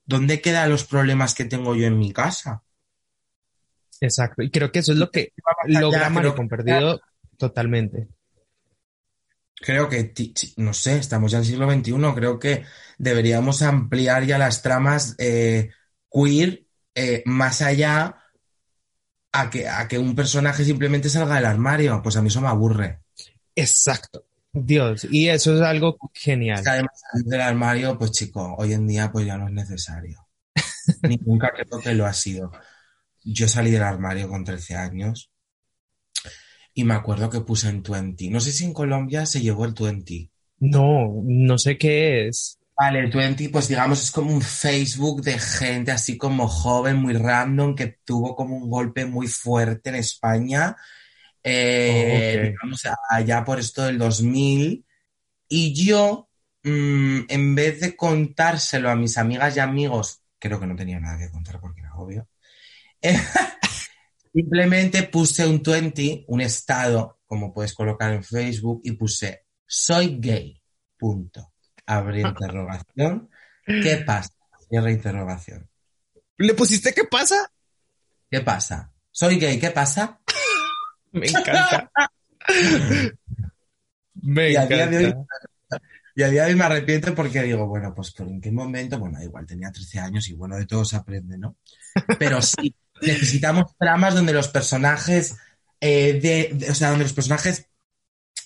¿Dónde 0.05 0.41
quedan 0.41 0.70
los 0.70 0.85
problemas 0.85 1.35
que 1.35 1.47
tengo 1.47 1.75
yo 1.75 1.87
en 1.87 1.99
mi 1.99 2.12
casa? 2.12 2.62
Exacto. 4.01 4.43
Y 4.43 4.51
creo 4.51 4.70
que 4.70 4.79
eso 4.79 4.93
es 4.93 4.99
lo 4.99 5.11
que 5.11 5.33
logra 5.66 6.09
Maricón 6.09 6.49
Perdido 6.49 7.01
totalmente 7.37 8.09
creo 9.55 9.88
que, 9.88 10.12
no 10.57 10.74
sé, 10.74 10.98
estamos 10.98 11.32
ya 11.32 11.38
en 11.38 11.44
el 11.44 11.48
siglo 11.48 11.70
XXI, 11.70 12.14
creo 12.14 12.38
que 12.38 12.64
deberíamos 12.98 13.62
ampliar 13.62 14.24
ya 14.24 14.38
las 14.38 14.62
tramas 14.62 15.14
eh, 15.18 15.70
queer 16.11 16.66
eh, 16.94 17.22
más 17.26 17.62
allá 17.62 18.16
a 19.32 19.50
que, 19.50 19.68
a 19.68 19.88
que 19.88 19.98
un 19.98 20.14
personaje 20.14 20.64
simplemente 20.64 21.09
salga 21.09 21.36
del 21.36 21.46
armario. 21.46 22.00
Pues 22.03 22.16
a 22.16 22.22
mí 22.22 22.28
eso 22.28 22.40
me 22.40 22.48
aburre. 22.48 23.00
Exacto. 23.55 24.26
Dios, 24.55 25.07
y 25.11 25.28
eso 25.28 25.57
es 25.57 25.62
algo 25.62 25.96
genial. 26.12 26.59
Es 26.59 26.64
que 26.64 26.70
además 26.70 27.03
del 27.24 27.40
armario, 27.40 27.98
pues 27.98 28.11
chico, 28.11 28.55
hoy 28.59 28.74
en 28.74 28.86
día 28.86 29.11
pues 29.11 29.24
ya 29.24 29.38
no 29.38 29.46
es 29.46 29.53
necesario. 29.53 30.26
ni 31.03 31.16
nunca 31.16 31.50
creo 31.53 31.80
que 31.80 31.94
lo 31.94 32.05
ha 32.05 32.12
sido. 32.12 32.53
Yo 33.24 33.48
salí 33.48 33.70
del 33.70 33.82
armario 33.82 34.28
con 34.28 34.44
13 34.44 34.76
años 34.76 35.32
y 36.75 36.85
me 36.85 36.95
acuerdo 36.95 37.31
que 37.31 37.41
puse 37.41 37.68
en 37.68 37.83
20. 37.83 38.31
No 38.31 38.41
sé 38.41 38.53
si 38.53 38.64
en 38.64 38.73
Colombia 38.73 39.27
se 39.27 39.41
llevó 39.41 39.64
el 39.64 39.75
20. 39.75 40.31
No, 40.61 41.23
no 41.25 41.59
sé 41.59 41.77
qué 41.77 42.29
es. 42.29 42.59
Vale, 42.77 43.01
el 43.01 43.11
20, 43.11 43.51
pues 43.51 43.68
digamos, 43.68 44.03
es 44.03 44.11
como 44.11 44.33
un 44.33 44.41
Facebook 44.43 45.23
de 45.23 45.39
gente 45.39 45.93
así 45.93 46.16
como 46.16 46.49
joven, 46.49 46.97
muy 46.97 47.14
random, 47.14 47.75
que 47.75 47.99
tuvo 48.05 48.35
como 48.35 48.57
un 48.57 48.70
golpe 48.70 49.05
muy 49.05 49.29
fuerte 49.29 49.91
en 49.91 49.97
España, 49.97 50.77
eh, 51.45 52.39
Oh, 52.39 52.43
digamos, 52.45 52.83
allá 53.11 53.45
por 53.45 53.59
esto 53.61 53.85
del 53.85 53.99
2000. 53.99 54.85
Y 55.49 55.75
yo, 55.75 56.29
mm, 56.64 57.20
en 57.29 57.55
vez 57.55 57.81
de 57.81 57.97
contárselo 57.97 58.91
a 58.91 58.97
mis 58.97 59.18
amigas 59.18 59.57
y 59.57 59.61
amigos, 59.61 60.23
creo 60.39 60.59
que 60.59 60.66
no 60.66 60.77
tenía 60.77 60.99
nada 61.01 61.18
que 61.18 61.31
contar 61.31 61.61
porque 61.61 61.81
era 61.81 61.95
obvio, 61.95 62.29
eh, 63.03 63.20
simplemente 64.33 65.03
puse 65.05 65.47
un 65.47 65.62
20, 65.62 66.24
un 66.28 66.41
estado, 66.41 67.20
como 67.26 67.53
puedes 67.53 67.74
colocar 67.74 68.12
en 68.12 68.24
Facebook, 68.24 68.80
y 68.85 68.93
puse, 68.93 69.47
soy 69.66 70.18
gay, 70.20 70.61
punto. 70.97 71.53
Abrir 71.87 72.26
interrogación. 72.26 73.28
¿Qué 73.66 74.03
pasa? 74.07 74.30
Cierra 74.68 74.91
interrogación. 74.91 75.68
¿Le 76.39 76.55
pusiste 76.55 76.93
qué 76.93 77.05
pasa? 77.05 77.53
¿Qué 78.30 78.41
pasa? 78.41 78.93
Soy 79.11 79.39
gay, 79.39 79.59
¿qué 79.59 79.70
pasa? 79.70 80.20
Me 81.12 81.26
encanta. 81.26 81.91
Me 84.14 84.51
Y 84.53 84.57
a 84.57 84.66
día 84.66 84.87
de 84.87 84.97
hoy- 84.97 85.05
encanta. 85.05 85.26
Y 86.14 86.22
a 86.22 86.28
día 86.28 86.45
de 86.45 86.51
hoy 86.51 86.57
me 86.59 86.64
arrepiento 86.64 87.14
porque 87.14 87.43
digo, 87.43 87.66
bueno, 87.66 87.95
pues 87.95 88.12
por 88.12 88.28
en 88.28 88.39
qué 88.39 88.53
momento, 88.53 88.99
bueno, 88.99 89.16
da 89.18 89.24
igual, 89.24 89.47
tenía 89.47 89.72
13 89.72 89.99
años 89.99 90.28
y 90.28 90.35
bueno, 90.35 90.57
de 90.59 90.66
todo 90.66 90.85
se 90.85 90.97
aprende, 90.97 91.39
¿no? 91.39 91.57
Pero 92.18 92.43
sí, 92.43 92.74
necesitamos 93.03 93.66
tramas 93.78 94.14
donde 94.14 94.32
los 94.32 94.48
personajes, 94.48 95.36
eh, 95.80 96.14
de, 96.22 96.50
de- 96.55 96.70
o 96.70 96.74
sea, 96.74 96.90
donde 96.90 97.05
los 97.05 97.12
personajes 97.12 97.66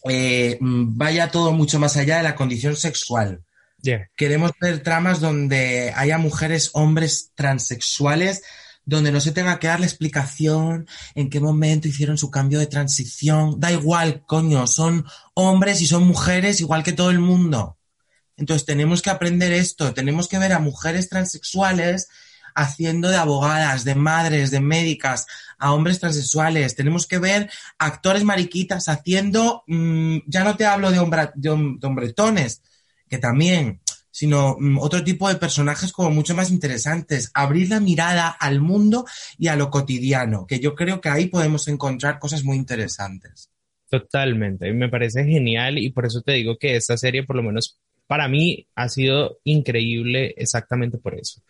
eh, 0.09 0.59
vaya 0.61 1.30
todo 1.30 1.52
mucho 1.52 1.78
más 1.78 1.96
allá 1.96 2.18
de 2.18 2.22
la 2.22 2.34
condición 2.34 2.76
sexual. 2.76 3.42
Yeah. 3.82 4.09
Queremos 4.16 4.52
ver 4.61 4.82
tramas 4.82 5.20
donde 5.20 5.92
haya 5.94 6.18
mujeres, 6.18 6.70
hombres 6.72 7.30
transexuales, 7.34 8.42
donde 8.84 9.11
no 9.11 9.20
se 9.20 9.32
tenga 9.32 9.59
que 9.59 9.66
dar 9.66 9.80
la 9.80 9.86
explicación 9.86 10.86
en 11.14 11.28
qué 11.28 11.40
momento 11.40 11.88
hicieron 11.88 12.18
su 12.18 12.30
cambio 12.30 12.59
de 12.61 12.68
transición. 12.68 13.59
Da 13.59 13.72
igual, 13.72 14.22
coño, 14.26 14.66
son 14.66 15.04
hombres 15.34 15.80
y 15.82 15.86
son 15.86 16.04
mujeres 16.04 16.61
igual 16.61 16.82
que 16.84 16.92
todo 16.92 17.11
el 17.11 17.18
mundo. 17.18 17.78
Entonces 18.36 18.64
tenemos 18.64 19.02
que 19.02 19.11
aprender 19.11 19.52
esto, 19.52 19.92
tenemos 19.92 20.28
que 20.28 20.38
ver 20.38 20.52
a 20.52 20.59
mujeres 20.61 21.09
transexuales 21.09 22.09
haciendo 22.57 23.09
de 23.09 23.16
abogadas, 23.16 23.84
de 23.84 23.94
madres, 23.94 24.50
de 24.50 24.61
médicas, 24.61 25.26
a 25.59 25.72
hombres 25.72 26.00
transexuales. 26.00 26.74
Tenemos 26.74 27.07
que 27.07 27.18
ver 27.18 27.50
actores 27.78 28.24
mariquitas 28.24 28.88
haciendo, 28.88 29.62
mm, 29.68 30.18
ya 30.26 30.44
no 30.44 30.57
te 30.57 30.66
hablo 30.66 30.90
de, 30.90 30.98
hombra- 31.00 31.32
de 31.36 31.50
hom- 31.50 31.78
de 31.78 31.86
hombretones, 31.86 32.62
que 33.09 33.18
también, 33.18 33.80
sino 34.11 34.57
mm, 34.59 34.78
otro 34.78 35.04
tipo 35.04 35.28
de 35.28 35.36
personajes 35.36 35.92
como 35.92 36.11
mucho 36.11 36.34
más 36.34 36.50
interesantes. 36.50 37.30
Abrir 37.34 37.68
la 37.70 37.80
mirada 37.80 38.28
al 38.28 38.61
mundo 38.61 39.04
y 39.38 39.48
a 39.48 39.57
lo 39.57 39.70
cotidiano, 39.70 40.46
que 40.46 40.59
yo 40.61 40.74
creo 40.74 41.00
que 41.00 41.09
ahí 41.11 41.26
podemos 41.26 41.68
encontrar 41.68 42.18
cosas 42.18 42.42
muy 42.44 42.57
interesantes. 42.57 43.50
Totalmente, 43.88 44.72
me 44.72 44.88
parece 44.88 45.24
genial 45.24 45.78
y 45.78 45.90
por 45.90 46.07
eso 46.07 46.20
te 46.20 46.32
digo 46.32 46.59
que 46.59 46.74
esta 46.76 46.96
serie, 46.96 47.22
por 47.24 47.36
lo 47.36 47.42
menos 47.44 47.78
para 48.09 48.28
mí, 48.28 48.66
ha 48.74 48.88
sido 48.88 49.38
increíble 49.44 50.34
exactamente 50.36 50.98
por 50.98 51.14
eso. 51.18 51.40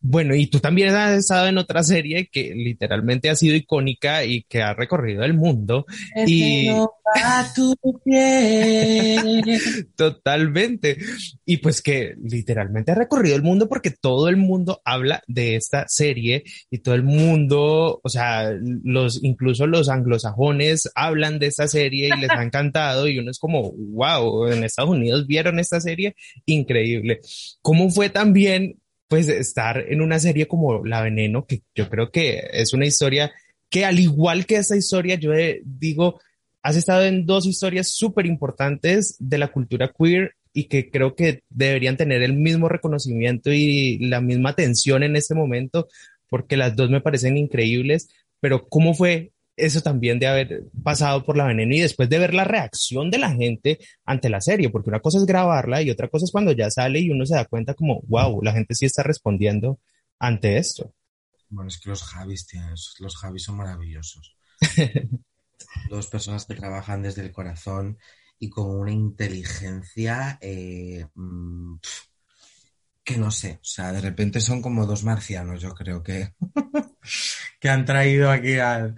Bueno, 0.00 0.34
y 0.34 0.46
tú 0.46 0.60
también 0.60 0.94
has 0.94 1.18
estado 1.18 1.48
en 1.48 1.58
otra 1.58 1.82
serie 1.82 2.28
que 2.30 2.54
literalmente 2.54 3.30
ha 3.30 3.36
sido 3.36 3.56
icónica 3.56 4.24
y 4.24 4.44
que 4.44 4.62
ha 4.62 4.74
recorrido 4.74 5.24
el 5.24 5.34
mundo. 5.34 5.86
Y- 6.26 6.68
a 7.14 7.52
tu 7.54 7.74
piel. 8.04 9.42
Totalmente. 9.96 10.98
Y 11.44 11.58
pues 11.58 11.80
que 11.80 12.14
literalmente 12.22 12.92
ha 12.92 12.94
recorrido 12.94 13.36
el 13.36 13.42
mundo 13.42 13.68
porque 13.68 13.90
todo 13.90 14.28
el 14.28 14.36
mundo 14.36 14.80
habla 14.84 15.22
de 15.26 15.56
esta 15.56 15.86
serie 15.88 16.44
y 16.70 16.78
todo 16.78 16.94
el 16.94 17.02
mundo, 17.02 18.00
o 18.02 18.08
sea, 18.08 18.52
los, 18.60 19.22
incluso 19.22 19.66
los 19.66 19.88
anglosajones 19.88 20.90
hablan 20.94 21.38
de 21.38 21.46
esta 21.46 21.66
serie 21.66 22.10
y 22.14 22.20
les 22.20 22.30
ha 22.30 22.42
encantado 22.42 23.08
y 23.08 23.18
uno 23.18 23.30
es 23.30 23.38
como, 23.38 23.72
wow, 23.72 24.48
en 24.48 24.64
Estados 24.64 24.90
Unidos 24.90 25.26
vieron 25.26 25.58
esta 25.58 25.80
serie, 25.80 26.14
increíble. 26.46 27.20
¿Cómo 27.62 27.90
fue 27.90 28.10
también, 28.10 28.78
pues, 29.08 29.28
estar 29.28 29.84
en 29.88 30.00
una 30.00 30.18
serie 30.18 30.46
como 30.46 30.84
La 30.84 31.02
Veneno, 31.02 31.46
que 31.46 31.62
yo 31.74 31.88
creo 31.88 32.10
que 32.10 32.42
es 32.52 32.72
una 32.72 32.86
historia 32.86 33.32
que 33.70 33.84
al 33.84 33.98
igual 33.98 34.46
que 34.46 34.56
esta 34.56 34.76
historia, 34.76 35.16
yo 35.16 35.32
eh, 35.34 35.62
digo, 35.64 36.20
has 36.62 36.76
estado 36.76 37.04
en 37.04 37.26
dos 37.26 37.46
historias 37.46 37.90
súper 37.90 38.26
importantes 38.26 39.16
de 39.18 39.38
la 39.38 39.48
cultura 39.48 39.92
queer 39.96 40.34
y 40.52 40.64
que 40.64 40.90
creo 40.90 41.14
que 41.14 41.42
deberían 41.50 41.96
tener 41.96 42.22
el 42.22 42.34
mismo 42.34 42.68
reconocimiento 42.68 43.52
y 43.52 43.98
la 43.98 44.20
misma 44.20 44.50
atención 44.50 45.02
en 45.02 45.16
este 45.16 45.34
momento, 45.34 45.88
porque 46.28 46.56
las 46.56 46.76
dos 46.76 46.90
me 46.90 47.00
parecen 47.00 47.36
increíbles, 47.36 48.08
pero 48.40 48.68
¿cómo 48.68 48.94
fue 48.94 49.32
eso 49.58 49.80
también 49.80 50.18
de 50.18 50.26
haber 50.26 50.64
pasado 50.82 51.24
por 51.24 51.36
la 51.36 51.44
veneno 51.44 51.74
y 51.74 51.80
después 51.80 52.08
de 52.08 52.18
ver 52.18 52.34
la 52.34 52.44
reacción 52.44 53.10
de 53.10 53.18
la 53.18 53.30
gente 53.30 53.78
ante 54.04 54.30
la 54.30 54.40
serie? 54.40 54.70
Porque 54.70 54.90
una 54.90 55.00
cosa 55.00 55.18
es 55.18 55.26
grabarla 55.26 55.82
y 55.82 55.90
otra 55.90 56.08
cosa 56.08 56.24
es 56.24 56.32
cuando 56.32 56.52
ya 56.52 56.70
sale 56.70 57.00
y 57.00 57.10
uno 57.10 57.26
se 57.26 57.34
da 57.34 57.44
cuenta 57.44 57.74
como, 57.74 58.00
wow, 58.08 58.42
la 58.42 58.52
gente 58.52 58.74
sí 58.74 58.86
está 58.86 59.02
respondiendo 59.02 59.78
ante 60.18 60.58
esto. 60.58 60.94
Bueno, 61.50 61.68
es 61.68 61.78
que 61.78 61.90
los 61.90 62.02
Javis, 62.02 62.46
tío, 62.46 62.60
los 63.00 63.16
Javis 63.16 63.44
son 63.44 63.56
maravillosos. 63.56 64.36
Dos 65.90 66.06
personas 66.06 66.44
que 66.44 66.54
trabajan 66.54 67.02
desde 67.02 67.22
el 67.22 67.32
corazón 67.32 67.98
y 68.38 68.48
con 68.48 68.70
una 68.70 68.92
inteligencia 68.92 70.38
eh, 70.40 71.06
mm, 71.14 71.76
que 73.08 73.16
no 73.16 73.30
sé, 73.30 73.54
o 73.54 73.64
sea, 73.64 73.90
de 73.90 74.02
repente 74.02 74.38
son 74.38 74.60
como 74.60 74.84
dos 74.84 75.02
marcianos, 75.02 75.62
yo 75.62 75.74
creo 75.74 76.02
que, 76.02 76.34
que 77.60 77.68
han 77.68 77.84
traído 77.84 78.30
aquí 78.30 78.58
al, 78.58 78.96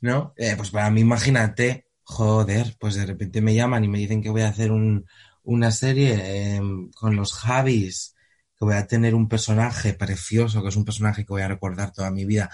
¿no? 0.00 0.34
Eh, 0.36 0.54
pues 0.56 0.70
para 0.70 0.90
mí, 0.90 1.00
imagínate, 1.00 1.86
joder, 2.02 2.76
pues 2.78 2.94
de 2.94 3.06
repente 3.06 3.40
me 3.40 3.54
llaman 3.54 3.84
y 3.84 3.88
me 3.88 3.98
dicen 3.98 4.22
que 4.22 4.30
voy 4.30 4.42
a 4.42 4.48
hacer 4.48 4.72
un, 4.72 5.06
una 5.44 5.70
serie 5.70 6.14
eh, 6.56 6.60
con 6.94 7.16
los 7.16 7.32
Javis, 7.34 8.14
que 8.58 8.64
voy 8.64 8.74
a 8.74 8.86
tener 8.86 9.14
un 9.14 9.28
personaje 9.28 9.94
precioso, 9.94 10.62
que 10.62 10.68
es 10.68 10.76
un 10.76 10.84
personaje 10.84 11.24
que 11.24 11.32
voy 11.32 11.42
a 11.42 11.48
recordar 11.48 11.92
toda 11.92 12.10
mi 12.10 12.24
vida, 12.24 12.50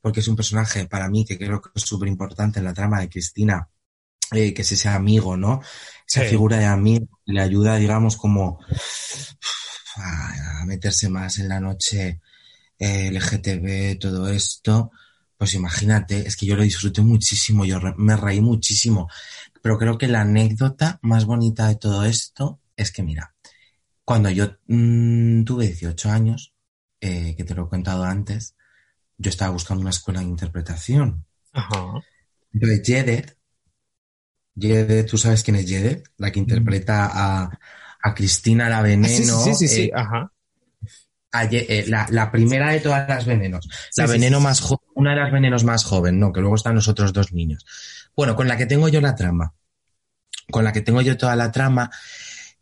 porque 0.00 0.20
es 0.20 0.28
un 0.28 0.36
personaje 0.36 0.86
para 0.86 1.08
mí 1.08 1.24
que 1.24 1.38
creo 1.38 1.60
que 1.60 1.70
es 1.74 1.82
súper 1.82 2.08
importante 2.08 2.58
en 2.58 2.64
la 2.64 2.74
trama 2.74 3.00
de 3.00 3.08
Cristina, 3.08 3.68
eh, 4.32 4.54
que 4.54 4.62
es 4.62 4.72
ese 4.72 4.88
amigo, 4.88 5.36
¿no? 5.36 5.60
Esa 6.08 6.22
Sí. 6.22 6.28
figura 6.30 6.58
de 6.58 6.64
amigo 6.66 7.06
le 7.26 7.40
ayuda, 7.40 7.76
digamos, 7.76 8.16
como 8.16 8.58
a, 9.96 10.64
meterse 10.66 11.08
más 11.08 11.38
en 11.38 11.48
la 11.48 11.60
noche 11.60 12.20
LGTB, 12.82 13.96
todo 13.98 14.28
esto. 14.28 14.90
Pues 15.36 15.54
imagínate, 15.54 16.26
es 16.26 16.36
que 16.36 16.46
yo 16.46 16.56
lo 16.56 16.62
disfruté 16.62 17.02
muchísimo, 17.02 17.64
yo 17.64 17.78
re- 17.80 17.94
me 17.96 18.16
reí 18.16 18.40
muchísimo. 18.40 19.08
Pero 19.62 19.78
creo 19.78 19.98
que 19.98 20.08
la 20.08 20.22
anécdota 20.22 20.98
más 21.02 21.24
bonita 21.26 21.68
de 21.68 21.76
todo 21.76 22.04
esto 22.04 22.60
es 22.76 22.92
que, 22.92 23.02
mira, 23.02 23.34
cuando 24.04 24.30
yo 24.30 24.56
mm, 24.68 25.44
tuve 25.44 25.66
18 25.68 26.10
años, 26.10 26.54
eh, 27.00 27.34
que 27.36 27.44
te 27.44 27.54
lo 27.54 27.66
he 27.66 27.68
contado 27.68 28.04
antes, 28.04 28.56
yo 29.18 29.30
estaba 29.30 29.52
buscando 29.52 29.82
una 29.82 29.90
escuela 29.90 30.20
de 30.20 30.26
interpretación. 30.26 31.26
Ajá. 31.54 32.04
Entonces, 32.54 32.82
Jedet, 32.86 33.36
Jedet, 34.56 35.06
¿tú 35.08 35.18
sabes 35.18 35.42
quién 35.42 35.56
es 35.56 35.66
Jedet? 35.68 36.08
La 36.18 36.30
que 36.32 36.38
interpreta 36.40 37.06
a, 37.12 37.58
a 38.02 38.14
Cristina 38.14 38.68
la 38.68 38.82
Ah, 39.02 39.08
sí, 39.08 39.24
Veneno. 39.24 39.24
sí, 39.24 39.38
sí, 39.38 39.54
sí, 39.54 39.68
sí, 39.68 39.90
eh, 39.90 39.92
ajá. 39.94 40.32
Eh, 41.50 41.84
la, 41.88 42.06
la 42.10 42.30
primera 42.30 42.72
de 42.72 42.80
todas 42.80 43.08
las 43.08 43.24
venenos. 43.24 43.68
La 43.96 44.06
Sí, 44.06 44.12
veneno 44.12 44.38
sí, 44.38 44.44
más 44.44 44.60
joven, 44.60 44.88
una 44.94 45.10
de 45.10 45.20
las 45.20 45.32
venenos 45.32 45.64
más 45.64 45.84
joven, 45.84 46.18
no, 46.18 46.32
que 46.32 46.40
luego 46.40 46.56
están 46.56 46.74
los 46.74 46.88
otros 46.88 47.12
dos 47.12 47.32
niños. 47.32 47.64
Bueno, 48.14 48.36
con 48.36 48.48
la 48.48 48.56
que 48.56 48.66
tengo 48.66 48.88
yo 48.88 49.00
la 49.00 49.14
trama, 49.14 49.54
con 50.50 50.64
la 50.64 50.72
que 50.72 50.82
tengo 50.82 51.00
yo 51.00 51.16
toda 51.16 51.34
la 51.36 51.50
trama, 51.50 51.90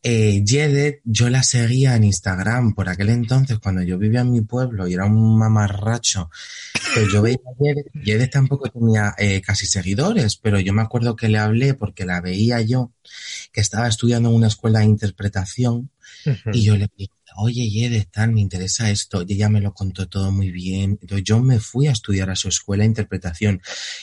eh, 0.02 0.42
Jedet, 0.46 1.02
yo 1.04 1.28
la 1.28 1.42
seguía 1.42 1.94
en 1.94 2.04
Instagram 2.04 2.74
por 2.74 2.88
aquel 2.88 3.10
entonces, 3.10 3.58
cuando 3.58 3.82
yo 3.82 3.98
vivía 3.98 4.20
en 4.20 4.30
mi 4.30 4.40
pueblo 4.40 4.88
y 4.88 4.94
era 4.94 5.04
un 5.04 5.38
mamarracho. 5.38 6.30
Pues 6.94 7.12
yo 7.12 7.20
veía 7.20 7.36
a 7.36 7.62
Jedet, 7.62 7.86
Jedet 8.02 8.30
tampoco 8.30 8.70
tenía 8.70 9.14
eh, 9.18 9.42
casi 9.42 9.66
seguidores, 9.66 10.36
pero 10.36 10.58
yo 10.58 10.72
me 10.72 10.82
acuerdo 10.82 11.16
que 11.16 11.28
le 11.28 11.38
hablé 11.38 11.74
porque 11.74 12.06
la 12.06 12.20
veía 12.20 12.62
yo, 12.62 12.92
que 13.52 13.60
estaba 13.60 13.88
estudiando 13.88 14.30
en 14.30 14.36
una 14.36 14.46
escuela 14.46 14.78
de 14.78 14.86
interpretación 14.86 15.90
y 16.52 16.62
yo 16.62 16.76
le 16.76 16.88
dije, 16.96 17.12
oye, 17.36 17.68
Yede, 17.68 18.06
tal, 18.10 18.32
me 18.32 18.40
interesa 18.40 18.90
esto. 18.90 19.22
Y 19.26 19.34
ella 19.34 19.48
me 19.48 19.60
lo 19.60 19.72
contó 19.72 20.08
todo 20.08 20.32
muy 20.32 20.50
bien. 20.50 20.98
Entonces 21.00 21.24
yo 21.24 21.40
me 21.40 21.60
fui 21.60 21.86
a 21.86 21.92
estudiar 21.92 22.30
a 22.30 22.36
su 22.36 22.48
escuela 22.48 22.82
de 22.82 22.88
interpretación. 22.88 23.60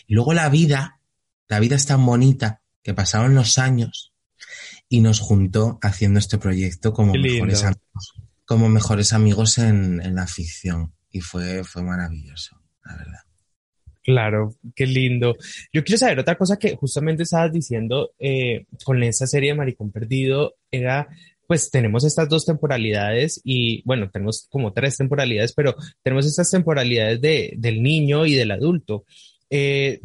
Y 0.08 0.14
luego 0.14 0.34
la 0.34 0.50
vida, 0.50 1.00
la 1.48 1.60
vida 1.60 1.76
es 1.76 1.86
tan 1.86 2.06
bonita 2.06 2.62
que 2.84 2.94
pasaron 2.94 3.36
los 3.36 3.58
años 3.58 4.14
y 4.90 5.02
nos 5.02 5.20
juntó 5.20 5.80
haciendo 5.82 6.20
este 6.20 6.38
proyecto 6.38 6.94
como 6.94 7.14
mejores 7.14 7.64
amigos. 7.64 8.14
como 8.46 8.70
mejores 8.70 9.14
amigos 9.14 9.58
en, 9.58 10.02
en 10.02 10.16
la 10.16 10.28
ficción 10.28 10.94
y 11.12 11.22
fue, 11.22 11.64
fue 11.64 11.84
maravilloso, 11.84 12.62
la 12.86 12.96
verdad. 12.96 13.20
Claro, 14.08 14.56
qué 14.74 14.86
lindo. 14.86 15.36
Yo 15.74 15.84
quiero 15.84 15.98
saber 15.98 16.20
otra 16.20 16.38
cosa 16.38 16.58
que 16.58 16.78
justamente 16.78 17.24
estabas 17.24 17.52
diciendo 17.52 18.12
eh, 18.18 18.66
con 18.86 19.04
esta 19.04 19.28
serie 19.28 19.50
de 19.52 19.58
Maricón 19.58 19.92
Perdido, 19.92 20.56
era, 20.72 21.10
pues 21.48 21.72
tenemos 21.72 22.04
estas 22.04 22.30
dos 22.30 22.46
temporalidades 22.46 23.42
y 23.44 23.82
bueno, 23.86 24.10
tenemos 24.12 24.48
como 24.50 24.74
tres 24.74 24.98
temporalidades, 24.98 25.54
pero 25.54 25.76
tenemos 26.04 26.26
estas 26.26 26.52
temporalidades 26.52 27.22
de, 27.22 27.54
del 27.58 27.82
niño 27.82 28.26
y 28.26 28.36
del 28.36 28.52
adulto. 28.52 29.06
Eh, 29.50 30.02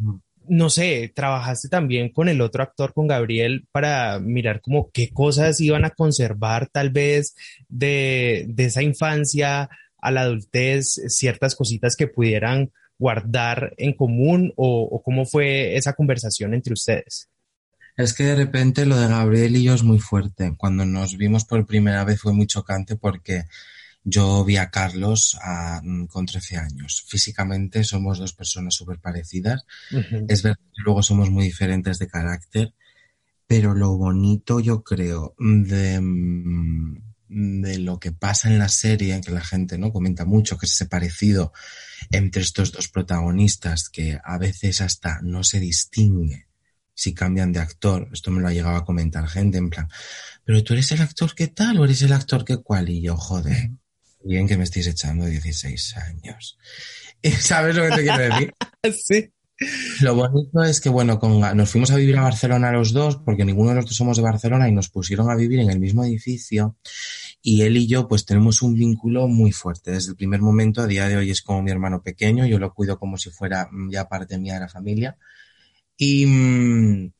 no 0.47 0.69
sé, 0.69 1.11
trabajaste 1.13 1.69
también 1.69 2.09
con 2.09 2.27
el 2.29 2.41
otro 2.41 2.63
actor, 2.63 2.93
con 2.93 3.07
Gabriel, 3.07 3.65
para 3.71 4.19
mirar 4.19 4.61
como 4.61 4.89
qué 4.91 5.09
cosas 5.09 5.61
iban 5.61 5.85
a 5.85 5.91
conservar 5.91 6.69
tal 6.71 6.89
vez 6.89 7.35
de, 7.69 8.45
de 8.47 8.65
esa 8.65 8.81
infancia 8.81 9.69
a 9.97 10.11
la 10.11 10.21
adultez, 10.21 11.01
ciertas 11.07 11.55
cositas 11.55 11.95
que 11.95 12.07
pudieran 12.07 12.71
guardar 12.99 13.73
en 13.77 13.93
común 13.93 14.53
o, 14.55 15.01
cómo 15.03 15.25
fue 15.25 15.75
esa 15.75 15.93
conversación 15.93 16.53
entre 16.53 16.73
ustedes? 16.73 17.29
Es 17.95 18.13
que 18.13 18.23
de 18.23 18.35
repente 18.35 18.85
lo 18.85 18.97
de 18.97 19.07
Gabriel 19.07 19.55
y 19.55 19.63
yo 19.63 19.73
es 19.75 19.83
muy 19.83 19.99
fuerte. 19.99 20.55
Cuando 20.57 20.85
nos 20.85 21.15
vimos 21.15 21.45
por 21.45 21.65
primera 21.65 22.03
vez 22.03 22.19
fue 22.19 22.33
muy 22.33 22.47
chocante 22.47 22.95
porque 22.95 23.45
yo 24.03 24.43
vi 24.43 24.57
a 24.57 24.71
Carlos 24.71 25.37
mm, 25.83 26.05
con 26.05 26.25
13 26.25 26.57
años. 26.57 27.05
Físicamente 27.07 27.83
somos 27.83 28.17
dos 28.17 28.33
personas 28.33 28.73
súper 28.73 28.99
parecidas. 28.99 29.65
Es 30.27 30.41
verdad 30.41 30.59
que 30.75 30.81
luego 30.83 31.03
somos 31.03 31.29
muy 31.29 31.45
diferentes 31.45 31.99
de 31.99 32.07
carácter, 32.07 32.73
pero 33.45 33.75
lo 33.75 33.95
bonito 33.95 34.59
yo 34.59 34.83
creo 34.83 35.35
de, 35.37 36.01
mm, 36.01 36.97
de 37.61 37.77
lo 37.77 37.99
que 37.99 38.11
pasa 38.11 38.49
en 38.49 38.57
la 38.57 38.69
serie, 38.69 39.21
que 39.21 39.31
la 39.31 39.41
gente 39.41 39.77
no 39.77 39.93
comenta 39.93 40.25
mucho, 40.25 40.57
que 40.57 40.65
es 40.65 40.73
ese 40.73 40.87
parecido 40.87 41.53
entre 42.11 42.41
estos 42.41 42.71
dos 42.71 42.87
protagonistas 42.89 43.89
que 43.89 44.19
a 44.21 44.37
veces 44.39 44.81
hasta 44.81 45.19
no 45.21 45.43
se 45.43 45.59
distingue 45.59 46.47
si 46.93 47.13
cambian 47.13 47.51
de 47.51 47.59
actor. 47.59 48.09
Esto 48.11 48.31
me 48.31 48.41
lo 48.41 48.47
ha 48.47 48.53
llegado 48.53 48.77
a 48.77 48.85
comentar 48.85 49.27
gente 49.27 49.57
en 49.57 49.69
plan, 49.69 49.87
pero 50.43 50.63
tú 50.63 50.73
eres 50.73 50.91
el 50.91 51.01
actor 51.01 51.33
que 51.35 51.47
tal 51.47 51.79
o 51.79 51.85
eres 51.85 52.01
el 52.01 52.13
actor 52.13 52.45
que 52.45 52.57
cual 52.57 52.89
y 52.89 53.01
yo, 53.01 53.17
joder, 53.17 53.71
bien 54.23 54.47
que 54.47 54.57
me 54.57 54.63
estéis 54.63 54.87
echando 54.87 55.25
16 55.25 55.97
años. 55.97 56.57
¿Sabes 57.39 57.75
lo 57.75 57.83
que 57.83 57.95
te 57.95 58.03
quiero 58.03 58.17
decir? 58.17 58.53
sí. 59.05 59.29
Lo 60.01 60.15
bonito 60.15 60.63
es 60.63 60.81
que, 60.81 60.89
bueno, 60.89 61.19
con, 61.19 61.39
nos 61.55 61.69
fuimos 61.69 61.91
a 61.91 61.95
vivir 61.95 62.17
a 62.17 62.23
Barcelona 62.23 62.71
los 62.71 62.91
dos, 62.91 63.17
porque 63.17 63.45
ninguno 63.45 63.69
de 63.69 63.75
nosotros 63.75 63.95
somos 63.95 64.17
de 64.17 64.23
Barcelona 64.23 64.67
y 64.67 64.71
nos 64.73 64.89
pusieron 64.89 65.29
a 65.29 65.35
vivir 65.35 65.59
en 65.59 65.69
el 65.69 65.79
mismo 65.79 66.03
edificio 66.03 66.75
y 67.45 67.63
él 67.63 67.75
y 67.75 67.87
yo 67.87 68.07
pues 68.07 68.25
tenemos 68.25 68.61
un 68.61 68.73
vínculo 68.73 69.27
muy 69.27 69.51
fuerte. 69.51 69.91
Desde 69.91 70.11
el 70.11 70.15
primer 70.15 70.41
momento, 70.41 70.81
a 70.81 70.87
día 70.87 71.07
de 71.07 71.17
hoy 71.17 71.29
es 71.29 71.41
como 71.41 71.61
mi 71.61 71.71
hermano 71.71 72.01
pequeño, 72.01 72.45
yo 72.45 72.57
lo 72.57 72.73
cuido 72.73 72.97
como 72.97 73.17
si 73.17 73.29
fuera 73.29 73.67
mm, 73.69 73.91
ya 73.91 74.07
parte 74.07 74.37
mía 74.37 74.55
de 74.55 74.61
la 74.61 74.69
familia. 74.69 75.17
Y, 75.97 76.25
mm, 76.25 77.13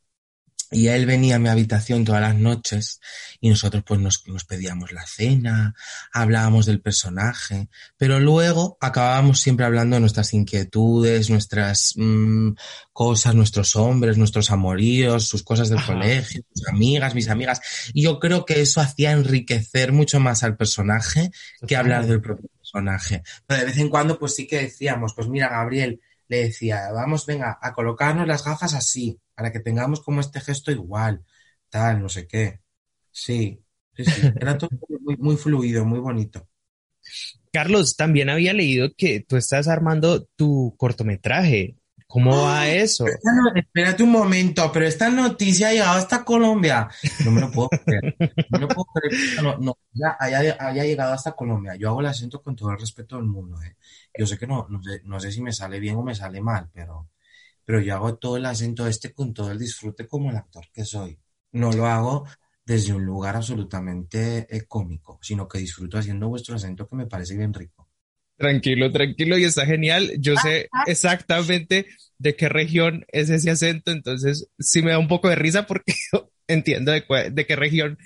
y 0.74 0.88
él 0.88 1.06
venía 1.06 1.36
a 1.36 1.40
mi 1.40 1.50
habitación 1.50 2.04
todas 2.04 2.22
las 2.22 2.36
noches 2.36 3.00
y 3.40 3.50
nosotros 3.50 3.84
pues 3.86 4.00
nos, 4.00 4.28
nos, 4.28 4.44
pedíamos 4.44 4.92
la 4.92 5.06
cena, 5.06 5.76
hablábamos 6.12 6.66
del 6.66 6.82
personaje, 6.82 7.70
pero 7.96 8.20
luego 8.20 8.78
acabábamos 8.82 9.40
siempre 9.40 9.66
hablando 9.66 9.96
de 9.96 10.00
nuestras 10.00 10.34
inquietudes, 10.34 11.30
nuestras 11.30 11.94
mmm, 11.96 12.54
cosas, 12.92 13.36
nuestros 13.36 13.76
hombres, 13.76 14.18
nuestros 14.18 14.50
amoríos, 14.50 15.28
sus 15.28 15.44
cosas 15.44 15.70
del 15.70 15.78
Ajá. 15.78 15.94
colegio, 15.94 16.42
sus 16.54 16.68
amigas, 16.68 17.14
mis 17.14 17.30
amigas. 17.30 17.62
Y 17.94 18.04
yo 18.04 18.20
creo 18.20 18.46
que 18.46 18.62
eso 18.62 18.82
hacía 18.82 19.12
enriquecer 19.12 19.92
mucho 19.92 20.20
más 20.20 20.44
al 20.44 20.58
personaje 20.58 21.30
que 21.68 21.76
hablar 21.76 22.08
del 22.08 22.22
propio 22.22 22.50
personaje. 22.58 23.22
Pero 23.46 23.60
de 23.60 23.66
vez 23.68 23.78
en 23.78 23.90
cuando 23.90 24.18
pues 24.18 24.34
sí 24.36 24.48
que 24.48 24.62
decíamos, 24.62 25.14
pues 25.14 25.28
mira 25.28 25.50
Gabriel, 25.50 26.02
le 26.34 26.44
decía, 26.46 26.92
vamos, 26.92 27.26
venga, 27.26 27.58
a 27.62 27.74
colocarnos 27.74 28.28
las 28.28 28.44
gafas 28.46 28.74
así, 28.74 29.20
para 29.36 29.52
que 29.52 29.60
tengamos 29.60 30.02
como 30.02 30.22
este 30.22 30.42
gesto 30.42 30.72
igual, 30.72 31.26
tal, 31.70 32.02
no 32.02 32.10
sé 32.10 32.28
qué. 32.28 32.62
Sí, 33.12 33.64
sí, 33.96 34.06
sí. 34.06 34.32
Era 34.40 34.58
todo 34.58 34.70
muy, 35.02 35.18
muy 35.18 35.38
fluido, 35.38 35.86
muy 35.86 36.00
bonito. 36.00 36.50
Carlos, 37.52 37.96
también 37.96 38.30
había 38.30 38.54
leído 38.54 38.90
que 38.98 39.22
tú 39.22 39.38
estás 39.38 39.68
armando 39.68 40.26
tu 40.36 40.76
cortometraje. 40.78 41.76
¿Cómo 42.14 42.44
va 42.44 42.68
eso? 42.68 43.06
No, 43.06 43.56
espérate 43.56 44.04
un 44.04 44.12
momento, 44.12 44.72
pero 44.72 44.86
esta 44.86 45.10
noticia 45.10 45.70
ha 45.70 45.72
llegado 45.72 45.98
hasta 45.98 46.24
Colombia. 46.24 46.88
No 47.26 47.32
me 47.32 47.42
lo 47.42 47.50
puedo 47.50 47.70
creer. 47.70 48.16
No 48.20 48.60
me 48.60 48.60
lo 48.60 48.68
puedo 48.68 48.86
creer. 48.94 49.42
No, 49.42 49.58
no, 49.58 49.80
ya 49.94 50.16
haya, 50.20 50.56
haya, 50.60 50.84
llegado 50.84 51.12
hasta 51.12 51.32
Colombia. 51.32 51.76
Yo 51.76 51.90
hago 51.90 52.02
el 52.02 52.06
acento 52.06 52.40
con 52.44 52.56
todo 52.56 52.70
el 52.70 52.80
respeto 52.80 53.16
del 53.16 53.26
mundo. 53.26 53.60
¿eh? 53.64 53.78
Yo 54.16 54.28
sé 54.28 54.38
que 54.38 54.46
no, 54.46 54.68
no 54.70 54.84
sé, 54.84 55.02
no 55.06 55.20
sé 55.20 55.32
si 55.32 55.42
me 55.42 55.52
sale 55.52 55.80
bien 55.80 55.96
o 55.96 56.04
me 56.04 56.14
sale 56.14 56.40
mal, 56.40 56.70
pero, 56.72 57.10
pero 57.66 57.82
yo 57.82 57.96
hago 57.96 58.16
todo 58.18 58.38
el 58.38 58.46
acento 58.46 58.86
este 58.86 59.12
con 59.12 59.34
todo 59.34 59.52
el 59.52 59.58
disfrute 59.58 60.08
como 60.08 60.30
el 60.30 60.36
actor 60.36 60.68
que 60.72 60.86
soy. 60.86 61.20
No 61.54 61.72
lo 61.72 61.88
hago 61.88 62.28
desde 62.64 62.94
un 62.94 63.04
lugar 63.04 63.38
absolutamente 63.38 64.46
eh, 64.56 64.68
cómico, 64.68 65.18
sino 65.20 65.48
que 65.48 65.58
disfruto 65.58 65.98
haciendo 65.98 66.30
vuestro 66.30 66.58
acento 66.58 66.88
que 66.88 66.96
me 66.96 67.08
parece 67.08 67.36
bien 67.36 67.56
rico. 67.56 67.83
Tranquilo, 68.38 68.92
tranquilo 68.92 69.38
y 69.38 69.44
está 69.44 69.66
genial. 69.66 70.12
Yo 70.20 70.36
sé 70.38 70.70
exactamente 70.88 71.86
de 72.18 72.36
qué 72.36 72.50
región 72.50 73.06
es 73.10 73.30
ese 73.30 73.52
acento, 73.52 73.92
entonces 73.92 74.50
sí 74.60 74.82
me 74.82 74.92
da 74.92 75.00
un 75.00 75.08
poco 75.08 75.30
de 75.30 75.36
risa 75.36 75.68
porque 75.68 75.94
entiendo 76.48 76.92
de, 76.92 77.04
de 77.32 77.46
qué 77.46 77.56
región 77.56 77.98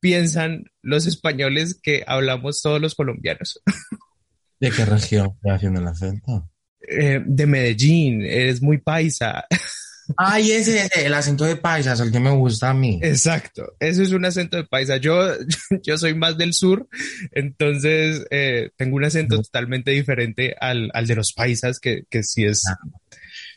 piensan 0.00 0.64
los 0.82 1.06
españoles 1.06 1.78
que 1.80 2.04
hablamos 2.06 2.60
todos 2.60 2.80
los 2.80 2.94
colombianos. 2.94 3.62
¿De 4.60 4.70
qué 4.70 4.84
región 4.84 5.30
está 5.34 5.54
haciendo 5.54 5.80
el 5.80 5.86
acento? 5.86 6.50
Eh, 6.88 7.20
de 7.24 7.46
Medellín, 7.46 8.22
eres 8.22 8.60
muy 8.62 8.78
paisa. 8.78 9.44
Ay, 10.16 10.52
ese, 10.52 10.84
ese, 10.84 11.06
el 11.06 11.14
acento 11.14 11.44
de 11.44 11.56
paisa 11.56 11.92
es 11.92 12.00
el 12.00 12.10
que 12.10 12.20
me 12.20 12.30
gusta 12.30 12.70
a 12.70 12.74
mí. 12.74 12.98
Exacto, 13.02 13.74
eso 13.80 14.02
es 14.02 14.12
un 14.12 14.24
acento 14.24 14.56
de 14.56 14.64
paisa. 14.64 14.96
Yo, 14.96 15.16
yo 15.82 15.98
soy 15.98 16.14
más 16.14 16.36
del 16.36 16.52
sur, 16.54 16.88
entonces 17.32 18.24
eh, 18.30 18.70
tengo 18.76 18.96
un 18.96 19.04
acento 19.04 19.36
no. 19.36 19.42
totalmente 19.42 19.90
diferente 19.90 20.54
al, 20.60 20.90
al, 20.94 21.06
de 21.06 21.14
los 21.14 21.32
paisas, 21.32 21.78
que, 21.78 22.04
que 22.10 22.22
sí 22.22 22.44
es. 22.44 22.62
Ah, 22.68 22.78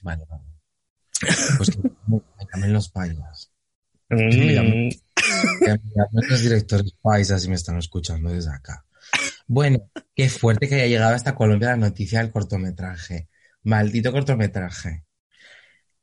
vale, 0.02 0.24
vale. 0.30 0.44
Pues 1.58 1.72
que 1.72 1.78
me, 1.80 1.92
me 2.38 2.46
cambian 2.48 2.74
los 2.74 2.90
paisas. 2.90 3.52
Mm. 4.10 4.90
los 6.12 6.42
directores 6.42 6.92
paisas 7.02 7.44
y 7.46 7.50
me 7.50 7.56
están 7.56 7.78
escuchando 7.78 8.30
desde 8.30 8.52
acá. 8.52 8.86
Bueno, 9.48 9.90
qué 10.16 10.30
fuerte 10.30 10.68
que 10.68 10.76
haya 10.76 10.88
llegado 10.88 11.16
hasta 11.16 11.36
Colombia 11.36 11.70
la 11.70 11.78
noticia 11.78 12.20
del 12.20 12.32
cortometraje. 12.32 13.30
Maldito 13.64 14.12
cortometraje. 14.12 15.05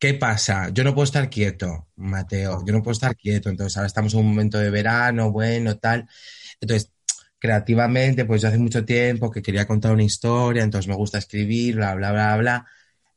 ¿Qué 0.03 0.15
pasa? 0.15 0.69
Yo 0.71 0.83
no 0.83 0.95
puedo 0.97 1.05
estar 1.05 1.31
quieto, 1.31 1.87
Mateo. 1.95 2.65
Yo 2.67 2.73
no 2.73 2.83
puedo 2.83 2.91
estar 2.91 3.15
quieto. 3.15 3.49
Entonces, 3.51 3.77
ahora 3.77 3.87
estamos 3.87 4.13
en 4.15 4.19
un 4.19 4.31
momento 4.31 4.59
de 4.59 4.69
verano, 4.69 5.31
bueno, 5.31 5.79
tal. 5.79 6.09
Entonces, 6.61 6.91
creativamente, 7.39 8.25
pues 8.25 8.43
yo 8.43 8.49
hace 8.49 8.59
mucho 8.59 8.85
tiempo 8.85 9.31
que 9.31 9.43
quería 9.43 9.65
contar 9.65 9.93
una 9.93 10.03
historia, 10.03 10.65
entonces 10.65 10.89
me 10.89 10.97
gusta 10.97 11.19
escribir, 11.19 11.77
bla, 11.77 11.95
bla, 11.95 12.11
bla, 12.11 12.37
bla. 12.37 12.67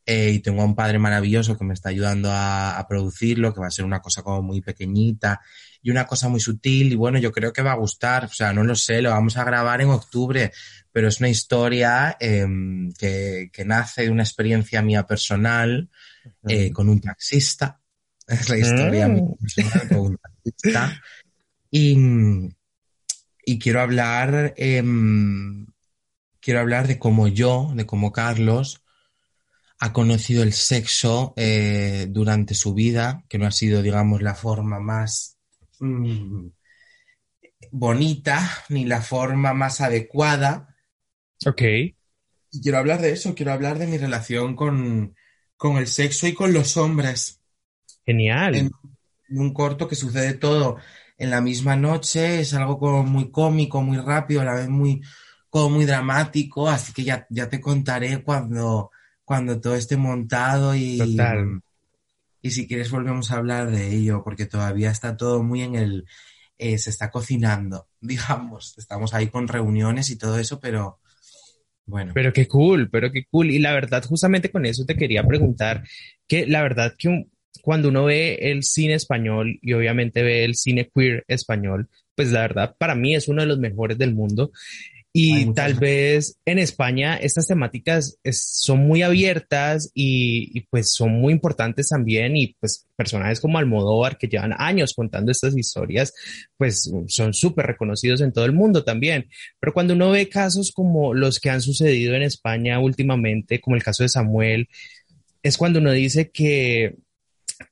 Eh, 0.06 0.30
y 0.30 0.40
tengo 0.42 0.62
a 0.62 0.66
un 0.66 0.76
padre 0.76 1.00
maravilloso 1.00 1.58
que 1.58 1.66
me 1.66 1.74
está 1.74 1.90
ayudando 1.90 2.30
a, 2.32 2.78
a, 2.78 2.88
producirlo, 2.88 3.52
que 3.52 3.62
va 3.62 3.68
a 3.68 3.72
ser 3.72 3.84
una 3.84 4.00
cosa 4.04 4.22
como 4.22 4.44
muy 4.44 4.62
pequeñita 4.62 5.42
y 5.82 5.90
una 5.90 6.06
cosa 6.06 6.30
muy 6.30 6.40
sutil. 6.40 6.92
Y 6.92 6.96
bueno, 6.96 7.18
yo 7.18 7.32
creo 7.32 7.52
que 7.52 7.64
va 7.64 7.72
a 7.72 7.78
gustar. 7.78 8.26
O 8.26 8.30
sea, 8.30 8.54
no 8.54 8.64
lo 8.64 8.76
sé, 8.76 9.02
lo 9.02 9.10
vamos 9.10 9.38
a 9.38 9.44
grabar 9.44 9.82
en 9.82 9.90
octubre, 9.90 10.52
pero 10.92 11.08
es 11.08 11.20
una 11.20 11.30
historia 11.30 12.16
eh, 12.20 12.46
que, 13.00 13.50
que, 13.52 13.66
nace 13.66 14.04
de 14.04 14.12
una 14.12 14.22
experiencia 14.22 14.84
mía 14.84 15.08
personal 15.08 15.90
eh, 16.48 16.72
con 16.72 16.90
un 16.90 17.02
taxista. 17.02 17.82
Es 18.28 18.50
la 18.50 18.58
historia 18.58 19.08
personal 19.08 19.88
con 19.90 20.00
un 20.00 20.18
taxista. 20.18 21.02
Y, 21.72 21.98
y 23.46 23.60
quiero 23.60 23.82
hablar, 23.82 24.54
eh, 24.58 24.84
quiero 26.40 26.60
hablar 26.60 26.88
de 26.88 26.98
cómo 26.98 27.28
yo, 27.28 27.72
de 27.76 27.86
cómo 27.86 28.12
Carlos, 28.12 28.82
ha 29.80 29.92
conocido 29.92 30.42
el 30.42 30.54
sexo 30.54 31.34
eh, 31.36 32.08
durante 32.10 32.56
su 32.56 32.74
vida, 32.74 33.24
que 33.28 33.38
no 33.38 33.46
ha 33.46 33.52
sido, 33.52 33.82
digamos, 33.82 34.22
la 34.22 34.34
forma 34.34 34.80
más 34.80 35.38
mmm, 35.80 36.48
bonita 37.72 38.64
ni 38.70 38.86
la 38.86 39.02
forma 39.02 39.54
más 39.54 39.82
adecuada. 39.82 40.76
Ok. 41.46 41.62
Y 41.62 42.62
quiero 42.62 42.78
hablar 42.78 43.02
de 43.02 43.12
eso, 43.12 43.36
quiero 43.36 43.52
hablar 43.52 43.78
de 43.78 43.88
mi 43.88 43.98
relación 43.98 44.56
con, 44.56 45.15
con 45.58 45.78
el 45.78 45.88
sexo 45.88 46.28
y 46.28 46.34
con 46.34 46.54
los 46.54 46.78
hombres. 46.78 47.42
Genial. 48.06 48.56
En, 48.56 48.72
en, 49.30 49.40
un 49.40 49.54
corto 49.54 49.88
que 49.88 49.96
sucede 49.96 50.34
todo 50.34 50.78
en 51.18 51.30
la 51.30 51.42
misma 51.42 51.76
noche, 51.76 52.42
es 52.42 52.54
algo 52.54 52.78
como 52.78 53.04
muy 53.04 53.32
cómico, 53.32 53.82
muy 53.82 53.98
rápido, 53.98 54.42
a 54.42 54.46
la 54.46 54.56
vez 54.56 54.70
muy, 54.70 55.02
como 55.50 55.70
muy 55.70 55.86
dramático, 55.86 56.68
así 56.68 56.94
que 56.94 57.04
ya, 57.04 57.26
ya 57.30 57.50
te 57.50 57.62
contaré 57.62 58.22
cuando 58.22 58.92
cuando 59.26 59.60
todo 59.60 59.76
esté 59.76 59.98
montado 59.98 60.76
y, 60.76 61.00
Total. 61.00 61.62
y 62.42 62.52
si 62.52 62.68
quieres 62.68 62.92
volvemos 62.92 63.32
a 63.32 63.38
hablar 63.38 63.72
de 63.72 63.94
ello, 63.94 64.24
porque 64.24 64.46
todavía 64.46 64.92
está 64.92 65.18
todo 65.18 65.44
muy 65.44 65.64
en 65.64 65.76
el, 65.76 66.06
eh, 66.60 66.78
se 66.78 66.92
está 66.92 67.10
cocinando, 67.10 67.90
digamos. 68.00 68.78
Estamos 68.78 69.14
ahí 69.14 69.28
con 69.28 69.48
reuniones 69.48 70.12
y 70.12 70.18
todo 70.18 70.38
eso, 70.38 70.60
pero 70.60 71.00
bueno. 71.86 72.12
Pero 72.14 72.34
qué 72.34 72.48
cool, 72.48 72.90
pero 72.90 73.12
qué 73.12 73.26
cool. 73.30 73.52
Y 73.52 73.60
la 73.60 73.74
verdad, 73.74 74.04
justamente 74.04 74.50
con 74.50 74.66
eso 74.66 74.86
te 74.86 74.96
quería 74.96 75.24
preguntar 75.24 75.84
que 76.28 76.48
la 76.48 76.62
verdad 76.62 76.94
que 76.98 77.28
cuando 77.62 77.90
uno 77.90 78.06
ve 78.06 78.36
el 78.42 78.64
cine 78.64 78.96
español 78.96 79.60
y 79.62 79.74
obviamente 79.74 80.24
ve 80.24 80.44
el 80.44 80.56
cine 80.56 80.90
queer 80.94 81.24
español, 81.28 81.90
pues 82.16 82.32
la 82.32 82.42
verdad 82.42 82.76
para 82.78 82.96
mí 82.96 83.16
es 83.16 83.28
uno 83.28 83.42
de 83.42 83.48
los 83.48 83.60
mejores 83.60 83.98
del 83.98 84.14
mundo. 84.14 84.52
Y 85.18 85.54
tal 85.54 85.76
vez 85.76 86.42
en 86.44 86.60
España 86.60 87.16
estas 87.16 87.48
temáticas 87.48 88.18
son 88.32 88.80
muy 88.80 89.02
abiertas 89.02 89.90
y, 89.94 90.60
pues 90.70 90.92
son 90.94 91.22
muy 91.22 91.32
importantes 91.32 91.88
también 91.88 92.36
y 92.36 92.54
pues 92.60 92.86
personajes 92.98 93.40
como 93.40 93.58
Almodóvar 93.58 94.18
que 94.18 94.28
llevan 94.28 94.54
años 94.58 94.94
contando 94.94 95.32
estas 95.32 95.58
historias 95.58 96.14
pues 96.58 96.92
son 97.08 97.34
súper 97.34 97.66
reconocidos 97.66 98.20
en 98.20 98.34
todo 98.34 98.44
el 98.44 98.52
mundo 98.52 98.84
también. 98.84 99.30
Pero 99.58 99.72
cuando 99.72 99.94
uno 99.94 100.12
ve 100.12 100.28
casos 100.28 100.74
como 100.74 101.14
los 101.14 101.40
que 101.40 101.50
han 101.50 101.62
sucedido 101.62 102.14
en 102.14 102.24
España 102.24 102.78
últimamente, 102.80 103.62
como 103.62 103.78
el 103.78 103.84
caso 103.84 104.04
de 104.04 104.10
Samuel, 104.10 104.68
es 105.42 105.58
cuando 105.58 105.80
uno 105.80 105.94
dice 105.94 106.30
que 106.30 106.98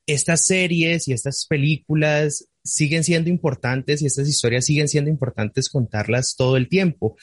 estas 0.06 0.46
series 0.46 1.08
y 1.08 1.12
estas 1.12 1.44
películas 1.46 2.48
siguen 2.64 3.04
siendo 3.04 3.28
importantes 3.28 4.02
y 4.02 4.06
estas 4.06 4.28
historias 4.28 4.64
siguen 4.64 4.88
siendo 4.88 5.10
importantes 5.10 5.68
contarlas 5.68 6.34
todo 6.36 6.56
el 6.56 6.68
tiempo. 6.68 7.16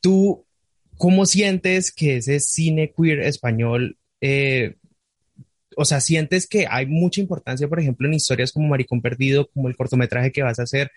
¿Tú 0.00 0.44
cómo 0.96 1.26
sientes 1.26 1.90
que 1.92 2.16
ese 2.16 2.38
cine 2.40 2.92
queer 2.96 3.20
español, 3.20 3.98
eh, 4.20 4.76
o 5.76 5.84
sea, 5.84 6.00
sientes 6.00 6.46
que 6.46 6.66
hay 6.70 6.86
mucha 6.86 7.20
importancia, 7.20 7.68
por 7.68 7.80
ejemplo, 7.80 8.06
en 8.06 8.14
historias 8.14 8.52
como 8.52 8.68
Maricón 8.68 9.02
Perdido, 9.02 9.48
como 9.50 9.68
el 9.68 9.76
cortometraje 9.76 10.30
que 10.30 10.42
vas 10.42 10.58
a 10.58 10.64
hacer, 10.64 10.92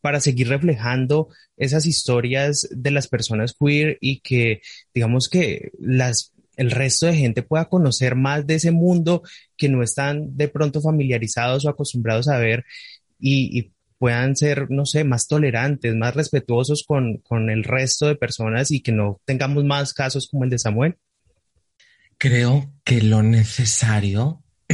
para 0.00 0.20
seguir 0.20 0.48
reflejando 0.48 1.28
esas 1.56 1.84
historias 1.86 2.68
de 2.70 2.90
las 2.90 3.08
personas 3.08 3.54
queer 3.58 3.98
y 4.00 4.20
que, 4.20 4.62
digamos 4.94 5.28
que 5.28 5.72
las 5.78 6.32
el 6.56 6.70
resto 6.70 7.06
de 7.06 7.16
gente 7.16 7.42
pueda 7.42 7.70
conocer 7.70 8.16
más 8.16 8.46
de 8.46 8.56
ese 8.56 8.70
mundo 8.70 9.22
que 9.56 9.70
no 9.70 9.82
están 9.82 10.36
de 10.36 10.48
pronto 10.48 10.82
familiarizados 10.82 11.64
o 11.64 11.70
acostumbrados 11.70 12.28
a 12.28 12.36
ver 12.36 12.66
y, 13.20 13.72
puedan 13.98 14.34
ser, 14.34 14.70
no 14.70 14.86
sé, 14.86 15.04
más 15.04 15.28
tolerantes, 15.28 15.94
más 15.94 16.14
respetuosos 16.14 16.84
con, 16.86 17.18
con 17.18 17.50
el 17.50 17.64
resto 17.64 18.06
de 18.06 18.14
personas 18.14 18.70
y 18.70 18.80
que 18.80 18.92
no 18.92 19.20
tengamos 19.26 19.62
más 19.64 19.92
casos 19.92 20.26
como 20.26 20.44
el 20.44 20.50
de 20.50 20.58
Samuel? 20.58 20.96
Creo 22.16 22.72
que 22.82 23.02
lo 23.02 23.22
necesario 23.22 24.42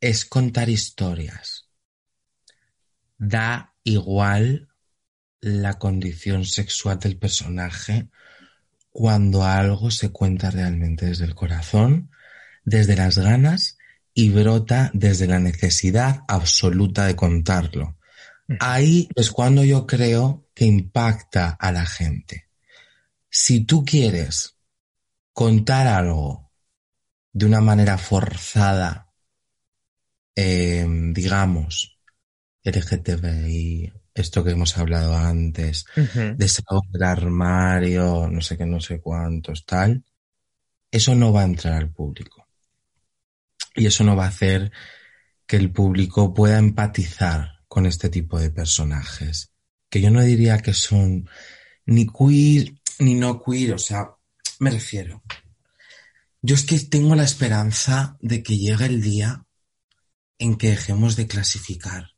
es 0.00 0.24
contar 0.24 0.70
historias. 0.70 1.68
Da 3.18 3.74
igual 3.82 4.68
la 5.40 5.78
condición 5.78 6.46
sexual 6.46 6.98
del 6.98 7.18
personaje 7.18 8.08
cuando 8.90 9.44
algo 9.44 9.90
se 9.90 10.10
cuenta 10.10 10.50
realmente 10.50 11.06
desde 11.06 11.26
el 11.26 11.34
corazón, 11.34 12.10
desde 12.64 12.96
las 12.96 13.18
ganas 13.18 13.76
y 14.14 14.30
brota 14.30 14.90
desde 14.94 15.26
la 15.26 15.40
necesidad 15.40 16.22
absoluta 16.28 17.06
de 17.06 17.16
contarlo. 17.16 17.98
Ahí 18.60 19.08
es 19.16 19.30
cuando 19.30 19.64
yo 19.64 19.86
creo 19.86 20.46
que 20.54 20.66
impacta 20.66 21.50
a 21.50 21.72
la 21.72 21.84
gente. 21.84 22.48
Si 23.28 23.64
tú 23.64 23.84
quieres 23.84 24.56
contar 25.32 25.88
algo 25.88 26.52
de 27.32 27.46
una 27.46 27.60
manera 27.60 27.98
forzada, 27.98 29.10
eh, 30.36 30.86
digamos, 31.12 31.98
LGTBI, 32.62 33.92
esto 34.14 34.44
que 34.44 34.52
hemos 34.52 34.78
hablado 34.78 35.16
antes, 35.16 35.86
de 35.94 36.48
salud 36.48 36.82
del 36.90 37.02
armario, 37.02 38.28
no 38.30 38.40
sé 38.40 38.56
qué, 38.56 38.64
no 38.64 38.80
sé 38.80 39.00
cuántos, 39.00 39.66
tal, 39.66 40.04
eso 40.90 41.14
no 41.16 41.32
va 41.32 41.40
a 41.40 41.46
entrar 41.46 41.74
al 41.74 41.90
público. 41.90 42.43
Y 43.74 43.86
eso 43.86 44.04
no 44.04 44.16
va 44.16 44.26
a 44.26 44.28
hacer 44.28 44.72
que 45.46 45.56
el 45.56 45.72
público 45.72 46.32
pueda 46.32 46.58
empatizar 46.58 47.60
con 47.68 47.86
este 47.86 48.08
tipo 48.08 48.38
de 48.38 48.50
personajes. 48.50 49.52
Que 49.90 50.00
yo 50.00 50.10
no 50.10 50.22
diría 50.22 50.58
que 50.58 50.74
son 50.74 51.28
ni 51.86 52.06
queer 52.06 52.74
ni 52.98 53.14
no 53.14 53.42
queer, 53.42 53.74
o 53.74 53.78
sea, 53.78 54.10
me 54.60 54.70
refiero. 54.70 55.22
Yo 56.40 56.54
es 56.54 56.64
que 56.64 56.78
tengo 56.78 57.14
la 57.14 57.24
esperanza 57.24 58.16
de 58.20 58.42
que 58.42 58.56
llegue 58.56 58.86
el 58.86 59.02
día 59.02 59.44
en 60.38 60.56
que 60.56 60.70
dejemos 60.70 61.16
de 61.16 61.26
clasificar 61.26 62.10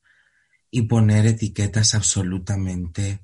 y 0.70 0.82
poner 0.82 1.26
etiquetas 1.26 1.94
absolutamente 1.94 3.22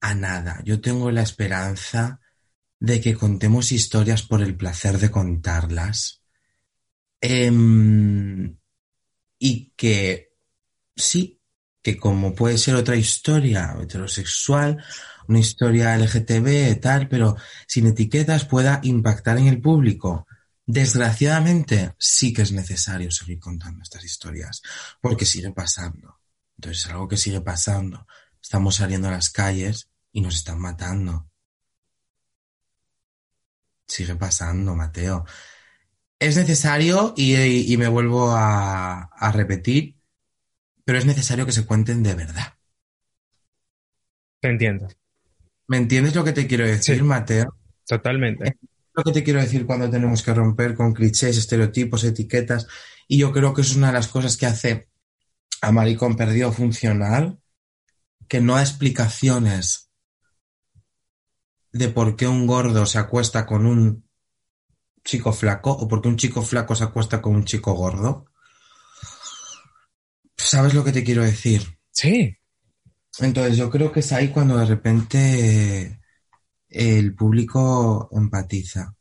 a 0.00 0.14
nada. 0.14 0.60
Yo 0.64 0.80
tengo 0.80 1.10
la 1.10 1.22
esperanza 1.22 2.20
de 2.78 3.00
que 3.00 3.14
contemos 3.14 3.72
historias 3.72 4.22
por 4.22 4.42
el 4.42 4.56
placer 4.56 4.98
de 4.98 5.10
contarlas 5.10 6.22
Em, 7.20 8.56
y 9.38 9.72
que 9.76 10.32
sí, 10.94 11.40
que 11.82 11.96
como 11.96 12.34
puede 12.34 12.58
ser 12.58 12.74
otra 12.74 12.96
historia 12.96 13.76
heterosexual, 13.80 14.82
una 15.28 15.38
historia 15.40 15.94
LGTB, 15.96 16.80
tal, 16.80 17.08
pero 17.08 17.36
sin 17.66 17.86
etiquetas 17.86 18.44
pueda 18.44 18.80
impactar 18.82 19.38
en 19.38 19.46
el 19.46 19.60
público. 19.60 20.26
Desgraciadamente, 20.64 21.94
sí 21.98 22.32
que 22.32 22.42
es 22.42 22.52
necesario 22.52 23.10
seguir 23.10 23.38
contando 23.38 23.82
estas 23.82 24.04
historias, 24.04 24.62
porque 25.00 25.24
sigue 25.26 25.52
pasando. 25.52 26.20
Entonces, 26.56 26.84
es 26.84 26.90
algo 26.90 27.08
que 27.08 27.16
sigue 27.16 27.40
pasando. 27.40 28.06
Estamos 28.42 28.76
saliendo 28.76 29.08
a 29.08 29.12
las 29.12 29.30
calles 29.30 29.88
y 30.12 30.20
nos 30.20 30.36
están 30.36 30.58
matando. 30.58 31.28
Sigue 33.86 34.16
pasando, 34.16 34.74
Mateo 34.74 35.24
es 36.18 36.36
necesario 36.36 37.14
y, 37.16 37.76
me 37.76 37.88
vuelvo 37.88 38.32
a, 38.32 39.32
repetir, 39.32 39.96
pero 40.84 40.98
es 40.98 41.06
necesario 41.06 41.46
que 41.46 41.52
se 41.52 41.66
cuenten 41.66 42.02
de 42.02 42.14
verdad. 42.14 42.54
Te 44.40 44.48
entiendo. 44.48 44.88
¿Me 45.68 45.76
entiendes 45.76 46.14
lo 46.14 46.24
que 46.24 46.32
te 46.32 46.46
quiero 46.46 46.66
decir, 46.66 47.02
Mateo? 47.02 47.56
Totalmente. 47.86 48.56
lo 48.94 49.02
que 49.02 49.12
te 49.12 49.24
quiero 49.24 49.40
decir 49.40 49.66
cuando 49.66 49.90
tenemos 49.90 50.22
que 50.22 50.32
romper 50.32 50.74
con 50.74 50.94
clichés, 50.94 51.36
estereotipos, 51.36 52.04
etiquetas. 52.04 52.66
Y 53.08 53.18
yo 53.18 53.32
creo 53.32 53.52
que 53.52 53.62
es 53.62 53.76
una 53.76 53.88
de 53.88 53.92
las 53.92 54.08
cosas 54.08 54.36
que 54.36 54.46
hace 54.46 54.88
a 55.60 55.72
Maricón 55.72 56.16
Perdido 56.16 56.52
funcional, 56.52 57.38
que 58.28 58.40
no 58.40 58.54
da 58.54 58.62
explicaciones 58.62 59.90
de 61.72 61.88
por 61.88 62.16
qué 62.16 62.26
un 62.26 62.46
gordo 62.46 62.86
se 62.86 62.98
acuesta 62.98 63.44
con 63.46 63.66
un 63.66 64.05
chico 65.06 65.32
flaco 65.32 65.70
o 65.70 65.88
porque 65.88 66.08
un 66.08 66.16
chico 66.16 66.42
flaco 66.42 66.74
se 66.74 66.84
acuesta 66.84 67.22
con 67.22 67.34
un 67.34 67.44
chico 67.44 67.72
gordo. 67.72 68.26
¿Sabes 70.36 70.74
lo 70.74 70.84
que 70.84 70.92
te 70.92 71.04
quiero 71.04 71.22
decir? 71.22 71.78
Sí. 71.90 72.36
Entonces 73.20 73.56
yo 73.56 73.70
creo 73.70 73.90
que 73.90 74.00
es 74.00 74.12
ahí 74.12 74.28
cuando 74.28 74.58
de 74.58 74.66
repente 74.66 76.00
el 76.68 77.14
público 77.14 78.10
empatiza, 78.12 78.94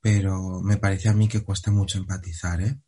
pero 0.00 0.60
me 0.60 0.76
parece 0.76 1.08
a 1.08 1.14
mí 1.14 1.28
que 1.28 1.42
cuesta 1.42 1.70
mucho 1.70 1.98
empatizar, 1.98 2.60
¿eh? 2.60 2.78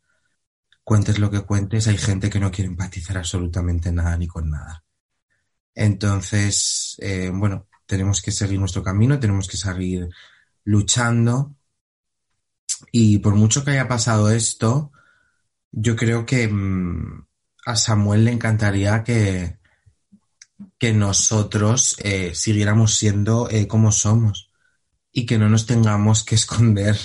Cuentes 0.83 1.17
lo 1.17 1.31
que 1.31 1.41
cuentes, 1.41 1.87
hay 1.87 1.97
gente 1.97 2.29
que 2.29 2.39
no 2.39 2.51
quiere 2.51 2.69
empatizar 2.69 3.17
absolutamente 3.17 3.91
nada 3.91 4.15
ni 4.17 4.27
con 4.27 4.51
nada. 4.51 4.83
Entonces, 5.73 6.95
eh, 6.99 7.31
bueno, 7.33 7.67
tenemos 7.87 8.21
que 8.21 8.31
seguir 8.31 8.59
nuestro 8.59 8.83
camino, 8.83 9.19
tenemos 9.19 9.47
que 9.47 9.57
seguir 9.57 10.09
luchando 10.63 11.55
y 12.91 13.19
por 13.19 13.35
mucho 13.35 13.63
que 13.63 13.71
haya 13.71 13.87
pasado 13.87 14.29
esto, 14.31 14.91
yo 15.71 15.95
creo 15.95 16.25
que 16.25 16.47
mm, 16.47 17.25
a 17.65 17.75
Samuel 17.75 18.25
le 18.25 18.31
encantaría 18.31 19.03
que, 19.03 19.57
que 20.77 20.93
nosotros 20.93 21.95
eh, 21.99 22.33
siguiéramos 22.33 22.95
siendo 22.95 23.49
eh, 23.49 23.67
como 23.67 23.91
somos 23.91 24.51
y 25.11 25.25
que 25.25 25.37
no 25.37 25.49
nos 25.49 25.65
tengamos 25.65 26.23
que 26.23 26.35
esconder 26.35 26.97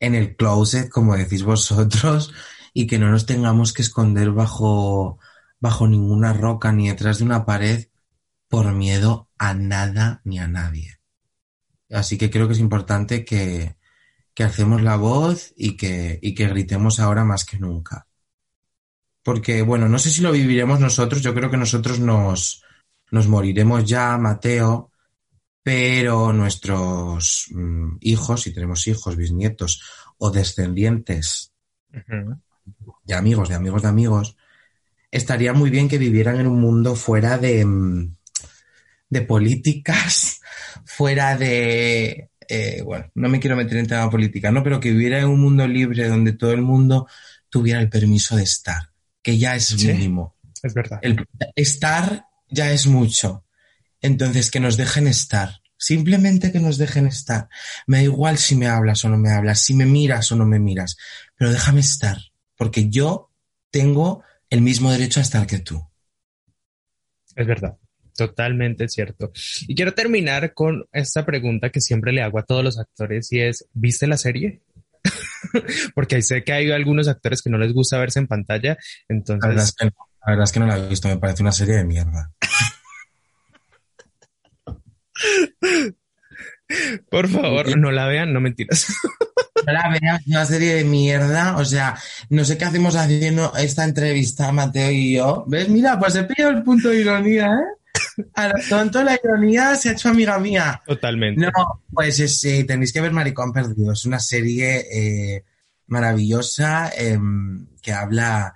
en 0.00 0.14
el 0.14 0.36
closet, 0.36 0.90
como 0.90 1.16
decís 1.16 1.42
vosotros, 1.44 2.32
y 2.72 2.86
que 2.86 2.98
no 2.98 3.10
nos 3.10 3.26
tengamos 3.26 3.72
que 3.72 3.82
esconder 3.82 4.30
bajo, 4.32 5.18
bajo 5.60 5.86
ninguna 5.86 6.32
roca 6.32 6.72
ni 6.72 6.88
detrás 6.88 7.18
de 7.18 7.24
una 7.24 7.46
pared 7.46 7.86
por 8.48 8.72
miedo 8.72 9.30
a 9.38 9.54
nada 9.54 10.20
ni 10.24 10.38
a 10.38 10.48
nadie. 10.48 10.98
Así 11.90 12.18
que 12.18 12.30
creo 12.30 12.46
que 12.46 12.54
es 12.54 12.58
importante 12.58 13.24
que, 13.24 13.76
que 14.34 14.42
hacemos 14.42 14.82
la 14.82 14.96
voz 14.96 15.52
y 15.56 15.76
que, 15.76 16.18
y 16.20 16.34
que 16.34 16.48
gritemos 16.48 16.98
ahora 17.00 17.24
más 17.24 17.44
que 17.44 17.58
nunca. 17.58 18.06
Porque, 19.22 19.62
bueno, 19.62 19.88
no 19.88 19.98
sé 19.98 20.10
si 20.10 20.20
lo 20.20 20.32
viviremos 20.32 20.80
nosotros, 20.80 21.22
yo 21.22 21.34
creo 21.34 21.50
que 21.50 21.56
nosotros 21.56 22.00
nos, 22.00 22.62
nos 23.10 23.28
moriremos 23.28 23.84
ya, 23.84 24.18
Mateo, 24.18 24.90
pero 25.62 26.32
nuestros 26.32 27.46
mm, 27.50 27.96
hijos, 28.00 28.42
si 28.42 28.52
tenemos 28.52 28.86
hijos, 28.86 29.16
bisnietos 29.16 29.82
o 30.18 30.30
descendientes 30.30 31.52
de 33.04 33.14
amigos, 33.14 33.48
de 33.48 33.54
amigos 33.54 33.82
de 33.82 33.88
amigos, 33.88 34.36
estaría 35.10 35.52
muy 35.52 35.70
bien 35.70 35.88
que 35.88 35.96
vivieran 35.96 36.40
en 36.40 36.48
un 36.48 36.60
mundo 36.60 36.96
fuera 36.96 37.38
de, 37.38 37.64
mm, 37.64 38.16
de 39.08 39.22
políticas, 39.22 40.40
fuera 40.84 41.36
de, 41.36 42.30
eh, 42.48 42.82
bueno, 42.82 43.10
no 43.14 43.28
me 43.28 43.40
quiero 43.40 43.56
meter 43.56 43.78
en 43.78 43.86
tema 43.86 44.10
política, 44.10 44.50
¿no? 44.50 44.62
Pero 44.62 44.80
que 44.80 44.90
viviera 44.90 45.18
en 45.18 45.26
un 45.26 45.40
mundo 45.40 45.66
libre 45.66 46.08
donde 46.08 46.32
todo 46.32 46.52
el 46.52 46.62
mundo 46.62 47.06
tuviera 47.48 47.80
el 47.80 47.88
permiso 47.88 48.36
de 48.36 48.42
estar, 48.42 48.90
que 49.22 49.38
ya 49.38 49.54
es 49.54 49.76
mínimo. 49.76 50.36
Es 50.62 50.74
verdad. 50.74 50.98
El 51.02 51.26
estar 51.54 52.26
ya 52.48 52.72
es 52.72 52.86
mucho. 52.86 53.44
Entonces, 54.00 54.50
que 54.50 54.60
nos 54.60 54.76
dejen 54.76 55.06
estar. 55.06 55.60
Simplemente 55.76 56.52
que 56.52 56.60
nos 56.60 56.78
dejen 56.78 57.06
estar. 57.06 57.48
Me 57.86 57.98
da 57.98 58.02
igual 58.04 58.38
si 58.38 58.56
me 58.56 58.68
hablas 58.68 59.04
o 59.04 59.08
no 59.08 59.18
me 59.18 59.30
hablas, 59.30 59.60
si 59.60 59.74
me 59.74 59.86
miras 59.86 60.30
o 60.32 60.36
no 60.36 60.46
me 60.46 60.58
miras, 60.58 60.96
pero 61.36 61.50
déjame 61.50 61.80
estar, 61.80 62.18
porque 62.56 62.88
yo 62.88 63.30
tengo 63.70 64.22
el 64.50 64.62
mismo 64.62 64.90
derecho 64.90 65.20
a 65.20 65.22
estar 65.22 65.46
que 65.46 65.58
tú. 65.58 65.86
Es 67.34 67.46
verdad. 67.46 67.76
Totalmente 68.16 68.88
cierto. 68.88 69.32
Y 69.66 69.74
quiero 69.74 69.92
terminar 69.92 70.54
con 70.54 70.86
esta 70.92 71.26
pregunta 71.26 71.70
que 71.70 71.80
siempre 71.80 72.12
le 72.12 72.22
hago 72.22 72.38
a 72.38 72.44
todos 72.44 72.62
los 72.62 72.78
actores 72.78 73.32
y 73.32 73.40
es, 73.40 73.66
¿viste 73.72 74.06
la 74.06 74.16
serie? 74.16 74.60
Porque 75.94 76.22
sé 76.22 76.44
que 76.44 76.52
hay 76.52 76.70
algunos 76.70 77.08
actores 77.08 77.42
que 77.42 77.50
no 77.50 77.58
les 77.58 77.72
gusta 77.72 77.98
verse 77.98 78.20
en 78.20 78.28
pantalla, 78.28 78.78
entonces... 79.08 79.42
La 79.42 79.48
verdad, 79.48 79.64
es 79.64 79.72
que, 79.72 79.84
la 79.84 79.92
verdad 80.26 80.44
es 80.44 80.52
que 80.52 80.60
no 80.60 80.66
la 80.66 80.78
he 80.78 80.88
visto, 80.88 81.08
me 81.08 81.18
parece 81.18 81.42
una 81.42 81.52
serie 81.52 81.74
de 81.74 81.84
mierda. 81.84 82.30
Por 87.10 87.28
favor, 87.28 87.76
no 87.76 87.90
la 87.90 88.06
vean, 88.06 88.32
no 88.32 88.40
mentiras. 88.40 88.86
No 89.66 89.72
la 89.72 89.88
vean, 89.88 90.16
es 90.16 90.26
una 90.26 90.44
serie 90.44 90.74
de 90.74 90.84
mierda. 90.84 91.56
O 91.56 91.64
sea, 91.64 91.96
no 92.30 92.44
sé 92.44 92.58
qué 92.58 92.64
hacemos 92.64 92.96
haciendo 92.96 93.54
esta 93.56 93.84
entrevista, 93.84 94.52
Mateo 94.52 94.90
y 94.90 95.14
yo. 95.14 95.44
¿Ves? 95.46 95.68
Mira, 95.68 95.98
pues 95.98 96.14
he 96.16 96.24
pillado 96.24 96.52
el 96.52 96.62
punto 96.62 96.88
de 96.88 97.00
ironía, 97.00 97.46
¿eh? 97.46 97.83
A 98.34 98.48
lo 98.48 98.54
tonto 98.68 99.02
la 99.02 99.18
ironía 99.22 99.74
se 99.76 99.88
ha 99.88 99.92
hecho 99.92 100.08
amiga 100.08 100.38
mía. 100.38 100.82
Totalmente. 100.86 101.40
No, 101.40 101.82
pues 101.92 102.16
sí, 102.16 102.64
tenéis 102.64 102.92
que 102.92 103.00
ver 103.00 103.12
Maricón 103.12 103.52
Perdido. 103.52 103.92
Es 103.92 104.04
una 104.04 104.20
serie 104.20 104.86
eh, 105.36 105.44
maravillosa 105.86 106.90
em, 106.96 107.66
que 107.82 107.92
habla, 107.92 108.54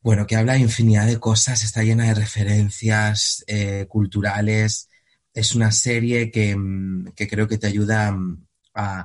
bueno, 0.00 0.26
que 0.26 0.36
habla 0.36 0.54
de 0.54 0.60
infinidad 0.60 1.06
de 1.06 1.18
cosas, 1.18 1.62
está 1.64 1.82
llena 1.82 2.04
de 2.04 2.14
referencias 2.14 3.44
eh, 3.46 3.86
culturales. 3.88 4.88
Es 5.34 5.54
una 5.54 5.72
serie 5.72 6.30
que, 6.30 6.54
mm, 6.56 7.12
que 7.16 7.26
creo 7.28 7.48
que 7.48 7.58
te 7.58 7.66
ayuda 7.66 8.12
mm, 8.12 8.46
a, 8.74 9.00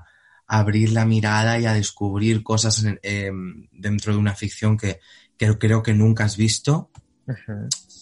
a 0.47 0.59
abrir 0.59 0.91
la 0.91 1.05
mirada 1.05 1.59
y 1.59 1.65
a 1.65 1.73
descubrir 1.73 2.43
cosas 2.43 2.83
en- 2.83 2.99
em, 3.03 3.67
dentro 3.71 4.13
de 4.13 4.19
una 4.19 4.35
ficción 4.35 4.77
que, 4.77 4.99
que 5.37 5.57
creo 5.57 5.81
que 5.83 5.93
nunca 5.93 6.25
has 6.25 6.37
visto. 6.37 6.89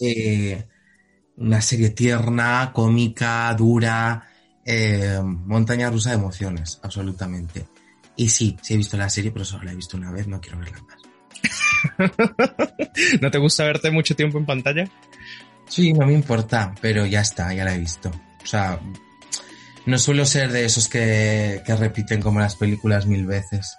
Eh, 0.01 0.65
una 1.37 1.61
serie 1.61 1.89
tierna, 1.89 2.71
cómica, 2.73 3.53
dura, 3.57 4.27
eh, 4.65 5.19
montaña 5.23 5.89
rusa 5.89 6.11
de 6.11 6.15
emociones, 6.15 6.79
absolutamente. 6.83 7.65
Y 8.15 8.29
sí, 8.29 8.57
sí 8.61 8.73
he 8.73 8.77
visto 8.77 8.95
la 8.97 9.09
serie, 9.09 9.31
pero 9.31 9.43
solo 9.45 9.63
la 9.63 9.71
he 9.71 9.75
visto 9.75 9.97
una 9.97 10.11
vez, 10.11 10.27
no 10.27 10.39
quiero 10.39 10.59
verla 10.59 10.77
más. 10.81 10.97
¿No 13.21 13.29
te 13.31 13.37
gusta 13.37 13.65
verte 13.65 13.91
mucho 13.91 14.15
tiempo 14.15 14.37
en 14.37 14.45
pantalla? 14.45 14.85
Sí, 15.67 15.93
no 15.93 16.05
me 16.05 16.13
importa, 16.13 16.73
pero 16.81 17.05
ya 17.05 17.21
está, 17.21 17.53
ya 17.53 17.65
la 17.65 17.75
he 17.75 17.79
visto. 17.79 18.09
O 18.43 18.45
sea, 18.47 18.79
no 19.85 19.97
suelo 19.97 20.25
ser 20.25 20.51
de 20.51 20.65
esos 20.65 20.87
que, 20.87 21.61
que 21.65 21.75
repiten 21.75 22.21
como 22.21 22.39
las 22.39 22.55
películas 22.55 23.05
mil 23.05 23.25
veces. 23.25 23.77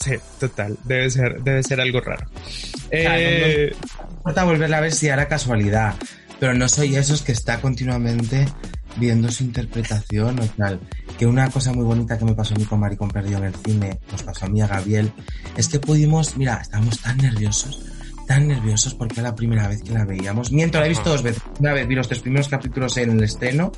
Sí, 0.00 0.12
total. 0.38 0.78
Debe 0.84 1.10
ser, 1.10 1.42
debe 1.42 1.62
ser 1.62 1.80
algo 1.80 2.00
raro. 2.00 2.26
Claro, 2.90 3.14
Eh, 3.20 3.72
No 3.98 4.06
me 4.08 4.12
importa 4.16 4.44
volverla 4.44 4.78
a 4.78 4.80
ver 4.82 4.92
si 4.92 5.08
hará 5.08 5.26
casualidad, 5.28 5.94
pero 6.38 6.54
no 6.54 6.68
soy 6.68 6.96
esos 6.96 7.22
que 7.22 7.32
está 7.32 7.60
continuamente 7.60 8.46
viendo 8.96 9.30
su 9.30 9.44
interpretación 9.44 10.40
o 10.40 10.46
tal. 10.56 10.80
Que 11.18 11.26
una 11.26 11.50
cosa 11.50 11.72
muy 11.72 11.84
bonita 11.84 12.18
que 12.18 12.24
me 12.24 12.34
pasó 12.34 12.54
a 12.54 12.58
mí 12.58 12.64
con 12.64 12.80
Maricón 12.80 13.10
Perdido 13.10 13.38
en 13.38 13.44
el 13.44 13.54
cine, 13.54 13.98
nos 14.10 14.22
pasó 14.22 14.46
a 14.46 14.48
mí 14.48 14.60
a 14.60 14.66
Gabriel, 14.66 15.12
es 15.56 15.68
que 15.68 15.78
pudimos, 15.78 16.36
mira, 16.36 16.58
estábamos 16.60 16.98
tan 17.00 17.16
nerviosos, 17.18 17.80
tan 18.26 18.48
nerviosos 18.48 18.94
porque 18.94 19.20
era 19.20 19.30
la 19.30 19.34
primera 19.34 19.68
vez 19.68 19.82
que 19.82 19.92
la 19.92 20.04
veíamos. 20.04 20.52
Miento, 20.52 20.78
la 20.78 20.86
he 20.86 20.90
visto 20.90 21.10
dos 21.10 21.22
veces. 21.22 21.42
Una 21.60 21.72
vez 21.72 21.86
vi 21.86 21.94
los 21.94 22.08
tres 22.08 22.20
primeros 22.20 22.48
capítulos 22.48 22.96
en 22.96 23.10
el 23.10 23.22
estreno, 23.22 23.72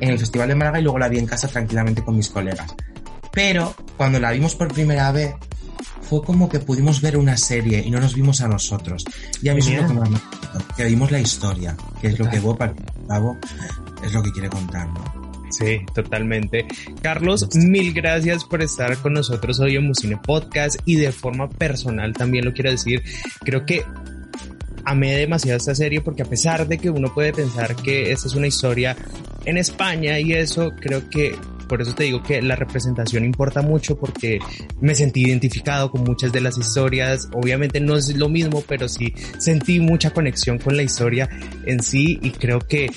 en 0.00 0.10
el 0.10 0.18
Festival 0.18 0.48
de 0.48 0.54
Málaga 0.54 0.80
y 0.80 0.82
luego 0.82 0.98
la 0.98 1.08
vi 1.08 1.18
en 1.18 1.26
casa 1.26 1.48
tranquilamente 1.48 2.02
con 2.02 2.16
mis 2.16 2.28
colegas. 2.28 2.74
Pero 3.32 3.74
cuando 3.96 4.20
la 4.20 4.30
vimos 4.30 4.54
por 4.54 4.72
primera 4.72 5.10
vez, 5.10 5.34
fue 6.02 6.22
como 6.22 6.48
que 6.48 6.60
pudimos 6.60 7.00
ver 7.00 7.16
una 7.16 7.36
serie 7.36 7.82
y 7.84 7.90
no 7.90 7.98
nos 7.98 8.14
vimos 8.14 8.40
a 8.40 8.48
nosotros. 8.48 9.04
Y 9.42 9.48
a 9.48 9.54
mí 9.54 9.60
es 9.60 9.70
lo 9.70 9.88
que 9.88 9.94
más 9.94 10.10
que 10.76 10.84
vimos 10.84 11.10
la 11.10 11.20
historia, 11.20 11.76
que 12.00 12.08
es 12.08 12.18
lo 12.18 12.28
que 12.28 12.40
Bob, 12.40 12.62
al 12.62 12.74
cabo, 13.08 13.36
es 14.04 14.12
lo 14.12 14.22
que 14.22 14.32
quiere 14.32 14.48
contar, 14.48 14.88
¿no? 14.88 15.24
Sí, 15.50 15.80
totalmente. 15.94 16.66
Carlos, 17.00 17.48
mil 17.54 17.92
gracias 17.92 18.44
por 18.44 18.62
estar 18.62 18.96
con 18.98 19.12
nosotros 19.12 19.60
hoy 19.60 19.76
en 19.76 19.86
Musine 19.86 20.16
Podcast 20.16 20.80
y 20.84 20.96
de 20.96 21.12
forma 21.12 21.48
personal 21.48 22.12
también 22.12 22.44
lo 22.44 22.52
quiero 22.52 22.70
decir. 22.70 23.02
Creo 23.44 23.64
que 23.64 23.84
amé 24.84 25.14
demasiado 25.16 25.56
esta 25.56 25.74
serie 25.74 26.00
porque 26.00 26.22
a 26.22 26.26
pesar 26.26 26.66
de 26.66 26.78
que 26.78 26.90
uno 26.90 27.14
puede 27.14 27.32
pensar 27.32 27.76
que 27.76 28.10
esta 28.10 28.26
es 28.26 28.34
una 28.34 28.48
historia 28.48 28.96
en 29.44 29.56
España 29.56 30.18
y 30.18 30.32
eso, 30.32 30.72
creo 30.80 31.08
que 31.08 31.36
por 31.68 31.82
eso 31.82 31.94
te 31.94 32.04
digo 32.04 32.22
que 32.22 32.40
la 32.42 32.56
representación 32.56 33.24
importa 33.24 33.62
mucho 33.62 33.98
porque 33.98 34.38
me 34.80 34.94
sentí 34.94 35.22
identificado 35.22 35.90
con 35.90 36.04
muchas 36.04 36.32
de 36.32 36.40
las 36.40 36.58
historias. 36.58 37.28
Obviamente 37.32 37.80
no 37.80 37.96
es 37.96 38.14
lo 38.16 38.28
mismo, 38.28 38.62
pero 38.66 38.88
sí 38.88 39.12
sentí 39.38 39.80
mucha 39.80 40.10
conexión 40.10 40.58
con 40.58 40.76
la 40.76 40.82
historia 40.82 41.28
en 41.66 41.82
sí 41.82 42.18
y 42.22 42.30
creo 42.30 42.60
que 42.60 42.90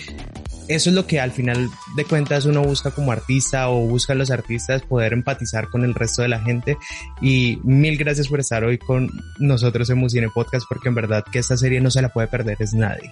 eso 0.67 0.89
es 0.89 0.95
lo 0.95 1.07
que 1.07 1.19
al 1.19 1.31
final 1.31 1.69
de 1.95 2.05
cuentas 2.05 2.45
uno 2.45 2.61
busca 2.61 2.91
como 2.91 3.11
artista 3.11 3.69
o 3.69 3.87
busca 3.87 4.15
los 4.15 4.31
artistas 4.31 4.81
poder 4.81 5.13
empatizar 5.13 5.69
con 5.69 5.83
el 5.83 5.95
resto 5.95 6.21
de 6.21 6.27
la 6.27 6.41
gente 6.41 6.77
y 7.21 7.57
mil 7.63 7.97
gracias 7.97 8.27
por 8.27 8.41
estar 8.41 8.65
hoy 8.65 8.77
con 8.77 9.09
nosotros 9.39 9.89
en 9.89 9.99
Musine 9.99 10.29
Podcast 10.33 10.65
porque 10.67 10.89
en 10.89 10.95
verdad 10.95 11.23
que 11.31 11.39
esta 11.39 11.55
serie 11.55 11.79
no 11.79 11.89
se 11.89 12.01
la 12.01 12.09
puede 12.09 12.27
perder 12.27 12.57
es 12.59 12.73
nadie. 12.73 13.11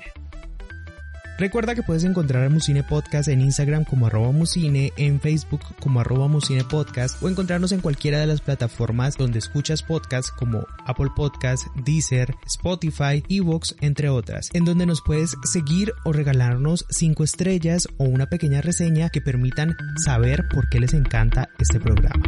Recuerda 1.37 1.75
que 1.75 1.83
puedes 1.83 2.05
encontrar 2.05 2.45
a 2.45 2.49
Musine 2.49 2.83
Podcast 2.83 3.27
en 3.27 3.41
Instagram 3.41 3.83
como 3.83 4.07
arroba 4.07 4.31
en 4.31 5.19
Facebook 5.19 5.61
como 5.81 5.99
arroba 5.99 6.29
musine 6.29 6.63
podcast 6.63 7.21
o 7.21 7.27
encontrarnos 7.27 7.73
en 7.73 7.81
cualquiera 7.81 8.19
de 8.19 8.25
las 8.25 8.39
plataformas 8.39 9.17
donde 9.17 9.39
escuchas 9.39 9.83
podcasts 9.83 10.31
como 10.31 10.65
Apple 10.85 11.09
Podcast, 11.13 11.67
Deezer, 11.75 12.33
Spotify, 12.45 13.21
Evox, 13.27 13.75
entre 13.81 14.07
otras, 14.07 14.49
en 14.53 14.63
donde 14.63 14.85
nos 14.85 15.01
puedes 15.01 15.35
seguir 15.43 15.91
o 16.05 16.13
regalarnos 16.13 16.85
5 16.89 17.23
estrellas 17.25 17.89
o 17.97 18.05
una 18.05 18.27
pequeña 18.27 18.61
reseña 18.61 19.09
que 19.09 19.19
permitan 19.19 19.75
saber 19.97 20.47
por 20.53 20.69
qué 20.69 20.79
les 20.79 20.93
encanta 20.93 21.49
este 21.59 21.81
programa. 21.81 22.23